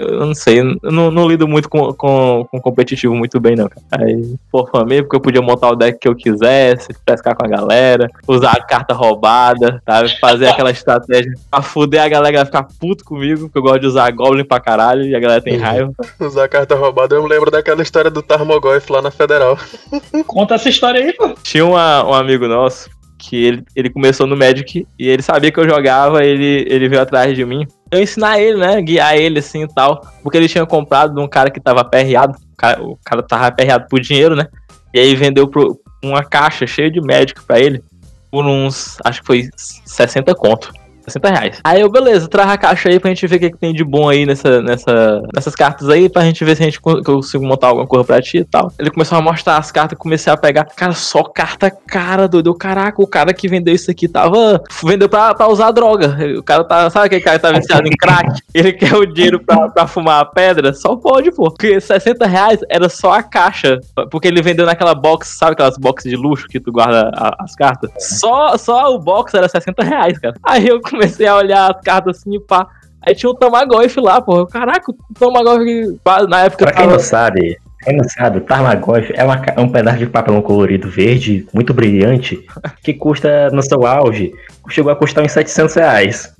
Eu 0.00 0.26
não 0.26 0.34
sei, 0.34 0.60
eu 0.60 0.92
não, 0.92 1.10
não 1.10 1.28
lido 1.28 1.46
muito 1.46 1.68
com, 1.68 1.92
com, 1.92 2.46
com 2.50 2.60
competitivo 2.60 3.14
muito 3.14 3.38
bem, 3.38 3.54
não, 3.56 3.68
cara. 3.68 3.82
Aí, 4.04 4.34
for 4.50 4.68
fun 4.70 4.84
mesmo, 4.84 5.04
porque 5.04 5.16
eu 5.16 5.20
podia 5.20 5.42
montar 5.42 5.68
o 5.70 5.76
deck 5.76 5.98
que 5.98 6.08
eu 6.08 6.14
quisesse, 6.14 6.88
pescar 7.04 7.36
com 7.36 7.44
a 7.44 7.48
galera, 7.48 8.08
usar 8.26 8.52
a 8.52 8.62
carta 8.64 8.94
roubada, 8.94 9.82
sabe? 9.84 10.18
Fazer 10.20 10.48
aquela 10.48 10.70
estratégia 10.70 11.32
pra 11.50 11.62
fuder 11.62 12.02
a 12.02 12.08
galera, 12.08 12.28
a 12.28 12.32
galera 12.32 12.46
ficar 12.46 12.66
puto 12.80 13.04
comigo, 13.04 13.42
porque 13.42 13.58
eu 13.58 13.62
gosto 13.62 13.80
de 13.80 13.86
usar 13.86 14.10
Goblin 14.12 14.44
pra 14.44 14.60
caralho 14.60 15.04
e 15.04 15.14
a 15.14 15.20
galera 15.20 15.40
tem 15.42 15.56
raiva. 15.56 15.92
Usar 16.20 16.48
carta 16.48 16.74
roubada, 16.74 17.14
eu 17.14 17.22
me 17.22 17.28
lembro 17.28 17.50
daquela 17.50 17.82
história 17.82 18.10
do 18.10 18.22
Tarmogoyf 18.22 18.90
lá 18.90 19.02
na 19.02 19.10
Federal. 19.10 19.58
Conta 20.26 20.54
essa 20.54 20.68
história 20.68 21.00
aí, 21.00 21.12
pô. 21.12 21.34
Tinha 21.42 21.64
uma- 21.64 22.04
um 22.08 22.14
amigo 22.14 22.46
nosso 22.48 22.88
que 23.18 23.44
ele, 23.44 23.62
ele 23.76 23.90
começou 23.90 24.26
no 24.26 24.34
Magic 24.36 24.86
e 24.98 25.08
ele 25.08 25.20
sabia 25.22 25.52
que 25.52 25.60
eu 25.60 25.68
jogava, 25.68 26.24
ele, 26.24 26.64
ele 26.68 26.88
veio 26.88 27.02
atrás 27.02 27.36
de 27.36 27.44
mim. 27.44 27.66
Eu 27.90 28.00
ensinar 28.00 28.38
ele, 28.38 28.58
né? 28.58 28.80
Guiar 28.80 29.16
ele 29.16 29.38
assim 29.38 29.64
e 29.64 29.68
tal. 29.68 30.00
Porque 30.22 30.36
ele 30.36 30.48
tinha 30.48 30.64
comprado 30.64 31.14
de 31.14 31.20
um 31.20 31.28
cara 31.28 31.50
que 31.50 31.60
tava 31.60 31.80
aperreado. 31.80 32.38
O 32.52 32.56
cara, 32.56 32.82
o 32.82 32.98
cara 33.04 33.22
tava 33.22 33.46
aperreado 33.46 33.86
por 33.88 34.00
dinheiro, 34.00 34.36
né? 34.36 34.46
E 34.94 35.00
aí 35.00 35.14
vendeu 35.14 35.48
pro, 35.48 35.80
uma 36.02 36.24
caixa 36.24 36.66
cheia 36.66 36.90
de 36.90 37.00
Magic 37.00 37.40
pra 37.46 37.58
ele 37.58 37.82
por 38.30 38.46
uns, 38.46 38.96
acho 39.04 39.20
que 39.20 39.26
foi 39.26 39.48
60 39.56 40.34
conto. 40.34 40.72
60 41.04 41.28
reais. 41.30 41.60
Aí 41.64 41.80
eu, 41.80 41.90
beleza, 41.90 42.28
traz 42.28 42.48
a 42.50 42.56
caixa 42.58 42.88
aí 42.88 42.98
pra 43.00 43.10
gente 43.10 43.26
ver 43.26 43.36
o 43.36 43.38
que, 43.40 43.50
que 43.50 43.58
tem 43.58 43.72
de 43.74 43.84
bom 43.84 44.08
aí 44.08 44.24
nessa, 44.26 44.60
nessa, 44.62 45.22
nessas 45.34 45.54
cartas 45.54 45.88
aí, 45.88 46.08
pra 46.08 46.22
gente 46.22 46.44
ver 46.44 46.56
se 46.56 46.62
a 46.62 46.66
gente 46.66 46.80
co- 46.80 47.02
consigo 47.02 47.44
montar 47.46 47.68
alguma 47.68 47.86
coisa 47.86 48.04
pra 48.04 48.20
ti 48.20 48.38
e 48.38 48.44
tal. 48.44 48.72
Ele 48.78 48.90
começou 48.90 49.18
a 49.18 49.22
mostrar 49.22 49.56
as 49.58 49.70
cartas, 49.72 49.98
comecei 49.98 50.32
a 50.32 50.36
pegar. 50.36 50.64
Cara, 50.64 50.92
só 50.92 51.22
carta 51.22 51.70
cara, 51.70 52.28
doido. 52.28 52.54
Caraca, 52.54 53.00
o 53.02 53.06
cara 53.06 53.32
que 53.32 53.48
vendeu 53.48 53.74
isso 53.74 53.90
aqui 53.90 54.08
tava. 54.08 54.62
Vendeu 54.84 55.08
pra, 55.08 55.34
pra 55.34 55.48
usar 55.48 55.70
droga. 55.72 56.16
O 56.38 56.42
cara 56.42 56.64
tá. 56.64 56.90
Sabe 56.90 57.06
aquele 57.06 57.20
cara 57.22 57.38
que 57.38 57.42
tá 57.42 57.52
viciado 57.52 57.86
em 57.86 57.92
crack? 57.92 58.40
Ele 58.54 58.72
quer 58.72 58.94
o 58.94 59.06
dinheiro 59.06 59.40
pra, 59.40 59.68
pra 59.68 59.86
fumar 59.86 60.20
a 60.20 60.24
pedra? 60.24 60.72
Só 60.74 60.96
pode, 60.96 61.30
pô. 61.32 61.50
Porque 61.50 61.80
60 61.80 62.26
reais 62.26 62.60
era 62.68 62.88
só 62.88 63.12
a 63.12 63.22
caixa. 63.22 63.78
Porque 64.10 64.28
ele 64.28 64.42
vendeu 64.42 64.66
naquela 64.66 64.94
box, 64.94 65.36
sabe 65.38 65.52
aquelas 65.52 65.76
boxes 65.78 66.10
de 66.10 66.16
luxo 66.16 66.46
que 66.48 66.58
tu 66.60 66.70
guarda 66.72 67.10
a- 67.14 67.36
as 67.40 67.54
cartas? 67.54 67.90
Só, 67.98 68.56
só 68.58 68.94
o 68.94 68.98
box 68.98 69.32
era 69.34 69.48
60 69.48 69.82
reais, 69.84 70.18
cara. 70.18 70.34
Aí 70.44 70.66
eu 70.68 70.80
comecei 70.80 70.99
a 71.26 71.36
olhar 71.36 71.70
as 71.70 71.80
cartas 71.82 72.18
assim 72.18 72.34
e 72.36 72.40
pá. 72.40 72.66
Aí 73.06 73.14
tinha 73.14 73.30
um 73.30 73.34
Tamagotchi 73.34 73.98
lá, 74.00 74.20
pô. 74.20 74.46
Caraca, 74.46 74.90
o 74.92 74.96
Tamagotchi, 75.18 75.98
na 76.28 76.42
época 76.44 76.64
Pra 76.66 76.72
quem 76.72 76.82
tava- 76.84 76.92
não 76.92 76.98
sabe, 76.98 77.58
quem 77.82 77.96
não 77.96 78.04
sabe, 78.04 78.38
o 78.38 78.40
Tarmagoyf 78.42 79.10
é, 79.16 79.24
uma 79.24 79.42
é 79.56 79.60
um 79.60 79.70
pedaço 79.70 79.98
de 79.98 80.06
papelão 80.06 80.42
colorido 80.42 80.90
verde, 80.90 81.46
muito 81.54 81.72
brilhante, 81.72 82.44
que 82.84 82.92
custa, 82.92 83.48
no 83.50 83.62
seu 83.62 83.86
auge, 83.86 84.32
chegou 84.68 84.92
a 84.92 84.96
custar 84.96 85.24
uns 85.24 85.32
700 85.32 85.74
reais. 85.74 86.34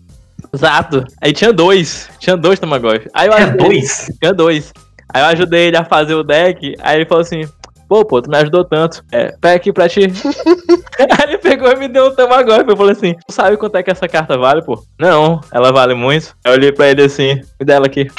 Exato. 0.52 1.04
Aí 1.20 1.32
tinha 1.32 1.52
dois. 1.52 2.10
Tinha 2.18 2.36
dois 2.36 2.58
Tamagotchi. 2.58 3.08
Aí 3.14 3.26
eu 3.28 3.32
É 3.32 3.42
ajudei- 3.42 3.66
dois? 3.68 4.10
Tinha 4.20 4.32
dois. 4.34 4.72
Aí 5.12 5.22
eu 5.22 5.26
ajudei 5.28 5.66
ele 5.68 5.76
a 5.76 5.84
fazer 5.84 6.14
o 6.14 6.22
deck. 6.22 6.74
Aí 6.82 6.96
ele 6.98 7.06
falou 7.06 7.22
assim: 7.22 7.42
Pô, 7.90 8.04
pô, 8.04 8.22
tu 8.22 8.30
me 8.30 8.36
ajudou 8.36 8.62
tanto. 8.64 9.02
É, 9.10 9.34
pega 9.40 9.56
aqui 9.56 9.72
pra 9.72 9.88
ti. 9.88 10.02
aí 10.96 11.24
ele 11.24 11.38
pegou 11.38 11.68
e 11.72 11.74
me 11.74 11.88
deu 11.88 12.06
um 12.06 12.14
Tamagotchi. 12.14 12.64
Eu 12.70 12.76
falei 12.76 12.92
assim: 12.92 13.16
Tu 13.26 13.32
sabe 13.34 13.56
quanto 13.56 13.74
é 13.74 13.82
que 13.82 13.90
essa 13.90 14.06
carta 14.06 14.38
vale, 14.38 14.62
pô? 14.62 14.80
Não, 14.96 15.40
ela 15.52 15.72
vale 15.72 15.92
muito. 15.92 16.36
Aí 16.44 16.52
eu 16.52 16.56
olhei 16.56 16.70
pra 16.70 16.86
ele 16.88 17.02
assim: 17.02 17.40
Me 17.58 17.66
dá 17.66 17.74
ela 17.74 17.86
aqui. 17.86 18.06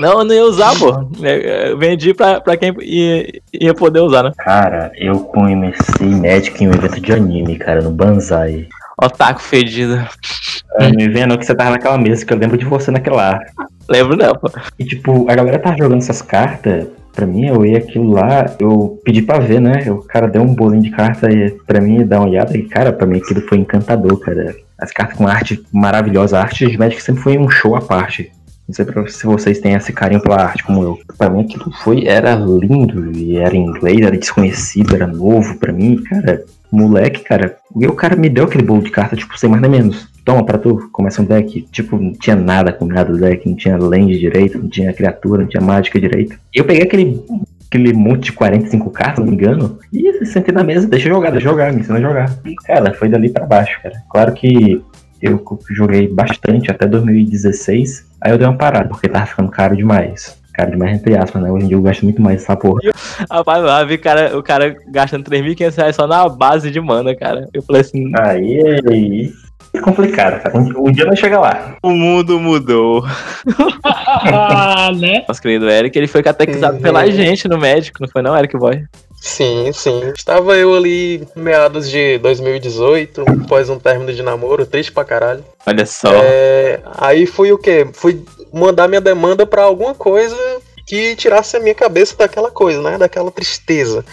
Não, 0.00 0.18
eu 0.20 0.24
não 0.24 0.34
ia 0.34 0.44
usar, 0.44 0.76
pô. 0.78 0.88
Eu- 1.24 1.78
Vendi 1.78 2.12
pra, 2.14 2.40
pra 2.40 2.56
quem 2.56 2.74
ia, 2.82 3.26
ia 3.52 3.74
poder 3.74 4.00
usar, 4.00 4.22
né? 4.24 4.32
Cara, 4.38 4.90
eu 4.96 5.20
comecei 5.20 6.06
Magic 6.08 6.62
em 6.62 6.68
um 6.68 6.72
evento 6.72 7.00
de 7.00 7.12
anime, 7.12 7.56
cara, 7.58 7.80
no 7.80 7.90
Banzai. 7.90 8.66
Otaku 9.02 9.40
fedido. 9.40 10.00
É, 10.78 10.90
me 10.90 11.08
vendo 11.08 11.36
que 11.36 11.44
você 11.44 11.54
tava 11.54 11.70
naquela 11.70 11.98
mesa, 11.98 12.24
que 12.24 12.32
eu 12.32 12.38
lembro 12.38 12.56
de 12.56 12.64
você 12.64 12.90
naquela. 12.90 13.40
Lembro 13.88 14.16
não, 14.16 14.32
pô. 14.34 14.48
E 14.78 14.84
tipo, 14.84 15.28
a 15.28 15.34
galera 15.34 15.58
tava 15.58 15.76
jogando 15.76 15.98
essas 15.98 16.22
cartas. 16.22 16.86
Pra 17.12 17.26
mim, 17.26 17.46
eu 17.46 17.66
ia 17.66 17.76
aquilo 17.76 18.10
lá, 18.10 18.56
eu 18.58 18.98
pedi 19.04 19.20
pra 19.20 19.38
ver, 19.38 19.60
né? 19.60 19.90
O 19.90 19.98
cara 19.98 20.28
deu 20.28 20.40
um 20.40 20.54
bolinho 20.54 20.82
de 20.82 20.90
carta 20.90 21.30
e 21.30 21.50
pra 21.66 21.80
mim 21.80 22.06
dar 22.06 22.20
uma 22.20 22.28
olhada. 22.28 22.56
E, 22.56 22.62
cara, 22.62 22.90
pra 22.90 23.06
mim 23.06 23.18
aquilo 23.18 23.42
foi 23.42 23.58
encantador, 23.58 24.18
cara. 24.18 24.54
As 24.78 24.90
cartas 24.92 25.18
com 25.18 25.28
arte 25.28 25.62
maravilhosa. 25.70 26.38
A 26.38 26.42
arte 26.42 26.66
de 26.66 26.78
Magic 26.78 27.02
sempre 27.02 27.22
foi 27.22 27.36
um 27.36 27.50
show 27.50 27.76
à 27.76 27.82
parte. 27.82 28.32
Não 28.72 29.06
sei 29.06 29.08
se 29.08 29.26
vocês 29.26 29.60
têm 29.60 29.74
esse 29.74 29.92
carinho 29.92 30.22
pela 30.22 30.42
arte 30.42 30.64
como 30.64 30.82
eu. 30.82 30.98
Pra 31.18 31.28
mim 31.28 31.42
aquilo 31.42 31.70
foi, 31.82 32.06
era 32.06 32.34
lindo. 32.34 33.12
E 33.16 33.36
era 33.36 33.54
em 33.54 33.66
inglês, 33.66 34.00
era 34.00 34.16
desconhecido, 34.16 34.94
era 34.94 35.06
novo 35.06 35.58
pra 35.58 35.72
mim. 35.72 36.02
Cara, 36.02 36.44
moleque, 36.70 37.22
cara. 37.22 37.56
E 37.78 37.86
o 37.86 37.92
cara 37.92 38.16
me 38.16 38.28
deu 38.28 38.44
aquele 38.44 38.64
bolo 38.64 38.82
de 38.82 38.90
carta, 38.90 39.14
tipo, 39.14 39.38
sem 39.38 39.50
mais 39.50 39.60
nem 39.60 39.70
menos. 39.70 40.08
Toma 40.24 40.44
pra 40.44 40.58
tu, 40.58 40.88
começa 40.90 41.20
um 41.20 41.24
deck. 41.24 41.62
Tipo, 41.70 41.98
não 41.98 42.12
tinha 42.12 42.36
nada 42.36 42.72
combinado 42.72 43.12
do 43.12 43.20
deck, 43.20 43.48
não 43.48 43.56
tinha 43.56 43.76
land 43.76 44.18
direito, 44.18 44.58
não 44.58 44.68
tinha 44.68 44.92
criatura, 44.92 45.42
não 45.42 45.48
tinha 45.48 45.62
mágica 45.62 46.00
direito. 46.00 46.38
Eu 46.54 46.64
peguei 46.64 46.84
aquele, 46.84 47.22
aquele 47.66 47.92
monte 47.92 48.26
de 48.26 48.32
45 48.32 48.90
cartas, 48.90 49.18
não 49.18 49.30
me 49.30 49.36
engano, 49.36 49.78
e 49.92 50.24
sentei 50.24 50.54
na 50.54 50.62
mesa, 50.62 50.86
deixa 50.86 51.08
jogar, 51.08 51.30
deixa 51.30 51.48
jogar, 51.48 51.72
me 51.72 51.80
ensina 51.80 51.98
a 51.98 52.00
jogar. 52.00 52.38
E, 52.44 52.54
cara, 52.54 52.94
foi 52.94 53.08
dali 53.08 53.28
pra 53.28 53.46
baixo, 53.46 53.80
cara. 53.82 53.96
Claro 54.10 54.32
que 54.32 54.80
eu 55.22 55.42
joguei 55.70 56.08
bastante 56.08 56.70
até 56.70 56.86
2016, 56.86 58.06
aí 58.20 58.32
eu 58.32 58.38
dei 58.38 58.46
uma 58.46 58.56
parada, 58.56 58.88
porque 58.88 59.08
tava 59.08 59.26
ficando 59.26 59.50
caro 59.50 59.76
demais. 59.76 60.40
Caro 60.52 60.70
demais 60.72 60.92
entre 60.96 61.16
aspas, 61.16 61.42
né? 61.42 61.50
Hoje 61.50 61.64
em 61.64 61.68
dia 61.68 61.76
eu 61.78 61.82
gasto 61.82 62.02
muito 62.02 62.20
mais 62.20 62.42
essa 62.42 62.54
porra. 62.56 62.80
Rapaz, 63.30 63.62
lá 63.64 63.82
vi 63.84 63.96
cara, 63.96 64.36
o 64.36 64.42
cara 64.42 64.76
gastando 64.88 65.24
3.500 65.30 65.76
reais 65.76 65.96
só 65.96 66.06
na 66.06 66.28
base 66.28 66.70
de 66.70 66.80
mana, 66.80 67.14
cara. 67.16 67.48
Eu 67.54 67.62
falei 67.62 67.80
assim, 67.80 68.12
Aí, 68.18 68.60
aí. 68.90 69.32
É 69.74 69.80
complicado, 69.80 70.42
cara. 70.42 70.58
Um, 70.58 70.88
um 70.88 70.92
dia 70.92 71.06
vai 71.06 71.16
chegar 71.16 71.40
lá. 71.40 71.76
o 71.82 71.90
mundo 71.90 72.38
mudou. 72.38 73.02
Ah, 74.24 74.90
né? 74.94 75.24
Nosso 75.26 75.40
querido 75.42 75.68
Eric, 75.68 75.96
ele 75.98 76.06
foi 76.06 76.22
catequizado 76.22 76.76
Uhum. 76.76 76.82
pela 76.82 77.06
gente 77.10 77.48
no 77.48 77.58
médico, 77.58 77.98
não 78.00 78.08
foi 78.08 78.22
não, 78.22 78.36
Eric 78.36 78.56
Boy? 78.56 78.84
Sim, 79.22 79.72
sim. 79.72 80.12
Estava 80.16 80.56
eu 80.56 80.74
ali, 80.74 81.26
meados 81.36 81.88
de 81.88 82.18
2018, 82.18 83.24
após 83.44 83.70
um 83.70 83.78
término 83.78 84.12
de 84.12 84.20
namoro, 84.20 84.66
triste 84.66 84.90
pra 84.90 85.04
caralho. 85.04 85.44
Olha 85.64 85.86
só. 85.86 86.12
É, 86.12 86.80
aí 86.98 87.24
fui 87.24 87.52
o 87.52 87.58
quê? 87.58 87.86
Fui 87.92 88.24
mandar 88.52 88.88
minha 88.88 89.00
demanda 89.00 89.46
pra 89.46 89.62
alguma 89.62 89.94
coisa 89.94 90.36
que 90.84 91.14
tirasse 91.14 91.56
a 91.56 91.60
minha 91.60 91.74
cabeça 91.74 92.16
daquela 92.16 92.50
coisa, 92.50 92.82
né? 92.82 92.98
Daquela 92.98 93.30
tristeza. 93.30 94.04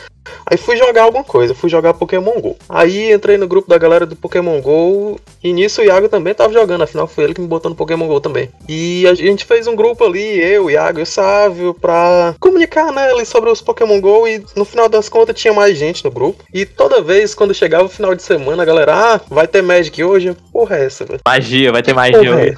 Aí 0.46 0.58
fui 0.58 0.78
jogar 0.78 1.04
alguma 1.04 1.24
coisa, 1.24 1.54
fui 1.54 1.70
jogar 1.70 1.94
Pokémon 1.94 2.40
GO. 2.40 2.58
Aí 2.68 3.12
entrei 3.12 3.38
no 3.38 3.48
grupo 3.48 3.70
da 3.70 3.78
galera 3.78 4.06
do 4.06 4.16
Pokémon 4.16 4.60
GO 4.62 5.20
e 5.44 5.54
nisso 5.54 5.82
o 5.82 5.84
Iago 5.84 6.10
também 6.10 6.34
tava 6.34 6.54
jogando, 6.54 6.84
afinal 6.84 7.08
foi 7.08 7.24
ele 7.24 7.34
que 7.34 7.42
me 7.42 7.48
botou 7.48 7.70
no 7.70 7.76
Pokémon 7.76 8.08
GO 8.08 8.20
também. 8.20 8.50
E 8.68 9.08
a 9.08 9.14
gente 9.14 9.46
fez 9.46 9.68
um 9.68 9.76
grupo 9.76 10.04
ali, 10.04 10.40
eu, 10.42 10.66
o 10.66 10.72
Iago 10.72 11.00
e 11.00 11.04
o 11.04 11.06
Sávio, 11.06 11.74
pra 11.74 12.36
comunicar, 12.40 12.92
né, 12.92 13.12
ali 13.12 13.26
sobre 13.26 13.50
os 13.50 13.62
Pokémon 13.62 14.00
GO 14.00 14.28
e 14.28 14.44
no 14.56 14.66
final 14.66 14.90
das 14.90 15.10
contas 15.10 15.40
tinha 15.40 15.54
mais 15.54 15.78
gente 15.78 16.04
no 16.04 16.12
grupo. 16.12 16.44
E 16.54 16.66
toda 16.66 17.02
vez, 17.02 17.34
quando 17.36 17.54
chegava 17.54 17.86
o 17.86 17.90
final 17.90 18.16
de 18.16 18.24
semana, 18.24 18.64
a 18.64 18.66
galera, 18.66 18.94
ah, 18.96 19.22
vai 19.30 19.48
ter 19.48 19.62
Magic 19.62 20.04
hoje? 20.04 20.36
Porra 20.52 20.78
é 20.78 20.86
essa, 20.86 21.06
velho? 21.06 21.20
Magia, 21.28 21.72
vai 21.72 21.84
ter 21.84 21.94
magia 21.94 22.20
Porra 22.20 22.42
é 22.42 22.46
hoje. 22.46 22.58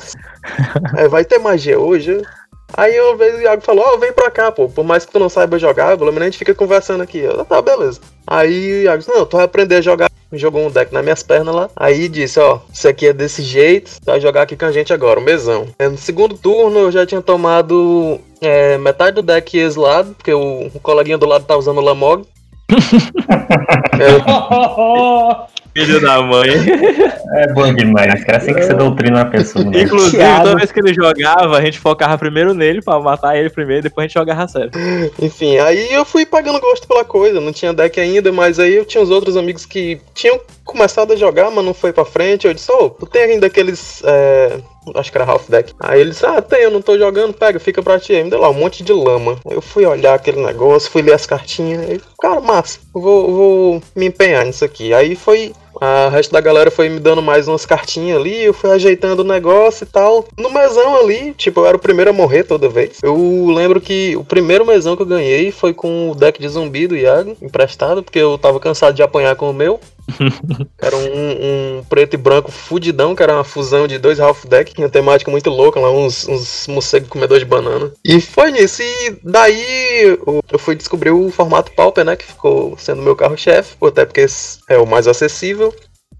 É, 0.97 1.07
vai 1.07 1.23
ter 1.23 1.37
magia 1.39 1.79
hoje? 1.79 2.21
Aí 2.73 2.99
uma 2.99 3.15
vez 3.15 3.35
o 3.35 3.41
Iago 3.41 3.61
falou, 3.61 3.83
ó, 3.85 3.97
vem 3.97 4.11
pra 4.11 4.31
cá, 4.31 4.51
pô. 4.51 4.69
Por 4.69 4.83
mais 4.83 5.05
que 5.05 5.11
tu 5.11 5.19
não 5.19 5.29
saiba 5.29 5.59
jogar, 5.59 5.97
pelo 5.97 6.11
menos 6.11 6.21
a 6.21 6.25
gente 6.25 6.37
fica 6.37 6.53
conversando 6.53 7.01
aqui. 7.01 7.19
Eu, 7.19 7.43
tá, 7.45 7.61
beleza. 7.61 7.99
Aí 8.25 8.71
o 8.73 8.83
Iago 8.83 8.99
disse, 8.99 9.11
não, 9.11 9.25
tu 9.25 9.37
vai 9.37 9.45
aprender 9.45 9.75
a 9.75 9.81
jogar. 9.81 10.09
Jogou 10.33 10.65
um 10.65 10.71
deck 10.71 10.93
nas 10.93 11.03
minhas 11.03 11.21
pernas 11.23 11.53
lá. 11.53 11.69
Aí 11.75 12.07
disse, 12.07 12.39
ó, 12.39 12.59
isso 12.73 12.87
aqui 12.87 13.07
é 13.07 13.13
desse 13.13 13.41
jeito, 13.41 13.91
tu 13.99 14.05
vai 14.05 14.21
jogar 14.21 14.43
aqui 14.43 14.55
com 14.55 14.65
a 14.65 14.71
gente 14.71 14.93
agora, 14.93 15.19
um 15.19 15.23
mesão. 15.23 15.67
É, 15.77 15.89
No 15.89 15.97
segundo 15.97 16.37
turno 16.37 16.79
eu 16.79 16.91
já 16.91 17.05
tinha 17.05 17.21
tomado 17.21 18.17
é, 18.39 18.77
metade 18.77 19.15
do 19.15 19.21
deck 19.21 19.57
exilado, 19.57 20.13
porque 20.13 20.33
o, 20.33 20.67
o 20.73 20.79
coleguinha 20.79 21.17
do 21.17 21.25
lado 21.25 21.43
tá 21.43 21.57
usando 21.57 21.79
o 21.79 21.81
Lamog. 21.81 22.25
É, 24.01 24.17
Filho 25.73 26.01
da 26.01 26.21
mãe. 26.21 26.49
É 27.33 27.47
bom 27.53 27.73
demais, 27.73 28.25
cara. 28.25 28.39
Assim 28.39 28.53
que 28.53 28.61
você 28.61 28.73
doutrina 28.73 29.21
a 29.21 29.25
pessoa, 29.25 29.63
né? 29.63 29.83
Inclusive, 29.83 30.17
Thiago. 30.17 30.43
toda 30.43 30.57
vez 30.57 30.69
que 30.69 30.79
ele 30.81 30.93
jogava, 30.93 31.57
a 31.57 31.61
gente 31.61 31.79
focava 31.79 32.17
primeiro 32.17 32.53
nele 32.53 32.81
pra 32.81 32.99
matar 32.99 33.37
ele 33.37 33.49
primeiro, 33.49 33.83
depois 33.83 34.03
a 34.03 34.07
gente 34.07 34.15
jogava 34.15 34.43
a 34.43 34.47
sério. 34.49 34.69
Enfim, 35.17 35.57
aí 35.59 35.93
eu 35.93 36.03
fui 36.03 36.25
pagando 36.25 36.59
gosto 36.59 36.85
pela 36.85 37.05
coisa, 37.05 37.39
não 37.39 37.53
tinha 37.53 37.71
deck 37.71 37.97
ainda, 38.01 38.33
mas 38.33 38.59
aí 38.59 38.75
eu 38.75 38.83
tinha 38.83 39.01
os 39.01 39.09
outros 39.09 39.37
amigos 39.37 39.65
que 39.65 40.01
tinham 40.13 40.41
começado 40.65 41.13
a 41.13 41.15
jogar, 41.15 41.49
mas 41.51 41.63
não 41.63 41.73
foi 41.73 41.93
pra 41.93 42.03
frente. 42.03 42.45
Eu 42.47 42.53
disse, 42.53 42.69
ô, 42.69 42.89
tu 42.89 43.05
tem 43.05 43.23
ainda 43.23 43.47
aqueles. 43.47 44.01
é, 44.03 44.57
Acho 44.95 45.11
que 45.11 45.17
era 45.17 45.31
half 45.31 45.47
deck. 45.47 45.73
Aí 45.79 46.01
ele 46.01 46.09
disse, 46.09 46.25
ah, 46.25 46.41
tem, 46.41 46.63
eu 46.63 46.71
não 46.71 46.81
tô 46.81 46.97
jogando, 46.97 47.33
pega, 47.33 47.59
fica 47.59 47.81
pra 47.81 47.99
ti. 47.99 48.13
Aí 48.13 48.23
me 48.25 48.29
deu 48.29 48.41
lá 48.41 48.49
um 48.49 48.53
monte 48.53 48.83
de 48.83 48.91
lama. 48.91 49.37
Eu 49.49 49.61
fui 49.61 49.85
olhar 49.85 50.15
aquele 50.15 50.43
negócio, 50.43 50.91
fui 50.91 51.01
ler 51.01 51.13
as 51.13 51.25
cartinhas. 51.25 51.87
Aí, 51.87 52.01
cara, 52.19 52.41
massa, 52.41 52.79
vou, 52.91 53.27
eu 53.29 53.33
vou 53.35 53.83
me 53.95 54.07
empenhar 54.07 54.43
nisso 54.43 54.65
aqui. 54.65 54.93
Aí 54.93 55.15
foi 55.15 55.53
a 55.81 56.09
resto 56.09 56.31
da 56.31 56.39
galera 56.39 56.69
foi 56.69 56.87
me 56.89 56.99
dando 56.99 57.23
mais 57.23 57.47
umas 57.47 57.65
cartinhas 57.65 58.19
ali, 58.19 58.45
eu 58.45 58.53
fui 58.53 58.69
ajeitando 58.69 59.21
o 59.21 59.25
negócio 59.25 59.83
e 59.83 59.87
tal. 59.87 60.27
No 60.37 60.51
mesão 60.51 60.95
ali, 61.01 61.33
tipo, 61.33 61.61
eu 61.61 61.65
era 61.65 61.75
o 61.75 61.79
primeiro 61.79 62.11
a 62.11 62.13
morrer 62.13 62.43
toda 62.43 62.69
vez. 62.69 62.99
Eu 63.01 63.47
lembro 63.47 63.81
que 63.81 64.15
o 64.15 64.23
primeiro 64.23 64.63
mesão 64.63 64.95
que 64.95 65.01
eu 65.01 65.07
ganhei 65.07 65.51
foi 65.51 65.73
com 65.73 66.11
o 66.11 66.15
deck 66.15 66.39
de 66.39 66.47
zumbi 66.47 66.85
do 66.85 66.95
Iago, 66.95 67.35
emprestado, 67.41 68.03
porque 68.03 68.19
eu 68.19 68.37
tava 68.37 68.59
cansado 68.59 68.93
de 68.93 69.01
apanhar 69.01 69.35
com 69.35 69.49
o 69.49 69.53
meu. 69.53 69.79
Era 70.81 70.95
um, 70.97 71.79
um 71.79 71.83
preto 71.83 72.13
e 72.15 72.17
branco 72.17 72.51
fudidão, 72.51 73.15
que 73.15 73.23
era 73.23 73.33
uma 73.33 73.43
fusão 73.43 73.87
de 73.87 73.97
dois 73.97 74.19
half 74.19 74.45
deck, 74.45 74.73
uma 74.77 74.89
temática 74.89 75.29
muito 75.31 75.49
louca, 75.49 75.79
lá 75.79 75.91
uns, 75.91 76.27
uns 76.27 76.67
morcegos 76.67 77.09
comedores 77.09 77.43
de 77.43 77.49
banana. 77.49 77.91
E 78.03 78.19
foi 78.19 78.51
nisso, 78.51 78.81
e 78.81 79.15
daí 79.23 80.17
eu- 80.25 80.41
fui 80.59 80.75
descobrir 80.75 81.11
o 81.11 81.31
formato 81.31 81.71
Pauper, 81.71 82.03
né, 82.05 82.15
que 82.15 82.25
ficou 82.25 82.77
sendo 82.77 83.01
meu 83.01 83.15
carro-chefe, 83.15 83.75
até 83.81 84.05
porque 84.05 84.25
é 84.69 84.77
o 84.77 84.85
mais 84.85 85.07
acessível. 85.07 85.73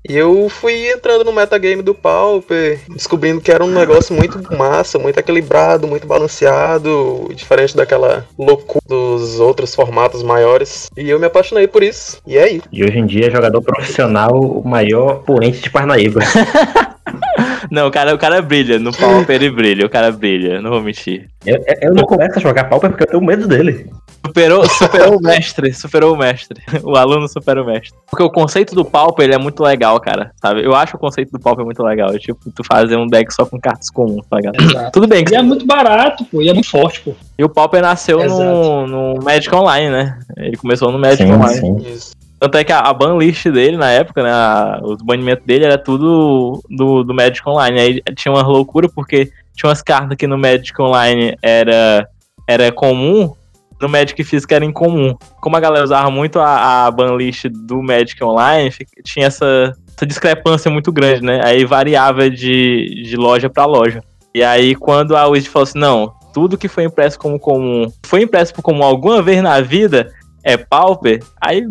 E 0.08 0.18
eu 0.18 0.50
fui 0.50 0.92
entrando 0.92 1.24
no 1.24 1.32
metagame 1.32 1.82
do 1.84 1.94
Pauper, 1.94 2.80
descobrindo 2.90 3.40
que 3.40 3.52
era 3.52 3.64
um 3.64 3.70
negócio 3.70 4.16
muito 4.16 4.42
massa, 4.58 4.98
muito 4.98 5.20
equilibrado, 5.20 5.88
muito 5.88 6.08
balanceado, 6.08 7.30
diferente 7.36 7.76
daquela 7.76 8.26
loucura 8.38 8.82
dos 8.88 9.40
outros 9.40 9.76
formatos 9.76 10.24
maiores. 10.24 10.90
E 10.98 11.10
eu 11.10 11.20
me 11.20 11.28
apaixonei 11.28 11.68
por 11.68 11.84
isso. 11.84 12.20
E 12.26 12.38
é 12.38 12.52
isso. 12.52 12.68
E 12.72 12.84
hoje 12.84 12.98
em 12.98 13.06
dia, 13.06 13.30
jogador 13.30 13.62
profissional, 13.62 14.34
o 14.34 14.68
maior 14.68 15.24
poente 15.24 15.62
de 15.62 15.70
Parnaíba. 15.70 16.22
Não, 17.70 17.88
o 17.88 17.92
cara, 17.92 18.14
o 18.14 18.18
cara 18.18 18.42
brilha. 18.42 18.80
No 18.80 18.92
Pauper 18.92 19.36
ele 19.36 19.50
brilha, 19.50 19.86
o 19.86 19.90
cara 19.90 20.12
brilha, 20.12 20.62
não 20.62 20.72
vou 20.72 20.82
mentir. 20.82 21.30
Eu, 21.46 21.64
eu 21.82 21.94
não 21.94 22.04
começo 22.04 22.38
a 22.38 22.42
jogar 22.42 22.66
Pauper 22.66 22.90
porque 22.90 23.04
eu 23.04 23.08
tenho 23.08 23.24
medo 23.24 23.48
dele. 23.48 23.90
Superou, 24.26 24.68
superou 24.70 25.18
o 25.18 25.22
mestre, 25.22 25.74
superou 25.74 26.14
o 26.14 26.18
mestre. 26.18 26.62
O 26.84 26.96
aluno 26.96 27.28
supera 27.28 27.62
o 27.62 27.66
mestre. 27.66 27.98
Porque 28.10 28.24
o 28.24 28.30
conceito 28.30 28.76
do 28.76 28.86
Pauper 28.86 29.26
ele 29.26 29.36
é 29.36 29.38
muito 29.38 29.64
legal, 29.64 30.00
cara. 30.00 30.32
Sabe? 30.42 30.64
Eu 30.64 30.76
acho 30.76 30.96
o 30.96 31.00
conceito 31.00 31.32
do 31.32 31.40
Pauper 31.40 31.66
muito 31.66 31.84
legal. 31.84 32.14
É 32.14 32.20
tipo, 32.20 32.40
tu 32.52 32.64
fazer 32.64 32.98
um 32.98 33.08
deck 33.08 33.34
só 33.34 33.46
com 33.46 33.60
cartas 33.60 33.90
comuns, 33.90 34.26
tá 34.30 34.38
ligado? 34.38 34.62
Exato. 34.62 34.92
Tudo 34.92 35.08
bem, 35.08 35.24
que 35.24 35.34
E 35.34 35.36
é 35.36 35.42
muito 35.42 35.66
barato, 35.66 36.24
pô, 36.26 36.42
e 36.42 36.50
é 36.50 36.54
muito 36.54 36.70
forte, 36.70 37.02
pô. 37.02 37.14
E 37.38 37.44
o 37.44 37.50
Pauper 37.50 37.82
nasceu 37.82 38.20
no, 38.24 38.88
no 38.88 39.24
Magic 39.24 39.54
Online, 39.54 39.90
né? 39.90 40.20
Ele 40.38 40.58
começou 40.58 40.92
no 40.92 41.00
Magic 41.00 41.24
Sim, 41.24 41.34
Online. 41.34 41.60
sim. 41.60 41.94
Isso. 41.94 42.21
Tanto 42.42 42.58
é 42.58 42.64
que 42.64 42.72
a, 42.72 42.80
a 42.80 42.92
ban 42.92 43.20
list 43.20 43.48
dele 43.50 43.78
na 43.78 43.92
época, 43.92 44.24
né? 44.24 44.32
a- 44.32 44.80
os 44.82 45.00
banimentos 45.04 45.46
dele 45.46 45.64
era 45.64 45.78
tudo 45.78 46.60
do, 46.68 47.04
do 47.04 47.14
Magic 47.14 47.48
Online. 47.48 47.80
Aí 47.80 48.02
tinha 48.16 48.32
uma 48.34 48.42
loucura 48.42 48.90
porque 48.90 49.32
tinha 49.54 49.70
umas 49.70 49.84
cartas 49.84 50.18
que 50.18 50.26
no 50.26 50.40
Magic 50.40 50.74
Online 50.82 51.38
era, 51.40 52.08
era 52.48 52.72
comum, 52.72 53.32
no 53.80 53.88
Magic 53.88 54.24
Físico 54.24 54.52
era 54.56 54.66
incomum. 54.66 55.16
Como 55.40 55.56
a 55.56 55.60
galera 55.60 55.84
usava 55.84 56.10
muito 56.10 56.40
a, 56.40 56.88
a 56.88 56.90
ban 56.92 57.16
list 57.16 57.46
do 57.46 57.80
Magic 57.84 58.24
Online, 58.24 58.74
tinha 59.04 59.28
essa, 59.28 59.76
essa 59.96 60.08
discrepância 60.08 60.72
muito 60.72 60.92
grande, 60.92 61.22
né? 61.22 61.42
Aí 61.44 61.64
variava 61.64 62.28
de, 62.28 63.04
de 63.04 63.16
loja 63.18 63.52
pra 63.52 63.66
loja. 63.66 64.04
E 64.34 64.44
aí 64.44 64.74
quando 64.74 65.16
a 65.16 65.28
Wizard 65.28 65.52
falou 65.52 65.64
assim, 65.64 65.78
não, 65.78 66.12
tudo 66.34 66.58
que 66.58 66.68
foi 66.68 66.86
impresso 66.86 67.20
como 67.20 67.40
comum, 67.40 67.88
foi 68.04 68.24
impresso 68.24 68.52
por 68.52 68.64
comum 68.64 68.84
alguma 68.84 69.22
vez 69.22 69.44
na 69.44 69.62
vida, 69.62 70.12
é 70.44 70.58
Pauper, 70.58 71.22
aí 71.40 71.64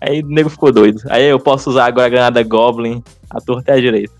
Aí 0.00 0.20
o 0.20 0.26
nego 0.26 0.50
ficou 0.50 0.70
doido. 0.72 1.00
Aí 1.08 1.24
eu 1.24 1.38
posso 1.38 1.70
usar 1.70 1.86
agora 1.86 2.06
a 2.06 2.10
granada 2.10 2.42
Goblin, 2.42 3.02
a 3.30 3.40
torta 3.40 3.72
é 3.72 3.74
a 3.76 3.80
direita. 3.80 4.12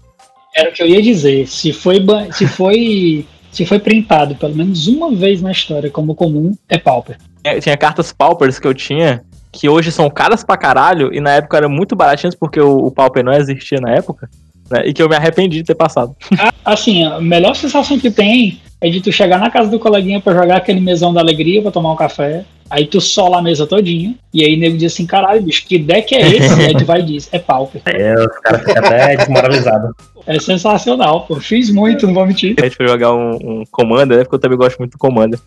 Era 0.57 0.71
o 0.71 0.73
que 0.73 0.83
eu 0.83 0.87
ia 0.87 1.03
dizer. 1.03 1.47
Se 1.47 1.73
foi, 1.73 2.03
se 2.33 2.47
foi, 2.47 3.27
se 3.53 3.67
foi 3.67 3.79
printado 3.79 4.35
pelo 4.37 4.55
menos 4.57 4.87
uma 4.87 5.13
vez 5.15 5.43
na 5.43 5.53
história 5.53 5.91
como 5.91 6.15
comum, 6.15 6.53
é 6.69 6.79
Pauper. 6.79 7.19
Tinha, 7.43 7.61
tinha 7.61 7.77
cartas 7.77 8.13
Paupers 8.13 8.59
que 8.59 8.67
eu 8.67 8.73
tinha, 8.75 9.23
que 9.53 9.69
hoje 9.69 9.93
são 9.93 10.09
caras 10.09 10.43
pra 10.43 10.57
caralho, 10.57 11.15
e 11.15 11.21
na 11.21 11.33
época 11.33 11.59
eram 11.59 11.69
muito 11.69 11.95
baratinhas 11.95 12.35
porque 12.35 12.59
o, 12.61 12.87
o 12.87 12.91
Pauper 12.91 13.23
não 13.23 13.33
existia 13.35 13.79
na 13.81 13.91
época, 13.93 14.29
né? 14.71 14.83
E 14.87 14.93
que 14.95 15.03
eu 15.03 15.09
me 15.09 15.15
arrependi 15.17 15.59
de 15.59 15.65
ter 15.65 15.75
passado. 15.75 16.17
A- 16.39 16.53
Assim, 16.73 17.05
a 17.05 17.21
melhor 17.21 17.55
sensação 17.55 17.99
que 17.99 18.11
tem 18.11 18.61
é 18.81 18.91
de 18.91 19.01
tu 19.01 19.13
chegar 19.13 19.39
na 19.39 19.51
casa 19.51 19.71
do 19.71 19.79
coleguinha 19.79 20.21
pra 20.21 20.35
jogar 20.35 20.57
aquele 20.57 20.81
mesão 20.81 21.13
da 21.15 21.21
alegria, 21.21 21.63
pra 21.63 21.71
tomar 21.71 21.93
um 21.93 21.97
café. 21.97 22.45
Aí 22.69 22.87
tu 22.87 23.01
sola 23.01 23.39
a 23.39 23.43
mesa 23.43 23.67
todinha. 23.67 24.15
E 24.35 24.45
aí 24.45 24.55
o 24.57 24.59
nego 24.59 24.77
diz 24.77 24.93
assim: 24.93 25.07
caralho, 25.07 25.43
bicho, 25.43 25.65
que 25.67 25.79
deck 25.79 26.15
é 26.15 26.21
esse? 26.29 26.61
e 26.61 26.65
aí 26.67 26.77
tu 26.77 26.85
vai 26.85 27.01
e 27.01 27.05
diz: 27.05 27.29
é 27.33 27.39
Pauper. 27.39 27.81
É, 27.87 28.15
os 28.15 28.39
caras 28.41 28.61
ficam 28.63 28.77
até 28.85 29.17
desmoralizados. 29.19 29.91
É 30.27 30.39
sensacional, 30.41 31.23
pô. 31.27 31.37
Fiz 31.37 31.71
muito, 31.71 32.07
não 32.07 32.15
vou 32.15 32.27
mentir. 32.27 32.57
A 32.59 32.65
gente 32.65 32.77
foi 32.77 32.89
jogar 32.89 33.15
um, 33.15 33.35
um 33.61 33.65
Commander, 33.71 34.19
né? 34.19 34.25
Porque 34.25 34.35
eu 34.35 34.41
também 34.41 34.59
gosto 34.59 34.79
muito 34.79 34.93
do 34.93 34.99
Commander. 34.99 35.39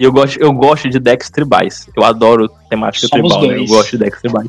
E 0.00 0.04
eu 0.04 0.10
gosto, 0.12 0.38
eu 0.40 0.52
gosto 0.52 0.88
de 0.88 0.98
decks 0.98 1.28
tribais. 1.30 1.88
Eu 1.96 2.02
adoro 2.02 2.48
temática 2.70 3.06
Somos 3.06 3.34
tribal, 3.34 3.48
né? 3.50 3.58
Eu 3.62 3.66
gosto 3.66 3.90
de 3.92 3.98
decks 3.98 4.20
tribais. 4.22 4.48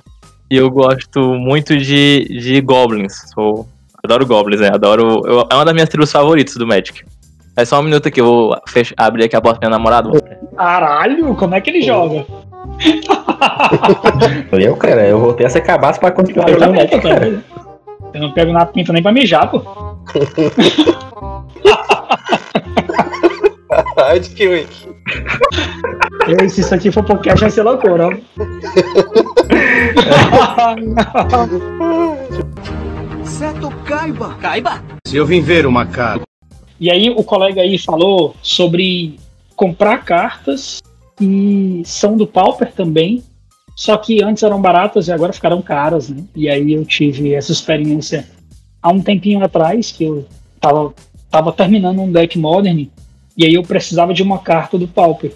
E 0.50 0.56
eu 0.56 0.70
gosto 0.72 1.20
muito 1.34 1.76
de, 1.78 2.26
de 2.30 2.62
Goblins. 2.62 3.14
Sou, 3.34 3.68
adoro 4.04 4.26
Goblins, 4.26 4.62
né? 4.62 4.70
Adoro. 4.74 5.22
eu- 5.26 5.48
é 5.52 5.56
uma 5.56 5.66
das 5.66 5.74
minhas 5.74 5.90
tribos 5.90 6.12
favoritas 6.12 6.56
do 6.56 6.66
Magic. 6.66 7.04
É 7.56 7.66
só 7.66 7.80
um 7.80 7.84
minuto 7.84 8.08
aqui, 8.08 8.20
eu 8.20 8.26
vou 8.26 8.58
fech- 8.68 8.94
abrir 8.98 9.26
aqui 9.26 9.36
a 9.36 9.42
porta 9.42 9.60
do 9.60 9.64
meu 9.64 9.70
namorado. 9.70 10.12
Caralho, 10.58 11.36
como 11.36 11.54
é 11.56 11.62
que 11.62 11.70
ele 11.70 11.82
joga? 11.82 12.26
Eu, 14.52 14.76
cara, 14.78 15.06
eu 15.08 15.20
voltei 15.20 15.46
a 15.46 15.50
ser 15.50 15.62
cabaço 15.62 16.00
pra 16.00 16.10
continuar 16.12 16.48
Eu 16.50 16.54
jogando 16.56 16.76
também, 16.76 16.84
Magic, 16.90 17.02
cara. 17.02 17.44
Eu 18.14 18.22
não 18.22 18.32
pego 18.32 18.52
na 18.54 18.66
pinta 18.66 18.92
nem 18.94 19.04
pra 19.04 19.12
mijar, 19.12 19.50
pô. 19.52 19.62
Ai, 23.98 24.20
de 24.20 24.30
que. 24.32 24.44
Eu, 26.28 26.50
se 26.50 26.62
isso 26.62 26.74
aqui 26.74 26.92
for 26.92 27.04
podcast, 27.04 27.42
vai 27.42 27.50
ser 27.50 27.64
loucura, 27.64 28.08
ó. 28.08 28.12
Certo, 33.26 33.70
caiba. 33.86 34.36
Caiba? 34.42 34.82
Se 35.08 35.18
eu 35.18 35.26
vim 35.26 35.42
ver 35.42 35.66
uma 35.66 35.86
cara. 35.86 36.22
E 36.84 36.92
aí 36.92 37.10
o 37.10 37.24
colega 37.24 37.62
aí 37.62 37.78
falou 37.78 38.36
sobre 38.42 39.18
comprar 39.56 40.04
cartas 40.04 40.84
que 41.16 41.82
são 41.86 42.18
do 42.18 42.28
Pauper 42.28 42.74
também, 42.74 43.24
só 43.74 43.96
que 43.96 44.22
antes 44.22 44.44
eram 44.44 44.62
baratas 44.62 45.08
e 45.08 45.12
agora 45.14 45.32
ficaram 45.32 45.62
caras, 45.62 46.10
né? 46.10 46.26
E 46.36 46.50
aí 46.50 46.74
eu 46.74 46.84
tive 46.84 47.34
essa 47.34 47.54
experiência 47.54 48.28
há 48.82 48.92
um 48.92 49.00
tempinho 49.00 49.42
atrás, 49.42 49.94
que 49.94 50.04
eu 50.04 50.26
tava, 50.60 50.94
tava 51.32 51.54
terminando 51.54 52.02
um 52.02 52.12
deck 52.12 52.38
Modern, 52.38 52.90
e 53.38 53.46
aí 53.46 53.54
eu 53.54 53.64
precisava 53.64 54.14
de 54.14 54.22
uma 54.22 54.40
carta 54.40 54.78
do 54.78 54.86
Pauper, 54.86 55.32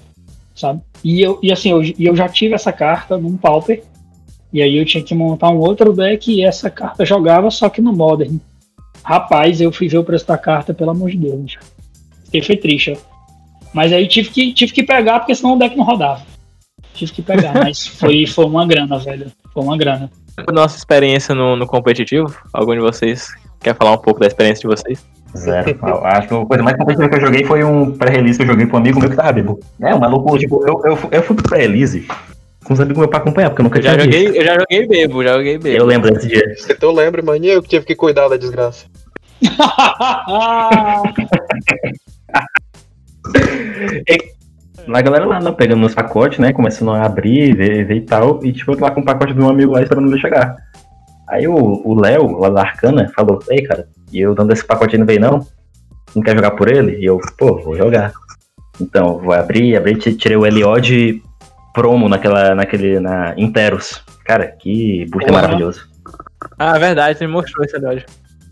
sabe? 0.54 0.82
E, 1.02 1.22
eu, 1.22 1.40
e 1.42 1.50
assim, 1.50 1.72
eu, 1.72 1.82
eu 1.98 2.14
já 2.14 2.28
tive 2.28 2.56
essa 2.56 2.74
carta 2.74 3.18
num 3.18 3.38
Pauper, 3.38 3.84
e 4.52 4.62
aí 4.62 4.76
eu 4.76 4.86
tinha 4.86 5.02
que 5.02 5.16
montar 5.16 5.50
um 5.50 5.60
outro 5.60 5.94
deck 5.94 6.30
e 6.30 6.44
essa 6.44 6.70
carta 6.70 7.06
jogava 7.06 7.50
só 7.50 7.70
que 7.70 7.80
no 7.80 7.94
Modern. 7.94 8.38
Rapaz, 9.08 9.62
eu 9.62 9.72
fui 9.72 9.88
ver 9.88 10.00
o 10.00 10.04
preço 10.04 10.28
da 10.28 10.38
carta, 10.38 10.74
pelo 10.74 10.92
amor 10.92 11.10
de 11.10 11.16
Deus. 11.16 11.40
bicho. 11.40 11.60
Fiquei 12.26 12.42
foi 12.42 12.58
triste, 12.58 12.92
ó. 12.92 12.98
Mas 13.74 13.94
aí 13.94 14.06
tive 14.06 14.30
que, 14.30 14.54
tive 14.54 14.74
que 14.74 14.84
pegar, 14.84 15.20
porque 15.20 15.34
senão 15.34 15.56
o 15.56 15.58
deck 15.58 15.78
não 15.78 15.86
rodava. 15.86 16.24
Tive 16.94 17.14
que 17.14 17.22
pegar, 17.22 17.54
mas 17.64 17.88
foi, 17.88 18.28
foi 18.28 18.44
uma 18.44 18.68
grana, 18.68 19.00
velho. 19.00 19.32
Foi 19.54 19.64
uma 19.64 19.78
grana. 19.78 20.12
Nossa 20.52 20.78
experiência 20.78 21.34
no, 21.34 21.56
no 21.56 21.66
competitivo, 21.66 22.36
algum 22.52 22.74
de 22.74 22.82
vocês 22.82 23.30
quer 23.62 23.74
falar 23.76 23.94
um 23.94 23.98
pouco 23.98 24.20
da 24.20 24.28
experiência 24.28 24.68
de 24.68 24.76
vocês? 24.76 25.06
Zero. 25.38 25.80
Acho 26.04 26.28
que 26.28 26.34
a 26.34 26.46
coisa 26.46 26.64
mais 26.64 26.76
competitiva 26.76 27.10
que 27.10 27.16
eu 27.16 27.22
joguei 27.22 27.46
foi 27.46 27.64
um 27.64 27.92
pré-release 27.92 28.38
que 28.38 28.44
eu 28.44 28.48
joguei 28.48 28.68
com 28.68 28.76
um 28.76 28.80
amigo 28.80 29.00
meu 29.00 29.10
que 29.10 29.16
tava 29.16 29.32
bebo. 29.32 29.58
É, 29.80 29.96
um 29.96 30.00
maluco, 30.00 30.38
tipo, 30.38 30.68
eu, 30.68 30.82
eu, 30.84 31.00
eu 31.12 31.24
fui 31.24 31.34
pro 31.34 31.48
pré-release 31.48 32.06
com 32.68 32.74
os 32.74 32.80
amigos 32.80 32.98
meus 33.00 33.10
pra 33.10 33.20
acompanhar, 33.20 33.50
porque 33.50 33.62
eu 33.62 33.64
nunca 33.64 33.80
Eu 33.80 33.84
já 33.84 33.92
tinha 33.94 34.04
joguei, 34.06 34.26
visto. 34.26 34.36
eu 34.36 34.46
já 34.46 34.54
joguei 34.60 34.88
bebo, 34.88 35.24
já 35.24 35.34
joguei 35.38 35.58
bebo. 35.58 35.78
Eu 35.78 35.86
lembro 35.86 36.14
desse 36.14 36.28
dia. 36.28 36.56
Se 36.58 36.76
tu 36.76 36.92
lembra, 36.92 37.22
mano, 37.24 37.44
eu 37.46 37.62
que 37.62 37.70
tive 37.70 37.86
que 37.86 37.96
cuidar 37.96 38.28
da 38.28 38.38
desgraça. 38.38 38.86
A 44.88 45.02
galera 45.02 45.26
lá, 45.26 45.40
né, 45.40 45.52
pegando 45.52 45.82
nos 45.82 45.94
pacotes, 45.94 46.40
né? 46.40 46.54
Começando 46.54 46.92
a 46.92 47.04
abrir, 47.06 47.56
ver, 47.56 47.86
ver 47.86 47.96
e 47.96 48.02
tal. 48.02 48.40
E 48.44 48.54
tipo, 48.54 48.72
eu 48.72 48.78
tô 48.78 48.86
lá 48.86 48.92
com 48.92 49.02
o 49.02 49.06
pacote 49.06 49.34
do 49.34 49.40
meu 49.42 49.50
amigo 49.50 49.74
lá 49.74 49.82
esperando 49.82 50.10
ele 50.10 50.20
chegar. 50.22 50.56
Aí 51.28 51.46
o 51.48 51.54
o 51.56 52.00
Léo, 52.00 52.38
lá 52.38 52.50
da 52.50 52.62
Arcana, 52.62 53.12
falou, 53.14 53.40
ei, 53.50 53.62
cara, 53.64 53.88
e 54.14 54.20
eu 54.22 54.34
dando 54.34 54.54
esse 54.54 54.66
pacote 54.66 54.96
aí 54.96 55.00
não 55.00 55.06
veio 55.06 55.20
não? 55.20 55.46
Não 56.16 56.24
quer 56.24 56.36
jogar 56.36 56.52
por 56.52 56.72
ele? 56.72 56.98
E 57.00 57.06
eu, 57.06 57.20
pô, 57.38 57.58
vou 57.62 57.76
jogar. 57.76 58.14
Então, 58.80 59.18
vou 59.18 59.34
abrir, 59.34 59.76
abri, 59.76 59.96
ti- 59.96 60.16
tirei 60.16 60.38
o 60.38 60.46
Eliod 60.46 61.22
promo 61.78 62.10
naquela, 62.10 62.56
naquele, 62.56 63.00
na 63.00 63.36
Interos. 63.38 64.02
Cara, 64.26 64.48
que 64.48 65.06
booster 65.12 65.32
Porra. 65.32 65.44
maravilhoso. 65.44 65.88
Ah, 66.58 66.80
verdade, 66.80 67.20
você 67.20 67.28
me 67.28 67.34
mostrou 67.34 67.64
esse 67.64 67.76
episódio. 67.76 68.04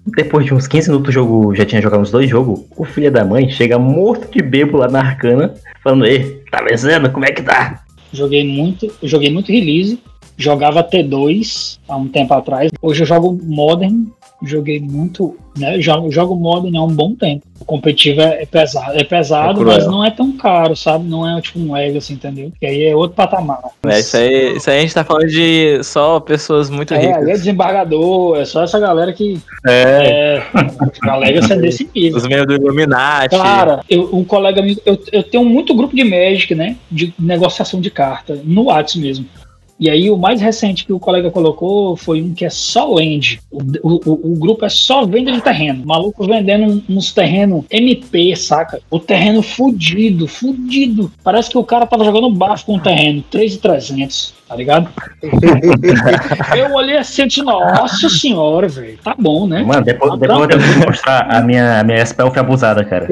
Depois 0.06 0.46
de 0.46 0.54
uns 0.54 0.68
15 0.68 0.92
minutos 0.92 1.10
o 1.10 1.12
jogo, 1.12 1.56
já 1.56 1.66
tinha 1.66 1.82
jogado 1.82 2.02
uns 2.02 2.12
dois 2.12 2.30
jogos, 2.30 2.64
o 2.78 2.86
filho 2.86 3.12
da 3.12 3.26
mãe 3.26 3.50
chega 3.50 3.80
morto 3.80 4.32
de 4.32 4.44
bebo 4.44 4.78
lá 4.78 4.88
na 4.88 5.00
Arcana, 5.00 5.56
falando, 5.84 6.06
ei, 6.06 6.44
tá 6.52 6.62
vencendo? 6.62 7.12
Como 7.12 7.26
é 7.26 7.32
que 7.32 7.42
tá? 7.42 7.84
Joguei 8.14 8.46
muito, 8.46 8.86
eu 9.02 9.08
joguei 9.08 9.32
muito 9.32 9.52
release. 9.52 10.00
Jogava 10.38 10.84
T2 10.84 11.80
há 11.88 11.96
um 11.96 12.08
tempo 12.08 12.32
atrás. 12.34 12.72
Hoje 12.80 13.02
eu 13.02 13.08
jogo 13.08 13.40
Modern. 13.42 14.06
Joguei 14.44 14.80
muito, 14.80 15.36
né? 15.58 15.80
Jogo, 15.80 16.12
jogo 16.12 16.36
Modern 16.36 16.76
há 16.76 16.84
um 16.84 16.94
bom 16.94 17.16
tempo. 17.16 17.44
O 17.60 17.64
competitivo 17.66 18.20
é, 18.22 18.44
é 18.44 18.46
pesado, 18.46 19.00
é 19.00 19.04
pesado, 19.04 19.62
É 19.62 19.66
mas 19.66 19.88
não 19.88 20.04
é 20.04 20.12
tão 20.12 20.34
caro, 20.34 20.76
sabe? 20.76 21.06
Não 21.06 21.28
é 21.28 21.42
tipo 21.42 21.58
um 21.58 21.74
Legacy, 21.74 22.14
entendeu? 22.14 22.52
Que 22.60 22.66
aí 22.66 22.84
é 22.84 22.96
outro 22.96 23.16
patamar. 23.16 23.60
É, 23.88 24.00
isso, 24.00 24.18
aí, 24.18 24.58
isso 24.58 24.70
aí 24.70 24.78
a 24.80 24.82
gente 24.82 24.94
tá 24.94 25.06
falando 25.06 25.28
de 25.28 25.82
só 25.84 26.20
pessoas 26.20 26.70
muito 26.70 26.94
É, 26.94 26.98
ricas. 26.98 27.28
é 27.28 27.32
desembargador, 27.32 28.38
é 28.38 28.46
só 28.46 28.64
essa 28.64 28.80
galera 28.80 29.14
que. 29.14 29.40
É, 29.66 30.42
É, 30.44 30.44
a 31.10 31.16
Legacy 31.16 31.54
é 31.54 31.56
desse 31.56 31.90
nível. 31.96 32.18
os 32.18 32.28
membros 32.28 32.48
do 32.60 32.64
Illuminati. 32.66 33.36
Cara, 33.38 33.82
eu, 33.90 34.10
um 34.14 34.24
colega 34.26 34.60
amigo, 34.60 34.82
eu, 34.86 35.00
eu 35.12 35.24
tenho 35.24 35.46
muito 35.46 35.74
grupo 35.74 35.96
de 35.96 36.04
Magic, 36.04 36.54
né? 36.54 36.76
De 36.92 37.14
negociação 37.18 37.80
de 37.80 37.90
carta, 37.90 38.40
no 38.44 38.66
Whats 38.66 38.96
mesmo. 38.96 39.26
E 39.78 39.90
aí 39.90 40.10
o 40.10 40.16
mais 40.18 40.40
recente 40.40 40.86
que 40.86 40.94
o 40.94 41.00
colega 41.00 41.30
colocou 41.30 41.98
foi 41.98 42.22
um 42.22 42.34
que 42.34 42.46
é 42.46 42.50
só 42.50 42.86
land. 42.94 43.42
O, 43.52 43.60
o, 43.84 44.32
o 44.32 44.36
grupo 44.40 44.64
é 44.64 44.70
só 44.70 45.06
venda 45.06 45.34
de 45.34 45.42
terreno. 45.42 45.86
Maluco 45.86 46.26
vendendo 46.26 46.72
um- 46.90 46.96
uns 46.98 47.12
terrenos 47.12 47.66
MP, 47.70 48.34
saca? 48.38 48.80
O 48.90 49.00
terreno 49.00 49.42
fudido, 49.42 50.28
fudido. 50.30 51.12
Parece 51.22 51.50
que 51.50 51.58
o 51.58 51.64
cara 51.64 51.86
tava 51.86 52.06
jogando 52.06 52.30
baixo 52.30 52.66
com 52.66 52.76
o 52.78 52.80
terreno, 52.80 53.22
3,300, 53.30 54.34
tá 54.48 54.56
ligado? 54.56 54.88
eu 56.56 56.74
olhei 56.74 56.98
assim 56.98 57.24
e 57.24 57.28
disse, 57.28 57.42
nossa 57.42 58.10
senhora, 58.10 58.70
velho. 58.70 58.98
Tá 59.04 59.14
bom, 59.18 59.46
né? 59.46 59.62
Mano, 59.62 59.84
depois, 59.84 60.18
depois 60.20 60.50
eu 60.52 60.58
que 60.60 60.86
mostrar 60.88 61.28
a 61.30 61.42
minha, 61.42 61.82
a 61.82 61.84
minha 61.84 62.06
spell 62.06 62.32
foi 62.32 62.40
abusada, 62.40 62.84
cara. 62.86 63.10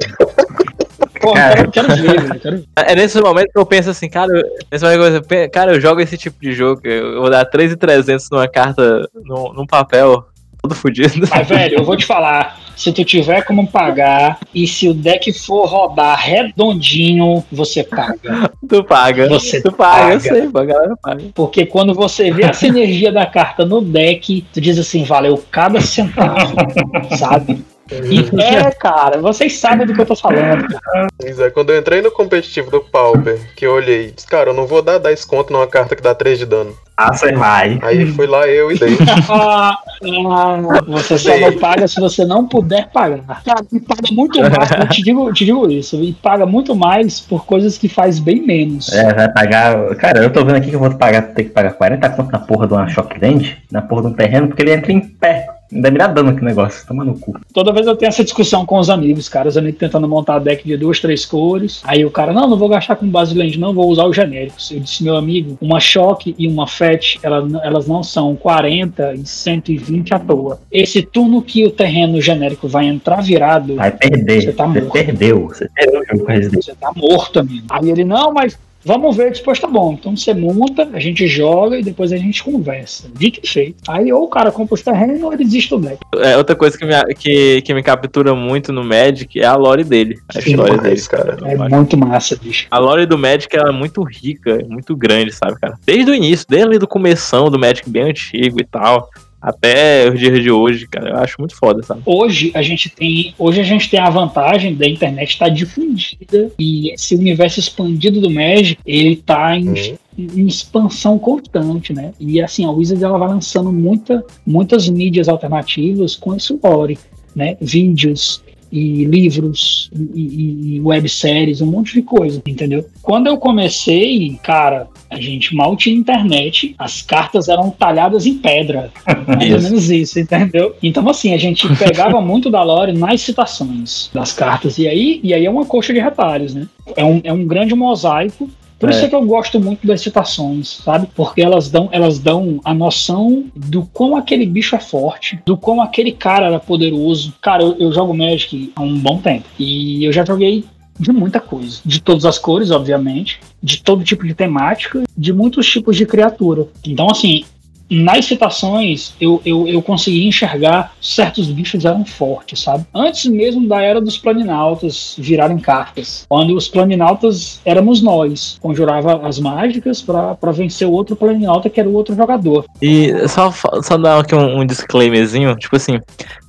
Quero, 1.32 1.72
quero 1.72 1.88
ver. 1.96 2.40
Quero. 2.40 2.64
É 2.76 2.96
nesse 2.96 3.22
momento 3.22 3.52
que 3.52 3.60
eu 3.60 3.66
penso 3.66 3.90
assim, 3.90 4.10
cara, 4.10 4.32
eu- 4.36 4.44
nesse 4.72 4.84
momento 4.84 5.16
eu 5.16 5.22
penso, 5.24 5.50
cara, 5.52 5.74
eu 5.74 5.80
jogo 5.82 6.02
esse 6.02 6.18
tipo 6.18 6.38
de 6.42 6.52
jogo, 6.54 6.82
eu 6.84 7.22
vou 7.22 7.30
dar 7.30 7.46
3,300 7.46 8.30
numa 8.32 8.48
carta, 8.48 9.08
num, 9.26 9.54
num 9.54 9.66
papel, 9.66 10.26
todo 10.62 10.76
fudido. 10.76 11.28
Mas, 11.30 11.48
velho, 11.48 11.80
eu 11.80 11.84
vou 11.84 11.96
te 11.98 12.06
falar. 12.08 12.62
Se 12.76 12.92
tu 12.92 13.06
tiver 13.06 13.44
como 13.46 13.68
pagar 13.68 14.40
e 14.52 14.66
se 14.68 14.90
o 14.90 14.96
deck 14.96 15.32
for 15.32 15.68
rodar 15.68 16.18
redondinho, 16.20 17.44
você 17.52 17.84
paga. 17.84 18.50
Tu 18.68 18.84
paga. 18.84 19.28
Você 19.30 19.62
tu 19.62 19.72
paga, 19.72 20.14
eu 20.16 20.20
paga. 20.20 20.20
sei, 20.20 20.50
pô, 20.50 20.58
a 20.60 20.66
galera 20.66 20.94
paga. 21.00 21.24
Porque 21.36 21.66
quando 21.68 21.94
você 21.94 22.32
vê 22.32 22.46
essa 22.46 22.66
energia 22.68 23.12
da 23.12 23.28
carta 23.28 23.64
no 23.64 23.80
deck, 23.80 24.44
tu 24.52 24.60
diz 24.60 24.80
assim, 24.80 25.04
valeu 25.04 25.44
cada 25.52 25.80
centavo, 25.82 26.56
sabe? 27.16 27.64
E 28.04 28.30
é, 28.42 28.72
cara, 28.72 29.20
vocês 29.20 29.58
sabem 29.58 29.86
do 29.86 29.94
que 29.94 30.02
eu 30.02 30.06
tô 30.06 30.16
falando. 30.16 30.68
cara. 30.68 31.08
Pois 31.18 31.40
é, 31.40 31.50
quando 31.50 31.72
eu 31.72 31.80
entrei 31.80 32.02
no 32.02 32.12
competitivo 32.12 32.72
do 32.72 32.82
Pauper, 32.82 33.40
que 33.56 33.66
eu 33.66 33.74
olhei, 33.74 34.12
disse, 34.12 34.28
cara, 34.28 34.50
eu 34.50 34.54
não 34.54 34.66
vou 34.66 34.82
dar 34.82 34.98
10 34.98 35.26
conto 35.26 35.54
numa 35.54 35.68
carta 35.68 35.96
que 35.96 36.02
dá 36.02 36.16
3 36.16 36.40
de 36.40 36.46
dano. 36.46 36.76
Ah, 36.96 37.12
você 37.12 37.32
vai. 37.32 37.80
Aí 37.82 38.06
fui 38.12 38.28
lá 38.28 38.48
eu 38.48 38.72
e 38.72 38.78
dei. 38.78 38.98
Ah, 39.30 39.78
ah, 40.02 40.82
você 40.86 41.18
só 41.18 41.36
não 41.38 41.58
paga 41.58 41.88
se 41.88 42.00
você 42.00 42.26
não 42.26 42.48
puder 42.48 42.90
pagar. 42.92 43.42
Cara, 43.44 43.66
e 43.72 43.80
paga 43.80 44.02
muito 44.12 44.40
mais, 44.40 44.72
eu 44.72 44.88
te 44.90 45.02
digo, 45.02 45.34
te 45.34 45.46
digo 45.46 45.70
isso, 45.72 45.96
e 46.04 46.14
paga 46.14 46.46
muito 46.46 46.76
mais 46.76 47.20
por 47.20 47.46
coisas 47.46 47.78
que 47.78 47.88
faz 47.88 48.20
bem 48.20 48.46
menos. 48.46 48.92
É, 48.92 49.14
vai 49.14 49.32
pagar. 49.32 49.96
Cara, 49.96 50.24
eu 50.24 50.32
tô 50.32 50.44
vendo 50.46 50.58
aqui 50.58 50.70
que 50.70 50.76
eu 50.76 50.80
vou 50.80 50.94
pagar, 50.96 51.22
ter 51.34 51.46
que 51.46 51.50
pagar 51.50 51.74
40 51.74 52.10
conto 52.10 52.32
na 52.32 52.40
porra 52.40 52.68
de 52.68 52.74
uma 52.74 52.88
Shockland, 52.88 53.58
na 53.72 53.82
porra 53.82 54.02
de 54.04 54.08
um 54.10 54.14
terreno, 54.14 54.48
porque 54.48 54.62
ele 54.62 54.74
entra 54.74 54.92
em 54.92 55.00
pé. 55.00 55.48
Ainda 55.74 55.90
me 55.92 55.98
dá 55.98 56.08
dano 56.08 56.30
aquele 56.30 56.46
negócio, 56.46 56.86
toma 56.88 57.04
no 57.04 57.18
cu. 57.18 57.40
Toda 57.54 57.72
vez 57.74 57.88
eu 57.88 57.96
tenho 57.96 58.10
essa 58.10 58.24
discussão 58.24 58.66
com 58.66 58.78
os 58.80 58.90
amigos, 58.90 59.28
cara. 59.28 59.48
Os 59.50 59.58
amigos 59.58 59.80
tentando 59.80 60.08
montar 60.08 60.40
deck 60.40 60.66
de 60.66 60.78
duas, 60.78 61.00
três 61.00 61.26
cores. 61.26 61.82
Aí 61.84 62.06
o 62.06 62.12
cara, 62.12 62.32
não, 62.34 62.48
não 62.48 62.58
vou 62.58 62.70
gastar 62.70 62.96
com 62.96 63.08
base 63.08 63.36
land, 63.38 63.58
não, 63.60 63.74
vou 63.74 63.90
usar 63.90 64.06
os 64.06 64.16
genéricos. 64.16 64.72
Eu 64.72 64.80
disse, 64.80 65.04
meu 65.04 65.16
amigo, 65.16 65.58
uma 65.62 65.80
choque 65.80 66.36
e 66.38 66.48
uma 66.48 66.68
fetch, 66.68 67.18
ela- 67.24 67.48
elas 67.64 67.88
não 67.88 68.04
são 68.04 68.36
40 68.36 69.14
e 69.16 69.26
120 69.26 70.14
à 70.14 70.20
toa. 70.20 70.60
Esse 70.72 71.02
turno 71.02 71.42
que 71.42 71.66
o 71.66 71.72
terreno 71.72 72.22
genérico 72.22 72.68
vai 72.68 72.86
entrar 72.86 73.22
virado, 73.22 73.76
Vai 73.76 73.92
perder. 73.92 74.42
Você 74.42 74.52
tá 74.54 74.66
Você 74.68 74.80
morto. 74.82 74.94
perdeu. 74.94 75.48
Você 75.48 75.70
perdeu 75.74 76.02
o 76.02 76.06
jogo 76.06 76.26
com 76.26 76.32
Resident. 76.32 76.64
você 76.66 76.76
tá 76.76 76.92
morto, 76.96 77.40
amigo. 77.40 77.66
Aí 77.70 77.90
ele, 77.90 78.04
não, 78.04 78.34
mas 78.34 78.58
Vamos 78.86 79.16
ver, 79.16 79.32
depois 79.32 79.60
tá 79.60 79.68
bom. 79.68 79.94
Então 79.94 80.16
você 80.16 80.34
monta, 80.34 80.90
a 80.94 81.00
gente 81.00 81.28
joga 81.28 81.78
e 81.78 81.84
depois 81.84 82.12
a 82.12 82.18
gente 82.18 82.44
conversa. 82.44 83.10
Dito 83.14 83.40
e 83.44 83.48
feito. 83.48 83.78
Aí 83.88 84.12
ou 84.12 84.24
o 84.24 84.28
cara 84.28 84.52
compra 84.52 84.76
os 84.76 84.82
terrenos 84.82 85.22
ou 85.22 85.34
ele 85.34 85.44
desiste 85.44 85.70
do 85.70 85.80
deck. 85.80 86.00
É, 86.18 86.38
outra 86.38 86.56
coisa 86.56 86.78
que 86.78 86.86
me, 86.86 86.94
que, 87.16 87.62
que 87.62 87.74
me 87.74 87.82
captura 87.82 88.36
muito 88.36 88.74
no 88.74 88.84
Magic 88.84 89.40
é 89.40 89.46
a 89.46 89.56
lore 89.56 89.84
dele. 89.84 90.20
A 90.30 90.42
Sim, 90.42 90.52
história 90.52 90.78
dele. 90.78 91.02
Cara. 91.02 91.38
É 91.46 91.56
muito 91.56 91.98
massa, 91.98 92.36
bicho. 92.36 92.68
A 92.70 92.78
lore 92.78 93.06
do 93.06 93.18
Magic 93.18 93.56
ela 93.56 93.70
é 93.70 93.74
muito 93.74 94.04
rica, 94.04 94.52
é 94.62 94.64
muito 94.64 94.96
grande, 94.96 95.32
sabe, 95.32 95.60
cara? 95.60 95.78
Desde 95.86 96.12
o 96.12 96.16
início, 96.16 96.46
desde 96.50 96.84
o 96.84 96.88
começão 96.88 97.50
do 97.50 97.60
Magic 97.60 97.90
bem 97.90 98.04
antigo 98.04 98.60
e 98.60 98.66
tal, 98.66 99.10
até 99.44 100.10
os 100.10 100.18
dias 100.18 100.42
de 100.42 100.50
hoje, 100.50 100.88
cara, 100.88 101.10
eu 101.10 101.18
acho 101.18 101.36
muito 101.38 101.54
foda, 101.56 101.84
sabe? 101.84 102.02
Hoje 102.06 102.50
a 102.54 102.62
gente 102.62 102.90
tem, 102.90 103.36
hoje 103.38 103.60
a 103.60 103.64
gente 103.64 103.90
tem 103.90 104.00
a 104.00 104.10
vantagem 104.10 104.74
da 104.74 104.88
internet 104.88 105.32
estar 105.32 105.50
difundida 105.50 106.50
e 106.58 106.94
esse 106.94 107.14
universo 107.14 107.60
expandido 107.60 108.22
do 108.22 108.30
Magic, 108.30 108.80
ele 108.86 109.18
tá 109.18 109.56
em, 109.58 109.68
Uhum. 109.68 109.98
em 110.18 110.48
expansão 110.48 111.20
constante, 111.20 111.92
né? 111.92 112.14
E 112.20 112.42
assim, 112.42 112.64
a 112.66 112.72
Wizards 112.72 113.04
ela 113.04 113.18
vai 113.18 113.28
lançando 113.28 113.72
muita, 113.72 114.24
muitas 114.46 114.88
mídias 114.88 115.28
alternativas 115.28 116.16
com 116.16 116.34
esse 116.36 116.58
lore, 116.64 116.98
né? 117.36 117.58
Vídeos 117.60 118.42
e 118.74 119.06
livros 119.06 119.88
e, 119.94 120.22
e, 120.22 120.76
e 120.76 120.82
webséries, 120.82 121.62
um 121.62 121.68
monte 121.68 121.94
de 121.94 122.02
coisa, 122.02 122.42
entendeu? 122.48 122.84
Quando 123.04 123.28
eu 123.28 123.38
comecei, 123.38 124.36
cara, 124.42 124.88
a 125.12 125.20
gente 125.20 125.56
mal 125.56 125.78
tinha 125.78 125.96
internet, 125.96 126.74
as 126.80 127.04
cartas 127.04 127.48
eram 127.48 127.70
talhadas 127.70 128.26
em 128.26 128.34
pedra. 128.34 128.92
Mais 129.28 129.54
ou 129.54 129.62
menos 129.62 129.92
isso, 129.92 130.20
entendeu? 130.20 130.76
Então, 130.82 131.08
assim, 131.08 131.36
a 131.36 131.38
gente 131.38 131.68
pegava 131.78 132.20
muito 132.20 132.50
da 132.50 132.64
lore 132.64 132.94
nas 132.94 133.22
citações 133.22 134.10
das 134.12 134.34
cartas. 134.34 134.80
E 134.80 134.88
aí, 134.88 135.20
e 135.24 135.36
aí 135.36 135.46
é 135.46 135.50
uma 135.50 135.66
coxa 135.66 135.94
de 135.94 136.00
retalhos, 136.00 136.56
né? 136.56 136.68
É 136.96 137.06
um, 137.06 137.22
é 137.24 137.32
um 137.32 137.46
grande 137.46 137.76
mosaico. 137.76 138.50
Por 138.84 138.90
isso 138.90 139.00
É. 139.00 139.06
é 139.06 139.08
que 139.08 139.16
eu 139.16 139.26
gosto 139.26 139.62
muito 139.62 139.88
das 139.88 140.02
citações, 140.02 140.82
sabe? 140.84 141.08
Porque 141.16 141.42
elas 141.42 141.70
dão, 141.70 141.88
elas 141.90 142.20
dão 142.20 142.60
a 142.66 142.74
noção 142.74 143.46
do 143.56 143.84
quão 143.94 144.18
aquele 144.18 144.46
bicho 144.46 144.76
é 144.76 144.80
forte, 144.80 145.40
do 145.46 145.56
quão 145.56 145.82
aquele 145.82 146.12
cara 146.12 146.48
era 146.48 146.60
poderoso. 146.60 147.34
Cara, 147.42 147.64
eu, 147.64 147.78
eu 147.80 147.94
jogo 147.94 148.14
Magic 148.14 148.74
há 148.76 148.82
um 148.82 148.98
bom 149.00 149.20
tempo. 149.20 149.46
E 149.58 150.04
eu 150.04 150.12
já 150.12 150.26
joguei 150.26 150.66
de 151.00 151.14
muita 151.14 151.40
coisa. 151.40 151.80
De 151.86 152.02
todas 152.02 152.26
as 152.26 152.38
cores, 152.38 152.72
obviamente. 152.72 153.40
De 153.62 153.82
todo 153.82 154.04
tipo 154.04 154.28
de 154.28 154.34
temática. 154.34 155.04
De 155.18 155.32
muitos 155.32 155.66
tipos 155.66 155.96
de 155.96 156.06
criatura. 156.06 156.68
Então, 156.86 157.10
assim, 157.10 157.46
nas 157.94 158.26
citações 158.26 159.14
eu, 159.20 159.42
eu, 159.46 159.68
eu 159.68 159.82
consegui 159.82 160.28
enxergar 160.28 160.94
certos 161.02 161.48
bichos 161.48 161.86
eram 161.86 162.06
fortes, 162.06 162.62
sabe? 162.62 162.86
Antes 162.94 163.26
mesmo 163.26 163.68
da 163.68 163.82
era 163.82 164.02
dos 164.02 164.18
planinautas 164.18 165.16
virarem 165.18 165.58
cartas. 165.58 166.26
Quando 166.28 166.56
os 166.56 166.68
planinautas 166.68 167.62
éramos 167.66 168.02
nós. 168.02 168.58
Conjurava 168.62 169.28
as 169.28 169.40
mágicas 169.40 170.02
pra 170.02 170.36
pra 170.36 170.52
vencer 170.52 170.88
o 170.88 170.92
outro 170.92 171.16
planinauta 171.16 171.70
que 171.70 171.80
era 171.80 171.90
o 171.90 171.94
outro 171.94 172.16
jogador. 172.16 172.66
E 172.82 173.28
só, 173.28 173.52
só 173.82 173.98
dar 173.98 174.20
aqui 174.20 174.36
um, 174.36 174.60
um 174.60 174.66
disclaimerzinho, 174.66 175.56
tipo 175.56 175.76
assim, 175.76 176.00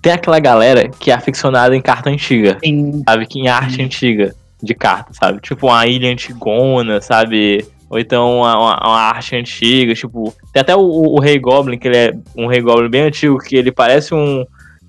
tem 0.03 0.13
aquela 0.13 0.39
galera 0.39 0.89
que 0.89 1.11
é 1.11 1.15
aficionada 1.15 1.77
em 1.77 1.81
carta 1.81 2.11
antiga, 2.11 2.59
Em 2.63 3.03
sabe? 3.09 3.27
Que 3.27 3.41
em 3.41 3.49
arte 3.49 3.83
antiga 3.83 4.35
de 4.63 4.75
carta, 4.75 5.13
sabe? 5.13 5.41
Tipo 5.41 5.67
uma 5.69 5.87
ilha 5.87 6.11
antigona, 6.11 7.01
sabe? 7.01 7.67
Ou 7.95 8.01
então 8.01 8.39
uma, 8.39 8.59
uma- 8.59 8.81
uma 8.89 9.01
arte 9.01 9.37
antiga, 9.37 9.95
tipo. 9.95 10.35
Tem 10.53 10.61
até 10.63 10.75
o, 10.75 10.81
o 10.81 11.21
Rei 11.21 11.39
Goblin, 11.39 11.79
que 11.79 11.87
ele 11.87 11.97
é 11.97 12.13
um 12.37 12.49
Rei 12.49 12.61
Goblin 12.61 12.91
bem 12.91 13.03
antigo, 13.03 13.39
que 13.39 13.55
ele 13.55 13.71
parece 13.71 14.13
um. 14.13 14.45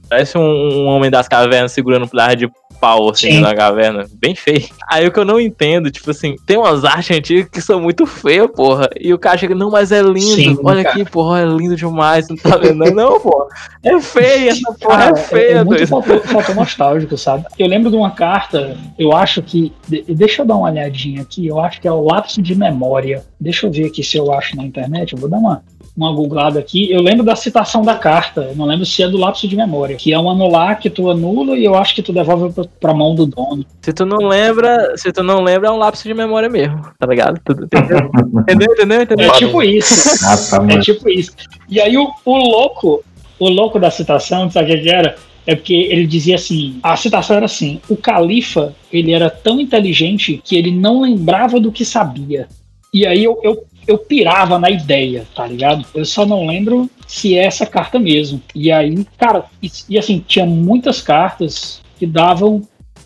Parece 0.09 0.37
um, 0.39 0.41
um 0.41 0.85
homem 0.87 1.11
das 1.11 1.27
cavernas 1.27 1.71
segurando 1.71 2.05
um 2.05 2.07
pedaço 2.07 2.35
de 2.35 2.49
pau 2.85 3.09
assim 3.09 3.31
Sim. 3.31 3.39
na 3.39 3.55
caverna. 3.55 4.05
Bem 4.13 4.35
feio. 4.35 4.65
Aí 4.87 5.07
o 5.07 5.11
que 5.11 5.19
eu 5.19 5.25
não 5.25 5.39
entendo, 5.39 5.89
tipo 5.89 6.11
assim, 6.11 6.35
tem 6.45 6.55
umas 6.57 6.85
artes 6.85 7.17
antigas 7.17 7.49
que 7.49 7.59
são 7.59 7.79
muito 7.81 8.05
feias, 8.05 8.47
porra. 8.55 8.87
E 8.99 9.11
o 9.11 9.17
cara 9.17 9.37
chega, 9.37 9.55
não, 9.55 9.71
mas 9.71 9.91
é 9.91 10.01
lindo. 10.01 10.19
Sim, 10.19 10.57
Olha 10.63 10.83
cara. 10.83 10.95
aqui, 11.01 11.09
porra, 11.09 11.41
é 11.41 11.45
lindo 11.45 11.75
demais. 11.75 12.27
Não 12.29 12.35
tá 12.37 12.57
vendo? 12.57 12.75
Não, 12.93 13.19
porra. 13.19 13.47
É 13.83 13.99
feia, 13.99 14.51
essa 14.51 14.71
porra 14.73 14.97
Cara, 14.97 15.19
é 15.19 15.23
feia, 15.23 15.51
é 15.57 15.63
muito 15.63 15.77
doido. 15.85 15.87
fator, 15.87 16.19
fator 16.21 16.55
nostálgico, 16.55 17.17
sabe? 17.17 17.45
Eu 17.57 17.67
lembro 17.67 17.89
de 17.89 17.95
uma 17.95 18.11
carta, 18.11 18.77
eu 18.99 19.11
acho 19.13 19.41
que. 19.41 19.73
de- 19.87 20.03
deixa 20.09 20.41
eu 20.41 20.45
dar 20.45 20.55
uma 20.55 20.69
olhadinha 20.69 21.21
aqui, 21.21 21.47
eu 21.47 21.59
acho 21.59 21.81
que 21.81 21.87
é 21.87 21.91
o 21.91 22.01
lápis 22.03 22.35
de 22.37 22.55
memória. 22.55 23.23
Deixa 23.39 23.65
eu 23.67 23.71
ver 23.71 23.85
aqui 23.87 24.03
se 24.03 24.17
eu 24.17 24.31
acho 24.31 24.55
na 24.55 24.63
internet, 24.63 25.13
eu 25.13 25.19
vou 25.19 25.29
dar 25.29 25.37
uma, 25.37 25.63
uma 25.95 26.11
googlada 26.11 26.59
aqui. 26.59 26.91
Eu 26.91 27.01
lembro 27.01 27.23
da 27.23 27.35
citação 27.35 27.81
da 27.81 27.95
carta, 27.95 28.41
eu 28.41 28.55
não 28.55 28.65
lembro 28.65 28.85
se 28.85 29.01
é 29.01 29.07
do 29.07 29.17
lápis 29.17 29.49
de 29.49 29.55
memória, 29.55 29.95
que 29.95 30.11
é 30.11 30.19
um 30.19 30.29
anular 30.29 30.79
que 30.79 30.89
tu 30.89 31.09
anula 31.09 31.57
e 31.57 31.63
eu 31.63 31.75
acho 31.75 31.95
que 31.95 32.01
tu 32.01 32.11
devolve 32.11 32.53
pra, 32.53 32.65
pra 32.79 32.93
mão 32.93 33.15
do 33.15 33.25
dono. 33.25 33.65
Se 33.81 33.93
tu 33.93 34.05
não 34.05 34.27
lembra, 34.27 34.97
se 34.97 35.11
tu 35.11 35.23
não 35.23 35.41
lembra, 35.41 35.69
é 35.69 35.71
um 35.71 35.77
lápis 35.77 36.03
de 36.03 36.13
memória 36.13 36.49
mesmo, 36.49 36.81
tá 36.99 37.07
ligado? 37.07 37.39
Entendeu? 37.49 38.11
entendeu, 38.41 38.67
entendeu, 38.73 39.01
entendeu? 39.01 39.31
É 39.31 39.37
tipo 39.37 39.63
isso. 39.63 40.25
Ah, 40.25 40.59
tá, 40.59 40.73
É 40.73 40.79
tipo 40.79 41.09
isso. 41.09 41.31
E 41.69 41.79
aí 41.79 41.97
o, 41.97 42.11
o 42.25 42.37
louco, 42.37 43.03
o 43.39 43.49
louco 43.49 43.79
da 43.79 43.89
citação, 43.89 44.51
sabe 44.51 44.71
o 44.71 44.75
que 44.75 44.83
que 44.83 44.89
era? 44.89 45.15
É 45.47 45.55
porque 45.55 45.73
ele 45.73 46.07
dizia 46.07 46.35
assim, 46.35 46.79
a 46.81 46.97
citação 46.97 47.37
era 47.37 47.45
assim, 47.45 47.79
o 47.87 47.95
califa, 47.95 48.73
ele 48.91 49.13
era 49.13 49.29
tão 49.29 49.61
inteligente 49.61 50.41
que 50.43 50.57
ele 50.57 50.71
não 50.71 51.01
lembrava 51.01 51.59
do 51.59 51.71
que 51.71 51.85
sabia. 51.85 52.47
E 52.91 53.05
aí 53.05 53.23
eu, 53.23 53.39
eu, 53.43 53.63
eu 53.87 53.97
pirava 53.97 54.57
na 54.59 54.69
ideia, 54.69 55.25
tá 55.35 55.45
ligado? 55.45 55.85
Eu 55.93 56.05
só 56.05 56.25
não 56.25 56.45
lembro 56.47 56.89
se 57.07 57.35
é 57.37 57.45
essa 57.45 57.65
carta 57.65 57.99
mesmo. 57.99 58.41
E 58.53 58.71
aí, 58.71 59.05
cara, 59.17 59.45
e, 59.61 59.69
e 59.89 59.97
assim, 59.97 60.23
tinha 60.27 60.45
muitas 60.45 61.01
cartas 61.01 61.81
que 61.97 62.05
davam 62.05 62.61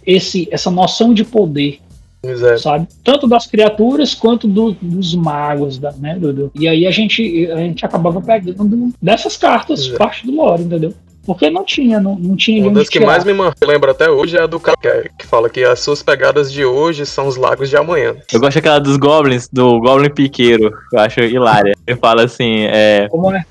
esse, 0.06 0.48
essa 0.52 0.72
noção 0.72 1.14
de 1.14 1.24
poder 1.24 1.80
Pois 2.22 2.42
é. 2.44 2.58
sabe? 2.58 2.88
Tanto 3.04 3.28
das 3.28 3.46
criaturas 3.48 4.14
quanto 4.14 4.48
do- 4.48 4.76
dos 4.82 5.14
magos, 5.16 5.78
da, 5.78 5.92
né? 5.94 6.16
do- 6.18 6.52
E 6.56 6.68
aí 6.68 6.86
a 6.88 6.92
gente, 6.92 7.50
a 7.52 7.58
gente 7.58 7.86
acabava 7.86 8.22
pegando 8.22 8.92
dessas 9.02 9.38
cartas, 9.38 9.82
Pois 9.84 9.94
é. 9.96 9.98
parte 9.98 10.26
do 10.26 10.34
lore, 10.34 10.64
entendeu? 10.64 10.94
Porque 11.26 11.50
não 11.50 11.64
tinha, 11.64 12.00
não, 12.00 12.16
não 12.16 12.36
tinha 12.36 12.64
Uma 12.64 12.74
das 12.74 12.90
que 12.90 13.00
tirar. 13.00 13.06
mais 13.12 13.24
me 13.24 13.34
lembra 13.66 13.92
até 13.92 14.10
hoje 14.10 14.38
é 14.38 14.42
a 14.42 14.48
do 14.48 14.60
cara 14.60 14.78
que, 14.82 14.88
é- 14.88 15.10
que 15.18 15.28
fala 15.28 15.50
que 15.50 15.64
as 15.64 15.80
suas 15.80 16.02
pegadas 16.02 16.52
de 16.52 16.66
hoje 16.66 17.06
são 17.06 17.28
os 17.28 17.36
lagos 17.36 17.70
de 17.70 17.78
amanhã. 17.78 18.16
Eu 18.34 18.40
gosto 18.40 18.56
daquela 18.56 18.80
dos 18.80 18.98
Goblins, 18.98 19.48
do 19.52 19.80
Goblin 19.80 20.10
Piqueiro, 20.10 20.72
que 20.90 20.96
eu 20.96 21.00
acho 21.00 21.20
hilária. 21.22 21.76
Ele 21.86 21.98
fala 21.98 22.24
assim, 22.24 22.62
é. 22.66 23.08
Como 23.10 23.32
é? 23.32 23.46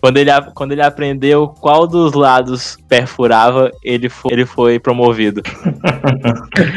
Quando 0.00 0.16
ele, 0.16 0.30
quando 0.54 0.72
ele 0.72 0.82
aprendeu 0.82 1.48
qual 1.48 1.86
dos 1.86 2.12
lados 2.12 2.78
perfurava, 2.88 3.70
ele 3.82 4.08
foi, 4.08 4.32
ele 4.32 4.46
foi 4.46 4.78
promovido. 4.78 5.42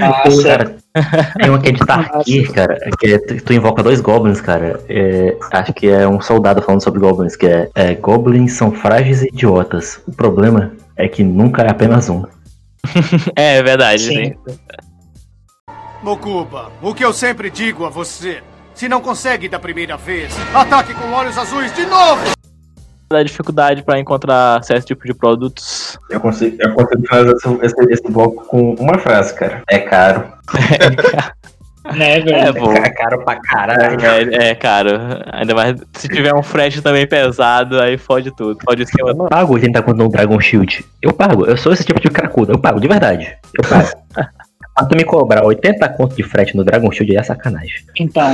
Ah, 0.02 0.30
certo. 0.30 0.82
cara, 0.94 1.34
tem 1.40 1.50
uma 1.50 1.60
que 1.60 1.70
é 1.70 1.72
de 1.72 1.86
Tarkir, 1.86 2.52
cara, 2.52 2.78
que 3.00 3.14
é, 3.14 3.18
tu, 3.20 3.44
tu 3.44 3.54
invoca 3.54 3.84
dois 3.84 4.02
goblins, 4.02 4.42
cara. 4.42 4.80
É, 4.90 5.38
acho 5.52 5.74
que 5.74 5.88
é 5.88 6.08
um 6.08 6.20
soldado 6.20 6.62
falando 6.62 6.84
sobre 6.84 7.00
goblins, 7.00 7.36
que 7.36 7.46
é, 7.46 7.70
é 7.76 7.96
goblins 7.96 8.54
são 8.54 8.72
frágeis 8.72 9.22
e 9.22 9.28
idiotas. 9.28 10.02
O 10.08 10.12
problema 10.12 10.72
é 10.96 11.08
que 11.08 11.24
nunca 11.24 11.64
é 11.64 11.70
apenas 11.70 12.10
um. 12.10 12.24
É, 13.36 13.58
é 13.58 13.64
verdade, 13.64 14.04
Sim. 14.04 14.30
né? 14.30 14.36
Mokuba, 16.02 16.72
o 16.82 16.94
que 16.94 17.06
eu 17.06 17.14
sempre 17.14 17.50
digo 17.50 17.86
a 17.86 17.90
você: 17.90 18.42
se 18.74 18.90
não 18.90 19.02
consegue 19.02 19.48
da 19.48 19.60
primeira 19.60 19.98
vez, 19.98 20.34
ataque 20.54 20.94
com 20.96 21.12
olhos 21.12 21.38
azuis 21.38 21.74
de 21.76 21.86
novo! 21.86 22.41
Da 23.12 23.24
dificuldade 23.24 23.84
pra 23.84 24.00
encontrar 24.00 24.64
certo 24.64 24.86
tipo 24.86 25.06
de 25.06 25.14
produtos. 25.14 26.00
Eu 26.10 26.20
consigo, 26.20 26.56
eu 26.60 26.74
consigo 26.74 27.06
fazer 27.08 27.32
esse, 27.32 27.60
esse, 27.62 27.94
esse 27.94 28.12
bloco 28.12 28.46
com 28.46 28.74
uma 28.76 28.98
frase, 28.98 29.34
cara. 29.34 29.64
É 29.70 29.80
caro. 29.80 30.32
Né, 31.96 32.20
velho? 32.20 32.72
É. 32.72 32.78
É 32.78 32.90
caro 32.92 33.26
pra 33.26 33.40
caralho. 33.42 34.00
É, 34.06 34.50
é, 34.50 34.56
caro. 34.56 34.92
Ainda 35.32 35.56
mais 35.56 35.82
se 35.94 36.08
tiver 36.08 36.34
um 36.34 36.44
frete 36.44 36.82
também 36.82 37.08
pesado, 37.08 37.80
aí 37.82 37.98
fode 37.98 38.32
tudo. 38.36 38.60
Fode 38.64 38.84
o 38.84 38.84
esquema. 38.84 39.10
Eu 39.10 39.16
pago 39.28 39.54
80 39.56 39.82
conto 39.82 39.98
no 39.98 40.10
Dragon 40.10 40.40
Shield. 40.40 40.86
Eu 41.02 41.12
pago. 41.12 41.46
Eu 41.46 41.58
sou 41.58 41.74
esse 41.74 41.84
tipo 41.84 42.00
de 42.00 42.10
cracudo. 42.10 42.52
Eu 42.52 42.60
pago, 42.60 42.80
de 42.80 42.88
verdade. 42.88 43.36
Eu 43.58 43.68
pago. 43.68 43.90
Pra 44.82 44.90
tu 44.90 44.98
me 44.98 45.04
cobrar 45.04 45.46
80 45.46 45.88
conto 45.90 46.16
de 46.16 46.24
frete 46.24 46.56
no 46.56 46.64
Dragon 46.64 46.92
Shield 46.92 47.16
é 47.16 47.24
sacanagem. 47.24 47.76
Então, 48.00 48.28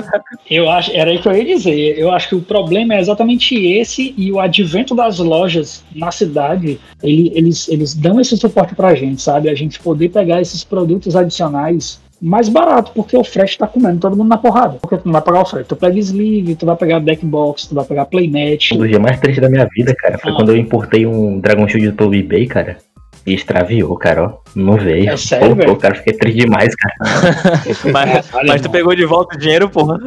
eu 0.50 0.68
acho, 0.70 0.90
era 0.94 1.10
aí 1.10 1.18
que 1.18 1.28
eu 1.28 1.32
ia 1.36 1.44
dizer. 1.44 1.98
Eu 1.98 2.10
acho 2.10 2.28
que 2.28 2.34
o 2.34 2.42
problema 2.42 2.94
é 2.94 3.00
exatamente 3.00 3.54
esse 3.54 4.14
e 4.16 4.30
o 4.30 4.38
advento 4.38 4.94
das 4.94 5.18
lojas 5.18 5.82
na 5.94 6.10
cidade, 6.10 6.78
ele- 7.02 7.32
eles, 7.34 7.68
eles 7.68 7.94
dão 7.94 8.20
esse 8.20 8.36
suporte 8.36 8.74
pra 8.74 8.94
gente, 8.94 9.22
sabe? 9.22 9.48
A 9.48 9.54
gente 9.54 9.80
poder 9.80 10.08
pegar 10.10 10.40
esses 10.40 10.62
produtos 10.64 11.16
adicionais 11.16 12.02
mais 12.20 12.48
barato, 12.48 12.92
porque 12.94 13.16
o 13.16 13.24
frete 13.24 13.58
tá 13.58 13.66
comendo 13.66 13.98
todo 13.98 14.16
mundo 14.16 14.28
na 14.28 14.38
porrada. 14.38 14.78
Porque 14.80 14.96
tu 14.96 15.02
não 15.04 15.12
vai 15.12 15.20
pagar 15.20 15.42
o 15.42 15.44
frete. 15.44 15.66
Tu 15.68 15.76
pega 15.76 15.98
sleeve, 15.98 16.54
tu 16.54 16.64
vai 16.64 16.76
pegar 16.76 16.98
deck 16.98 17.24
box, 17.26 17.66
tu 17.68 17.74
vai 17.74 17.84
pegar 17.84 18.06
playmat. 18.06 18.72
Um 18.72 18.78
dos 18.78 18.88
dias 18.88 19.00
mais 19.00 19.18
tristes 19.20 19.42
da 19.42 19.50
minha 19.50 19.68
vida, 19.76 19.94
cara, 19.94 20.16
foi 20.18 20.32
Ah. 20.32 20.34
quando 20.36 20.50
eu 20.50 20.56
importei 20.56 21.04
um 21.06 21.38
Dragon 21.40 21.68
Shield 21.68 21.92
pelo 21.92 22.14
eBay, 22.14 22.46
cara. 22.46 22.78
E 23.26 23.32
extraviou, 23.34 23.96
cara, 23.96 24.22
ó. 24.24 24.32
Não 24.54 24.76
veio. 24.76 25.08
É 25.10 25.16
sério, 25.16 25.56
Pô, 25.56 25.64
pô, 25.64 25.76
cara, 25.76 25.94
fiquei 25.94 26.12
triste 26.12 26.40
demais, 26.40 26.74
cara. 26.76 26.94
Mas, 27.92 28.28
Caralho, 28.30 28.48
mas 28.48 28.60
tu 28.60 28.70
pegou 28.70 28.94
de 28.94 29.04
volta 29.06 29.34
o 29.34 29.38
dinheiro, 29.38 29.68
porra. 29.68 29.98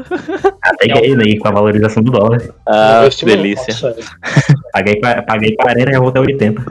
Até 0.61 0.87
ganhei, 0.87 1.15
né? 1.15 1.23
Com 1.39 1.47
a 1.47 1.51
valorização 1.51 2.03
do 2.03 2.11
dólar. 2.11 2.41
Ah, 2.67 3.07
que 3.09 3.25
delícia. 3.25 3.73
Paguei, 4.71 4.95
paguei 5.01 5.55
40 5.55 5.89
e 5.89 5.93
já 5.93 5.99
voltei 5.99 6.21
80. 6.21 6.63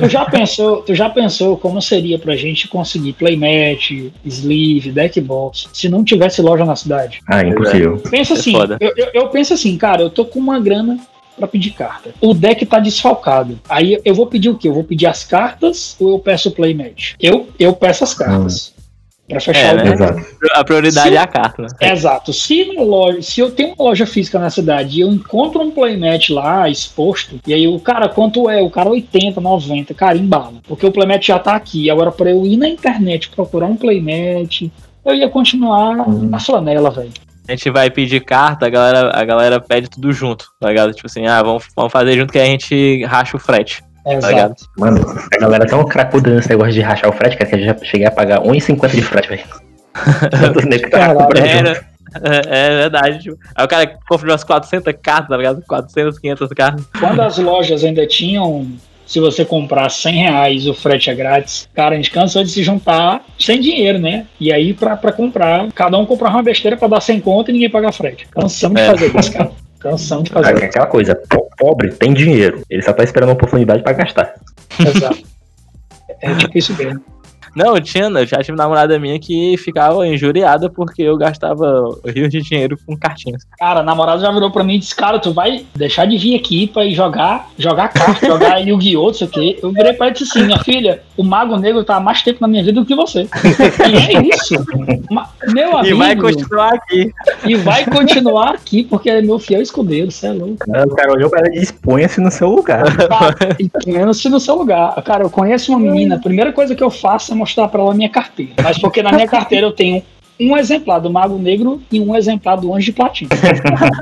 Tu 0.00 0.08
já 0.08 0.24
pensou, 0.24 0.76
tu 0.82 0.94
já 0.94 1.10
pensou 1.10 1.56
como 1.58 1.82
seria 1.82 2.18
pra 2.18 2.34
gente 2.36 2.68
conseguir 2.68 3.12
playmat, 3.12 3.90
sleeve, 4.24 4.90
deckbox, 4.92 5.68
se 5.72 5.88
não 5.88 6.02
tivesse 6.04 6.40
loja 6.40 6.64
na 6.64 6.76
cidade? 6.76 7.20
Ah, 7.28 7.42
impossível. 7.42 7.98
Pensa 8.10 8.32
É 8.34 8.36
assim, 8.38 8.54
eu, 8.80 8.92
eu- 8.96 9.10
eu 9.12 9.28
penso 9.28 9.52
assim, 9.54 9.76
cara, 9.76 10.02
eu 10.02 10.10
tô 10.10 10.24
com 10.24 10.38
uma 10.38 10.58
grana 10.60 10.98
pra 11.36 11.46
pedir 11.46 11.70
carta. 11.72 12.10
O 12.20 12.32
deck 12.34 12.64
tá 12.66 12.78
desfalcado. 12.78 13.58
Aí 13.68 14.00
eu 14.04 14.14
vou 14.14 14.26
pedir 14.26 14.48
o 14.48 14.56
quê? 14.56 14.68
Eu 14.68 14.74
vou 14.74 14.84
pedir 14.84 15.06
as 15.06 15.24
cartas 15.24 15.96
ou 16.00 16.10
eu 16.10 16.18
peço 16.18 16.48
o 16.48 16.52
playmat? 16.52 17.14
Eu, 17.20 17.48
eu 17.58 17.72
peço 17.74 18.04
as 18.04 18.14
cartas. 18.14 18.74
Pra 19.28 19.40
fechar 19.40 19.58
É, 19.58 19.72
o 19.74 19.76
né? 19.84 19.92
Exato. 19.92 20.26
A 20.54 20.62
prioridade 20.64 21.08
Se- 21.08 21.16
é 21.16 21.18
a 21.18 21.26
carta, 21.26 21.62
né? 21.62 21.68
Exato. 21.92 22.32
Se 22.32 22.72
na 22.72 22.80
loja, 22.82 23.20
se 23.22 23.40
eu 23.40 23.50
tenho 23.50 23.74
uma 23.74 23.84
loja 23.88 24.06
física 24.06 24.38
na 24.38 24.48
cidade 24.50 24.98
e 24.98 25.00
eu 25.00 25.08
encontro 25.12 25.60
um 25.62 25.70
playmat 25.72 26.30
lá 26.30 26.68
exposto, 26.68 27.40
e 27.44 27.52
aí 27.52 27.66
o 27.66 27.80
cara, 27.80 28.08
quanto 28.08 28.48
é? 28.48 28.62
O 28.62 28.70
cara 28.70 28.88
80, 28.88 29.40
90, 29.40 29.92
cara, 29.94 30.16
embala. 30.16 30.54
Porque 30.68 30.86
o 30.86 30.92
playmat 30.92 31.26
já 31.26 31.40
tá 31.40 31.56
aqui. 31.56 31.90
Agora, 31.90 32.12
pra 32.12 32.30
eu 32.30 32.46
ir 32.46 32.56
na 32.56 32.68
internet 32.68 33.28
procurar 33.30 33.66
um 33.66 33.74
playmat, 33.76 34.62
eu 35.04 35.14
ia 35.14 35.28
continuar 35.28 36.08
Hum. 36.08 36.28
na 36.30 36.38
flanela, 36.38 36.90
velho. 36.90 37.10
A 37.48 37.52
gente 37.52 37.70
vai 37.70 37.90
pedir 37.90 38.20
carta, 38.24 38.66
a 38.66 38.70
galera, 38.70 39.10
a 39.14 39.24
galera 39.24 39.60
pede 39.60 39.88
tudo 39.88 40.12
junto, 40.12 40.46
tá 40.60 40.68
ligado? 40.68 40.92
Tipo 40.92 41.06
assim, 41.06 41.26
ah, 41.26 41.42
vamos, 41.42 41.64
vamos 41.76 41.92
fazer 41.92 42.16
junto 42.16 42.32
que 42.32 42.38
a 42.38 42.44
gente 42.44 43.04
racha 43.04 43.36
o 43.36 43.40
frete, 43.40 43.82
tá 44.04 44.28
ligado? 44.28 44.54
Exato. 44.56 44.64
Mano, 44.76 45.04
a 45.34 45.38
galera 45.38 45.64
é 45.64 45.68
tão 45.68 45.84
cracuda 45.84 46.34
nesse 46.34 46.48
negócio 46.48 46.72
de 46.72 46.80
rachar 46.80 47.10
o 47.10 47.12
frete, 47.12 47.36
cara, 47.36 47.50
que 47.50 47.56
eu 47.56 47.64
já 47.64 47.76
cheguei 47.84 48.06
a 48.06 48.10
pagar 48.10 48.40
1,50 48.40 48.88
de 48.90 49.02
frete, 49.02 49.28
velho. 49.28 49.44
Era, 51.36 51.86
é, 52.22 52.66
é 52.66 52.68
verdade. 52.76 53.18
Tipo, 53.18 53.38
aí 53.54 53.64
o 53.64 53.68
cara 53.68 53.98
compra 54.08 54.30
umas 54.30 54.44
400 54.44 54.94
cartas, 55.02 55.28
tá 55.28 55.36
ligado? 55.36 55.62
400, 55.66 56.18
500 56.18 56.48
cartas. 56.50 56.86
Quando 56.98 57.20
as 57.20 57.38
lojas 57.38 57.84
ainda 57.84 58.06
tinham. 58.06 58.66
Se 59.06 59.20
você 59.20 59.44
comprar 59.44 59.88
100 59.88 60.14
reais, 60.14 60.66
o 60.66 60.74
frete 60.74 61.08
é 61.10 61.14
grátis. 61.14 61.68
Cara, 61.72 61.94
a 61.94 61.96
gente 61.96 62.10
cansou 62.10 62.42
de 62.42 62.50
se 62.50 62.62
juntar 62.64 63.24
sem 63.38 63.60
dinheiro, 63.60 63.98
né? 64.00 64.26
E 64.40 64.52
aí, 64.52 64.74
pra, 64.74 64.96
pra 64.96 65.12
comprar, 65.12 65.70
cada 65.72 65.96
um 65.96 66.04
comprava 66.04 66.36
uma 66.36 66.42
besteira 66.42 66.76
pra 66.76 66.88
dar 66.88 67.00
100 67.00 67.20
conto 67.20 67.50
e 67.50 67.52
ninguém 67.52 67.70
pagar 67.70 67.92
frete. 67.92 68.26
Cansamos 68.28 68.74
de 68.80 68.82
É. 68.82 68.90
fazer 68.90 69.16
isso, 69.18 69.32
cara. 69.32 69.50
Cansamos 69.78 70.24
de 70.24 70.30
fazer 70.30 70.54
Ah, 70.54 70.66
Aquela 70.66 70.86
coisa, 70.86 71.14
po- 71.14 71.48
pobre 71.56 71.90
tem 71.92 72.12
dinheiro. 72.12 72.62
Ele 72.68 72.82
só 72.82 72.92
tá 72.92 73.04
esperando 73.04 73.28
uma 73.28 73.34
oportunidade 73.34 73.82
pra 73.84 73.92
gastar. 73.92 74.34
Exato. 74.80 75.22
É 76.20 76.34
tipo 76.34 76.58
isso 76.58 76.74
mesmo. 76.76 77.00
Não, 77.56 77.74
eu 77.74 77.80
tinha, 77.80 78.04
eu 78.04 78.26
já 78.26 78.36
tive 78.42 78.56
namorada 78.56 78.98
minha 78.98 79.18
que 79.18 79.56
ficava 79.56 80.06
injuriada 80.06 80.68
porque 80.68 81.02
eu 81.02 81.16
gastava 81.16 81.96
rios 82.06 82.28
de 82.28 82.42
dinheiro 82.42 82.78
com 82.86 82.94
cartinhas. 82.96 83.42
Cara, 83.58 83.80
a 83.80 83.82
namorada 83.82 84.20
já 84.20 84.30
virou 84.30 84.50
pra 84.50 84.62
mim 84.62 84.74
e 84.74 84.78
disse: 84.78 84.94
Cara, 84.94 85.18
tu 85.18 85.32
vai 85.32 85.64
deixar 85.74 86.04
de 86.06 86.18
vir 86.18 86.36
aqui 86.36 86.66
pra 86.66 86.84
ir 86.84 86.92
jogar, 86.94 87.48
jogar 87.58 87.88
carta, 87.88 88.24
jogar 88.28 88.58
Yu-Gi-Oh! 88.58 89.06
não 89.06 89.14
sei 89.14 89.26
o 89.26 89.30
quê. 89.30 89.58
Eu 89.62 89.72
virei 89.72 89.94
pra 89.94 90.06
ela 90.06 90.14
e 90.14 90.18
disse 90.18 90.36
assim: 90.38 90.46
Minha 90.46 90.58
filha, 90.58 91.02
o 91.16 91.24
Mago 91.24 91.56
Negro 91.56 91.82
tá 91.82 91.96
há 91.96 92.00
mais 92.00 92.20
tempo 92.22 92.38
na 92.42 92.48
minha 92.48 92.62
vida 92.62 92.78
do 92.80 92.86
que 92.86 92.94
você. 92.94 93.22
E 93.22 94.16
é 94.16 94.22
isso. 94.34 94.54
Meu 95.52 95.70
E 95.70 95.74
amigo. 95.92 95.96
vai 95.98 96.16
continuar 96.16 96.74
aqui. 96.74 97.10
e 97.46 97.54
vai 97.54 97.84
continuar 97.86 98.50
aqui 98.50 98.82
porque 98.84 99.08
ele 99.08 99.18
é 99.20 99.22
meu 99.22 99.38
fiel 99.38 99.62
escudeiro, 99.62 100.10
você 100.10 100.26
é 100.26 100.32
louco. 100.32 100.56
O 100.68 100.94
cara 100.94 101.12
olhou 101.12 101.30
pra 101.30 101.40
ela 101.40 101.48
e 101.48 101.60
disse: 101.60 101.72
ponha-se 101.72 102.20
no 102.20 102.30
seu 102.30 102.48
lugar. 102.50 102.84
Tá, 103.08 103.34
e 103.58 103.68
ponha-se 103.68 104.28
no 104.28 104.38
seu 104.40 104.56
lugar. 104.56 104.94
Cara, 105.02 105.24
eu 105.24 105.30
conheço 105.30 105.72
uma 105.72 105.78
menina, 105.80 106.16
a 106.16 106.18
primeira 106.18 106.52
coisa 106.52 106.74
que 106.74 106.82
eu 106.84 106.90
faço 106.90 107.32
é 107.32 107.34
mostrar 107.46 107.68
pra 107.68 107.80
ela 107.80 107.92
a 107.92 107.94
minha 107.94 108.08
carteira. 108.10 108.52
Mas 108.62 108.76
porque 108.78 109.02
na 109.02 109.12
minha 109.12 109.28
carteira 109.28 109.66
eu 109.66 109.72
tenho 109.72 110.02
um 110.38 110.56
exemplar 110.56 111.00
do 111.00 111.08
Mago 111.10 111.38
Negro 111.38 111.80
e 111.90 112.00
um 112.00 112.14
exemplar 112.14 112.56
do 112.58 112.74
Anjo 112.74 112.86
de 112.86 112.92
Platina. 112.92 113.30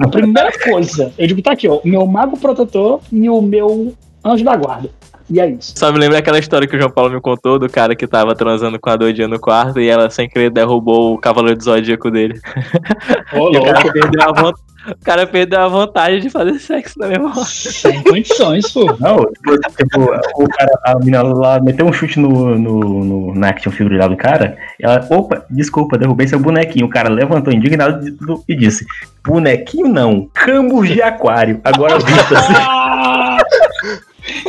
A 0.05 0.09
primeira 0.09 0.51
coisa, 0.59 1.13
eu 1.19 1.27
digo, 1.27 1.43
tá 1.43 1.53
aqui, 1.53 1.69
ó, 1.69 1.77
o 1.77 1.87
meu 1.89 2.05
Mago 2.07 2.39
Protetor 2.39 3.01
e 3.13 3.29
o 3.29 3.41
meu 3.43 3.95
Anjo 4.25 4.43
da 4.43 4.57
Guarda. 4.57 4.91
E 5.31 5.41
é 5.41 5.49
isso. 5.49 5.73
Só 5.77 5.91
me 5.93 5.99
lembra 5.99 6.19
aquela 6.19 6.39
história 6.39 6.67
que 6.69 6.77
o 6.77 6.79
João 6.79 6.91
Paulo 6.91 7.11
me 7.15 7.21
contou 7.21 7.59
do 7.59 7.69
cara 7.69 7.95
que 7.95 8.07
tava 8.07 8.35
transando 8.35 8.79
com 8.79 8.91
a 8.91 8.97
doidinha 8.97 9.29
no 9.29 9.39
quarto 9.39 9.81
e 9.81 9.89
ela 9.89 10.11
sem 10.11 10.29
querer 10.29 10.51
derrubou 10.51 11.15
o 11.15 11.19
cavaleiro 11.19 11.57
do 11.57 11.65
zodíaco 11.65 12.11
dele. 12.11 12.39
Ô, 13.33 13.49
E 13.55 13.57
o 13.57 13.63
cara 13.63 13.81
louco. 13.81 13.93
perdeu 13.93 14.23
a 14.23 14.27
vontade. 14.33 14.74
O 14.87 15.05
cara 15.05 15.27
perdeu 15.27 15.61
a 15.61 15.69
vontade 15.69 16.21
de 16.21 16.29
fazer 16.29 16.59
sexo 16.59 16.99
na 16.99 17.09
mesma 17.09 17.31
hora. 17.31 17.45
Sem 17.45 18.03
condições, 18.03 18.71
pô. 18.71 18.85
Não, 19.01 19.17
tipo, 19.17 19.59
tipo, 19.77 20.03
o 20.37 20.49
cara, 20.49 20.71
a 20.85 20.99
menina 20.99 21.23
lá 21.23 21.61
meteu 21.61 21.87
um 21.87 21.93
chute 21.93 22.21
no, 22.21 22.59
no, 22.59 22.81
no, 22.81 23.35
na 23.35 23.49
action 23.49 23.73
figure 23.73 23.97
lá 23.97 24.07
do 24.09 24.17
cara. 24.17 24.59
E 24.79 24.85
ela, 24.85 25.07
opa, 25.11 25.45
desculpa, 25.49 25.97
derrubei 25.97 26.29
seu 26.29 26.39
bonequinho. 26.39 26.87
O 26.87 26.91
cara 26.91 27.09
levantou 27.09 27.53
indignado 27.53 28.07
e- 28.49 28.55
disse: 28.57 28.85
Bonequinho 29.25 29.89
não, 29.89 30.29
cambos 30.35 30.89
de 30.89 31.01
aquário. 31.01 31.61
Agora 31.65 31.99
vista 31.99 32.39
assim. 32.39 32.55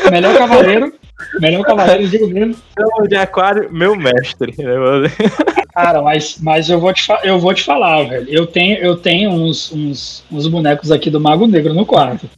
Melhor 0.12 0.38
cavaleiro. 0.38 0.94
Melhor 1.40 1.64
cavaleiro, 1.64 2.08
digo 2.10 2.28
mesmo. 2.28 2.56
Então, 2.72 3.08
de 3.08 3.16
aquário, 3.16 3.70
meu 3.72 3.96
mestre. 3.96 4.54
Cara, 5.76 6.02
mas, 6.02 6.38
mas 6.40 6.70
eu, 6.70 6.80
vou 6.80 6.94
te 6.94 7.06
eu 7.24 7.38
vou 7.38 7.54
te 7.54 7.62
falar, 7.62 8.04
velho. 8.04 8.28
Eu 8.30 8.48
tenho, 8.48 8.78
eu 8.78 8.96
tenho 8.96 9.30
uns, 9.30 9.74
uns, 9.74 10.24
uns 10.32 10.48
bonecos 10.48 10.90
aqui 10.90 11.10
do 11.10 11.20
Mago 11.20 11.46
Negro 11.46 11.74
no 11.74 11.86
quarto. 11.86 12.30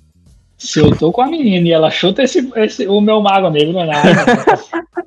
Se 0.58 0.80
eu 0.80 0.98
tô 0.98 1.12
com 1.12 1.22
a 1.22 1.28
menina 1.28 1.68
e 1.68 1.72
ela 1.72 1.92
chuta 1.92 2.24
esse, 2.24 2.50
esse, 2.56 2.88
o 2.88 3.00
meu 3.00 3.22
Mago 3.22 3.52
Negro, 3.52 3.74
não 3.74 3.84
é 3.84 3.92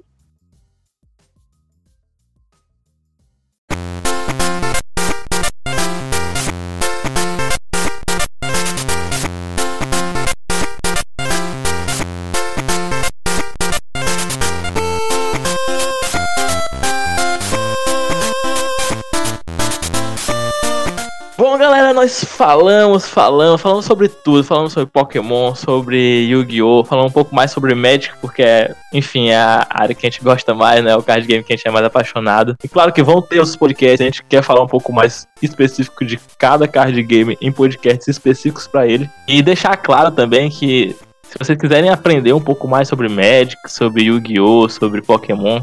nós 22.01 22.25
falamos, 22.25 23.07
falamos, 23.07 23.61
falamos 23.61 23.85
sobre 23.85 24.09
tudo, 24.09 24.43
falamos 24.43 24.73
sobre 24.73 24.89
Pokémon, 24.91 25.55
sobre 25.55 26.23
Yu-Gi-Oh!, 26.31 26.83
falamos 26.83 27.11
um 27.11 27.13
pouco 27.13 27.35
mais 27.35 27.51
sobre 27.51 27.75
Magic, 27.75 28.15
porque, 28.23 28.43
enfim, 28.91 29.29
é 29.29 29.37
a 29.37 29.67
área 29.69 29.95
que 29.95 30.07
a 30.07 30.09
gente 30.09 30.25
gosta 30.25 30.55
mais, 30.55 30.83
né? 30.83 30.97
O 30.97 31.03
card 31.03 31.27
game 31.27 31.45
que 31.45 31.53
a 31.53 31.57
gente 31.57 31.69
é 31.69 31.71
mais 31.71 31.85
apaixonado. 31.85 32.57
E 32.65 32.69
claro 32.69 32.91
que 32.91 33.03
vão 33.03 33.21
ter 33.21 33.39
os 33.39 33.55
podcasts, 33.55 34.01
a 34.01 34.05
gente 34.05 34.25
quer 34.25 34.43
falar 34.43 34.63
um 34.63 34.67
pouco 34.67 34.91
mais 34.95 35.29
específico 35.43 36.03
de 36.03 36.19
cada 36.39 36.67
card 36.67 37.03
game 37.03 37.37
em 37.39 37.53
podcasts 37.53 38.09
específicos 38.09 38.67
pra 38.67 38.87
ele. 38.87 39.07
E 39.29 39.43
deixar 39.43 39.77
claro 39.77 40.11
também 40.11 40.49
que 40.49 40.97
se 41.23 41.39
vocês 41.39 41.59
quiserem 41.59 41.91
aprender 41.91 42.33
um 42.33 42.41
pouco 42.41 42.67
mais 42.67 42.89
sobre 42.89 43.11
Magic, 43.11 43.57
sobre 43.69 44.05
Yu-Gi-Oh!, 44.05 44.71
sobre 44.71 45.03
Pokémon, 45.03 45.61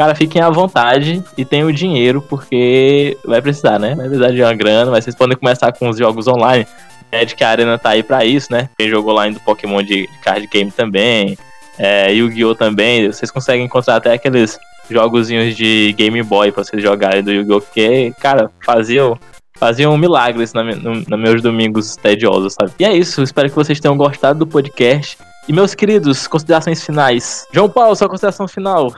Cara, 0.00 0.14
fiquem 0.14 0.40
à 0.40 0.48
vontade 0.48 1.22
e 1.36 1.44
tenham 1.44 1.70
dinheiro, 1.70 2.22
porque 2.22 3.18
vai 3.22 3.42
precisar, 3.42 3.78
né? 3.78 3.94
Vai 3.94 4.06
precisar 4.06 4.30
de 4.30 4.42
uma 4.42 4.54
grana, 4.54 4.90
mas 4.90 5.04
vocês 5.04 5.14
podem 5.14 5.36
começar 5.36 5.70
com 5.72 5.90
os 5.90 5.98
jogos 5.98 6.26
online. 6.26 6.66
Magic 7.12 7.44
Arena 7.44 7.78
tá 7.78 7.90
aí 7.90 8.02
pra 8.02 8.24
isso, 8.24 8.50
né? 8.50 8.70
Tem 8.78 8.88
jogo 8.88 9.10
online 9.10 9.34
do 9.34 9.40
Pokémon 9.40 9.82
de, 9.82 10.06
de 10.06 10.18
card 10.24 10.46
game 10.46 10.70
também. 10.70 11.36
É, 11.78 12.10
Yu-Gi-Oh! 12.14 12.54
também. 12.54 13.12
Vocês 13.12 13.30
conseguem 13.30 13.66
encontrar 13.66 13.96
até 13.96 14.14
aqueles 14.14 14.58
jogozinhos 14.88 15.54
de 15.54 15.92
Game 15.98 16.22
Boy 16.22 16.50
pra 16.50 16.64
vocês 16.64 16.82
jogarem 16.82 17.22
do 17.22 17.30
Yu-Gi-Oh! 17.30 17.60
Que, 17.60 18.14
cara, 18.18 18.50
faziam, 18.64 19.18
faziam 19.58 19.94
milagres 19.98 20.54
na, 20.54 20.64
no, 20.64 21.18
meus 21.18 21.42
domingos 21.42 21.94
tediosos, 21.96 22.54
sabe? 22.54 22.72
E 22.78 22.86
é 22.86 22.96
isso, 22.96 23.22
espero 23.22 23.50
que 23.50 23.54
vocês 23.54 23.78
tenham 23.78 23.98
gostado 23.98 24.38
do 24.38 24.46
podcast. 24.46 25.18
E 25.46 25.52
meus 25.52 25.74
queridos, 25.74 26.26
considerações 26.26 26.82
finais. 26.82 27.46
João 27.52 27.68
Paulo, 27.68 27.94
sua 27.94 28.08
consideração 28.08 28.48
final. 28.48 28.94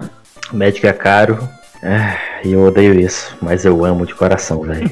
Médico 0.52 0.86
é 0.86 0.92
caro. 0.92 1.48
Ah, 1.82 2.16
E 2.44 2.52
eu 2.52 2.62
odeio 2.62 2.98
isso, 2.98 3.36
mas 3.40 3.64
eu 3.64 3.84
amo 3.84 4.06
de 4.06 4.14
coração, 4.14 4.60
velho. 4.62 4.88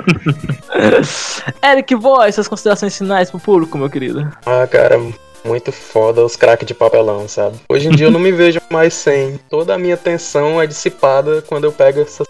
Eric 1.65 1.95
Boy, 1.95 2.33
suas 2.33 2.49
considerações 2.49 2.97
finais 2.97 3.31
pro 3.31 3.39
público, 3.39 3.79
meu 3.79 3.89
querido. 3.89 4.29
Ah, 4.45 4.67
cara, 4.67 4.99
muito 5.45 5.71
foda 5.71 6.25
os 6.25 6.35
craques 6.37 6.67
de 6.67 6.75
papelão, 6.75 7.29
sabe? 7.29 7.57
Hoje 7.69 7.89
em 7.89 7.93
dia 7.93 8.07
eu 8.07 8.11
não 8.11 8.19
me 8.21 8.33
vejo 8.33 8.61
mais 8.71 8.95
sem. 8.95 9.39
Toda 9.49 9.75
a 9.75 9.79
minha 9.79 9.95
atenção 9.95 10.61
é 10.61 10.67
dissipada 10.67 11.43
quando 11.43 11.65
eu 11.65 11.73
pego 11.73 12.01
essas 12.01 12.27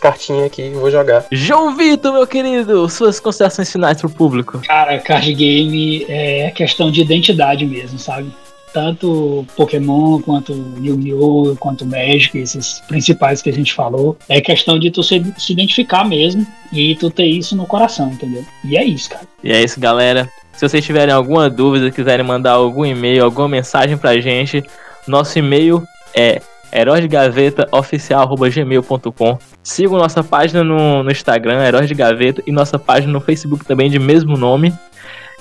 cartinhas 0.00 0.46
aqui 0.46 0.62
e 0.62 0.70
vou 0.70 0.90
jogar. 0.90 1.26
João 1.30 1.76
Vitor, 1.76 2.14
meu 2.14 2.26
querido, 2.26 2.88
suas 2.88 3.20
considerações 3.20 3.70
finais 3.70 4.00
pro 4.00 4.08
público. 4.08 4.58
Cara, 4.66 4.98
card 4.98 5.34
game 5.34 6.06
é 6.08 6.50
questão 6.52 6.90
de 6.90 7.02
identidade 7.02 7.66
mesmo, 7.66 7.98
sabe? 7.98 8.32
Tanto 8.72 9.44
Pokémon, 9.56 10.20
quanto 10.20 10.52
Yu-Gi-Oh!, 10.80 11.56
quanto 11.58 11.84
Magic, 11.84 12.38
esses 12.38 12.80
principais 12.86 13.42
que 13.42 13.50
a 13.50 13.52
gente 13.52 13.72
falou. 13.72 14.16
É 14.28 14.40
questão 14.40 14.78
de 14.78 14.90
tu 14.90 15.02
se, 15.02 15.20
se 15.38 15.52
identificar 15.52 16.04
mesmo 16.04 16.46
e 16.72 16.94
tu 16.94 17.10
ter 17.10 17.26
isso 17.26 17.56
no 17.56 17.66
coração, 17.66 18.10
entendeu? 18.10 18.44
E 18.64 18.76
é 18.76 18.84
isso, 18.84 19.10
cara. 19.10 19.26
E 19.42 19.50
é 19.50 19.62
isso, 19.62 19.80
galera. 19.80 20.28
Se 20.52 20.68
vocês 20.68 20.84
tiverem 20.84 21.14
alguma 21.14 21.48
dúvida, 21.48 21.90
quiserem 21.90 22.24
mandar 22.24 22.52
algum 22.52 22.84
e-mail, 22.84 23.24
alguma 23.24 23.48
mensagem 23.48 23.96
pra 23.96 24.20
gente, 24.20 24.62
nosso 25.06 25.38
e-mail 25.38 25.82
é 26.14 26.42
heróisdegavetaoficial.gmail.com 26.72 29.38
Sigam 29.62 29.98
nossa 29.98 30.24
página 30.24 30.64
no, 30.64 31.02
no 31.02 31.10
Instagram, 31.10 31.62
Heróis 31.62 31.88
de 31.88 31.94
Gaveta, 31.94 32.42
e 32.46 32.52
nossa 32.52 32.78
página 32.78 33.12
no 33.12 33.20
Facebook 33.20 33.64
também 33.64 33.90
de 33.90 33.98
mesmo 33.98 34.36
nome. 34.36 34.72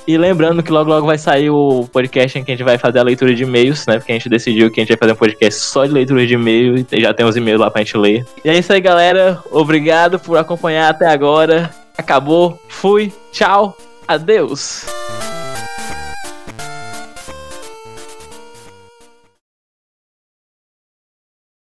E 0.10 0.18
lembrando 0.18 0.64
que 0.64 0.72
logo 0.72 0.90
logo 0.90 1.06
vai 1.06 1.20
sair 1.20 1.52
o 1.52 1.88
podcast 1.94 2.40
em 2.40 2.44
que 2.44 2.52
a 2.52 2.56
gente 2.56 2.66
vai 2.66 2.80
fazer 2.80 2.98
a 2.98 3.04
leitura 3.04 3.32
de 3.32 3.44
e-mails, 3.44 3.86
né? 3.86 4.00
Porque 4.00 4.12
a 4.12 4.16
gente 4.16 4.28
decidiu 4.28 4.72
que 4.72 4.80
a 4.80 4.84
gente 4.84 4.90
vai 4.90 4.98
fazer 4.98 5.12
um 5.12 5.16
podcast 5.16 5.62
só 5.62 5.86
de 5.86 5.92
leitura 5.92 6.26
de 6.26 6.34
e-mail 6.34 6.84
e 6.92 7.00
já 7.00 7.14
tem 7.14 7.28
os 7.28 7.36
e-mails 7.36 7.62
lá 7.62 7.70
pra 7.70 7.84
gente 7.84 7.96
ler. 7.96 8.26
E 8.44 8.50
é 8.50 8.58
isso 8.58 8.74
aí, 8.74 8.82
galera. 8.82 9.40
Obrigado 9.52 10.18
por 10.18 10.36
acompanhar 10.40 10.90
até 10.90 11.06
agora. 11.06 11.70
Acabou. 11.96 12.60
Fui. 12.68 13.14
Tchau. 13.32 13.78
Adeus. 14.08 14.88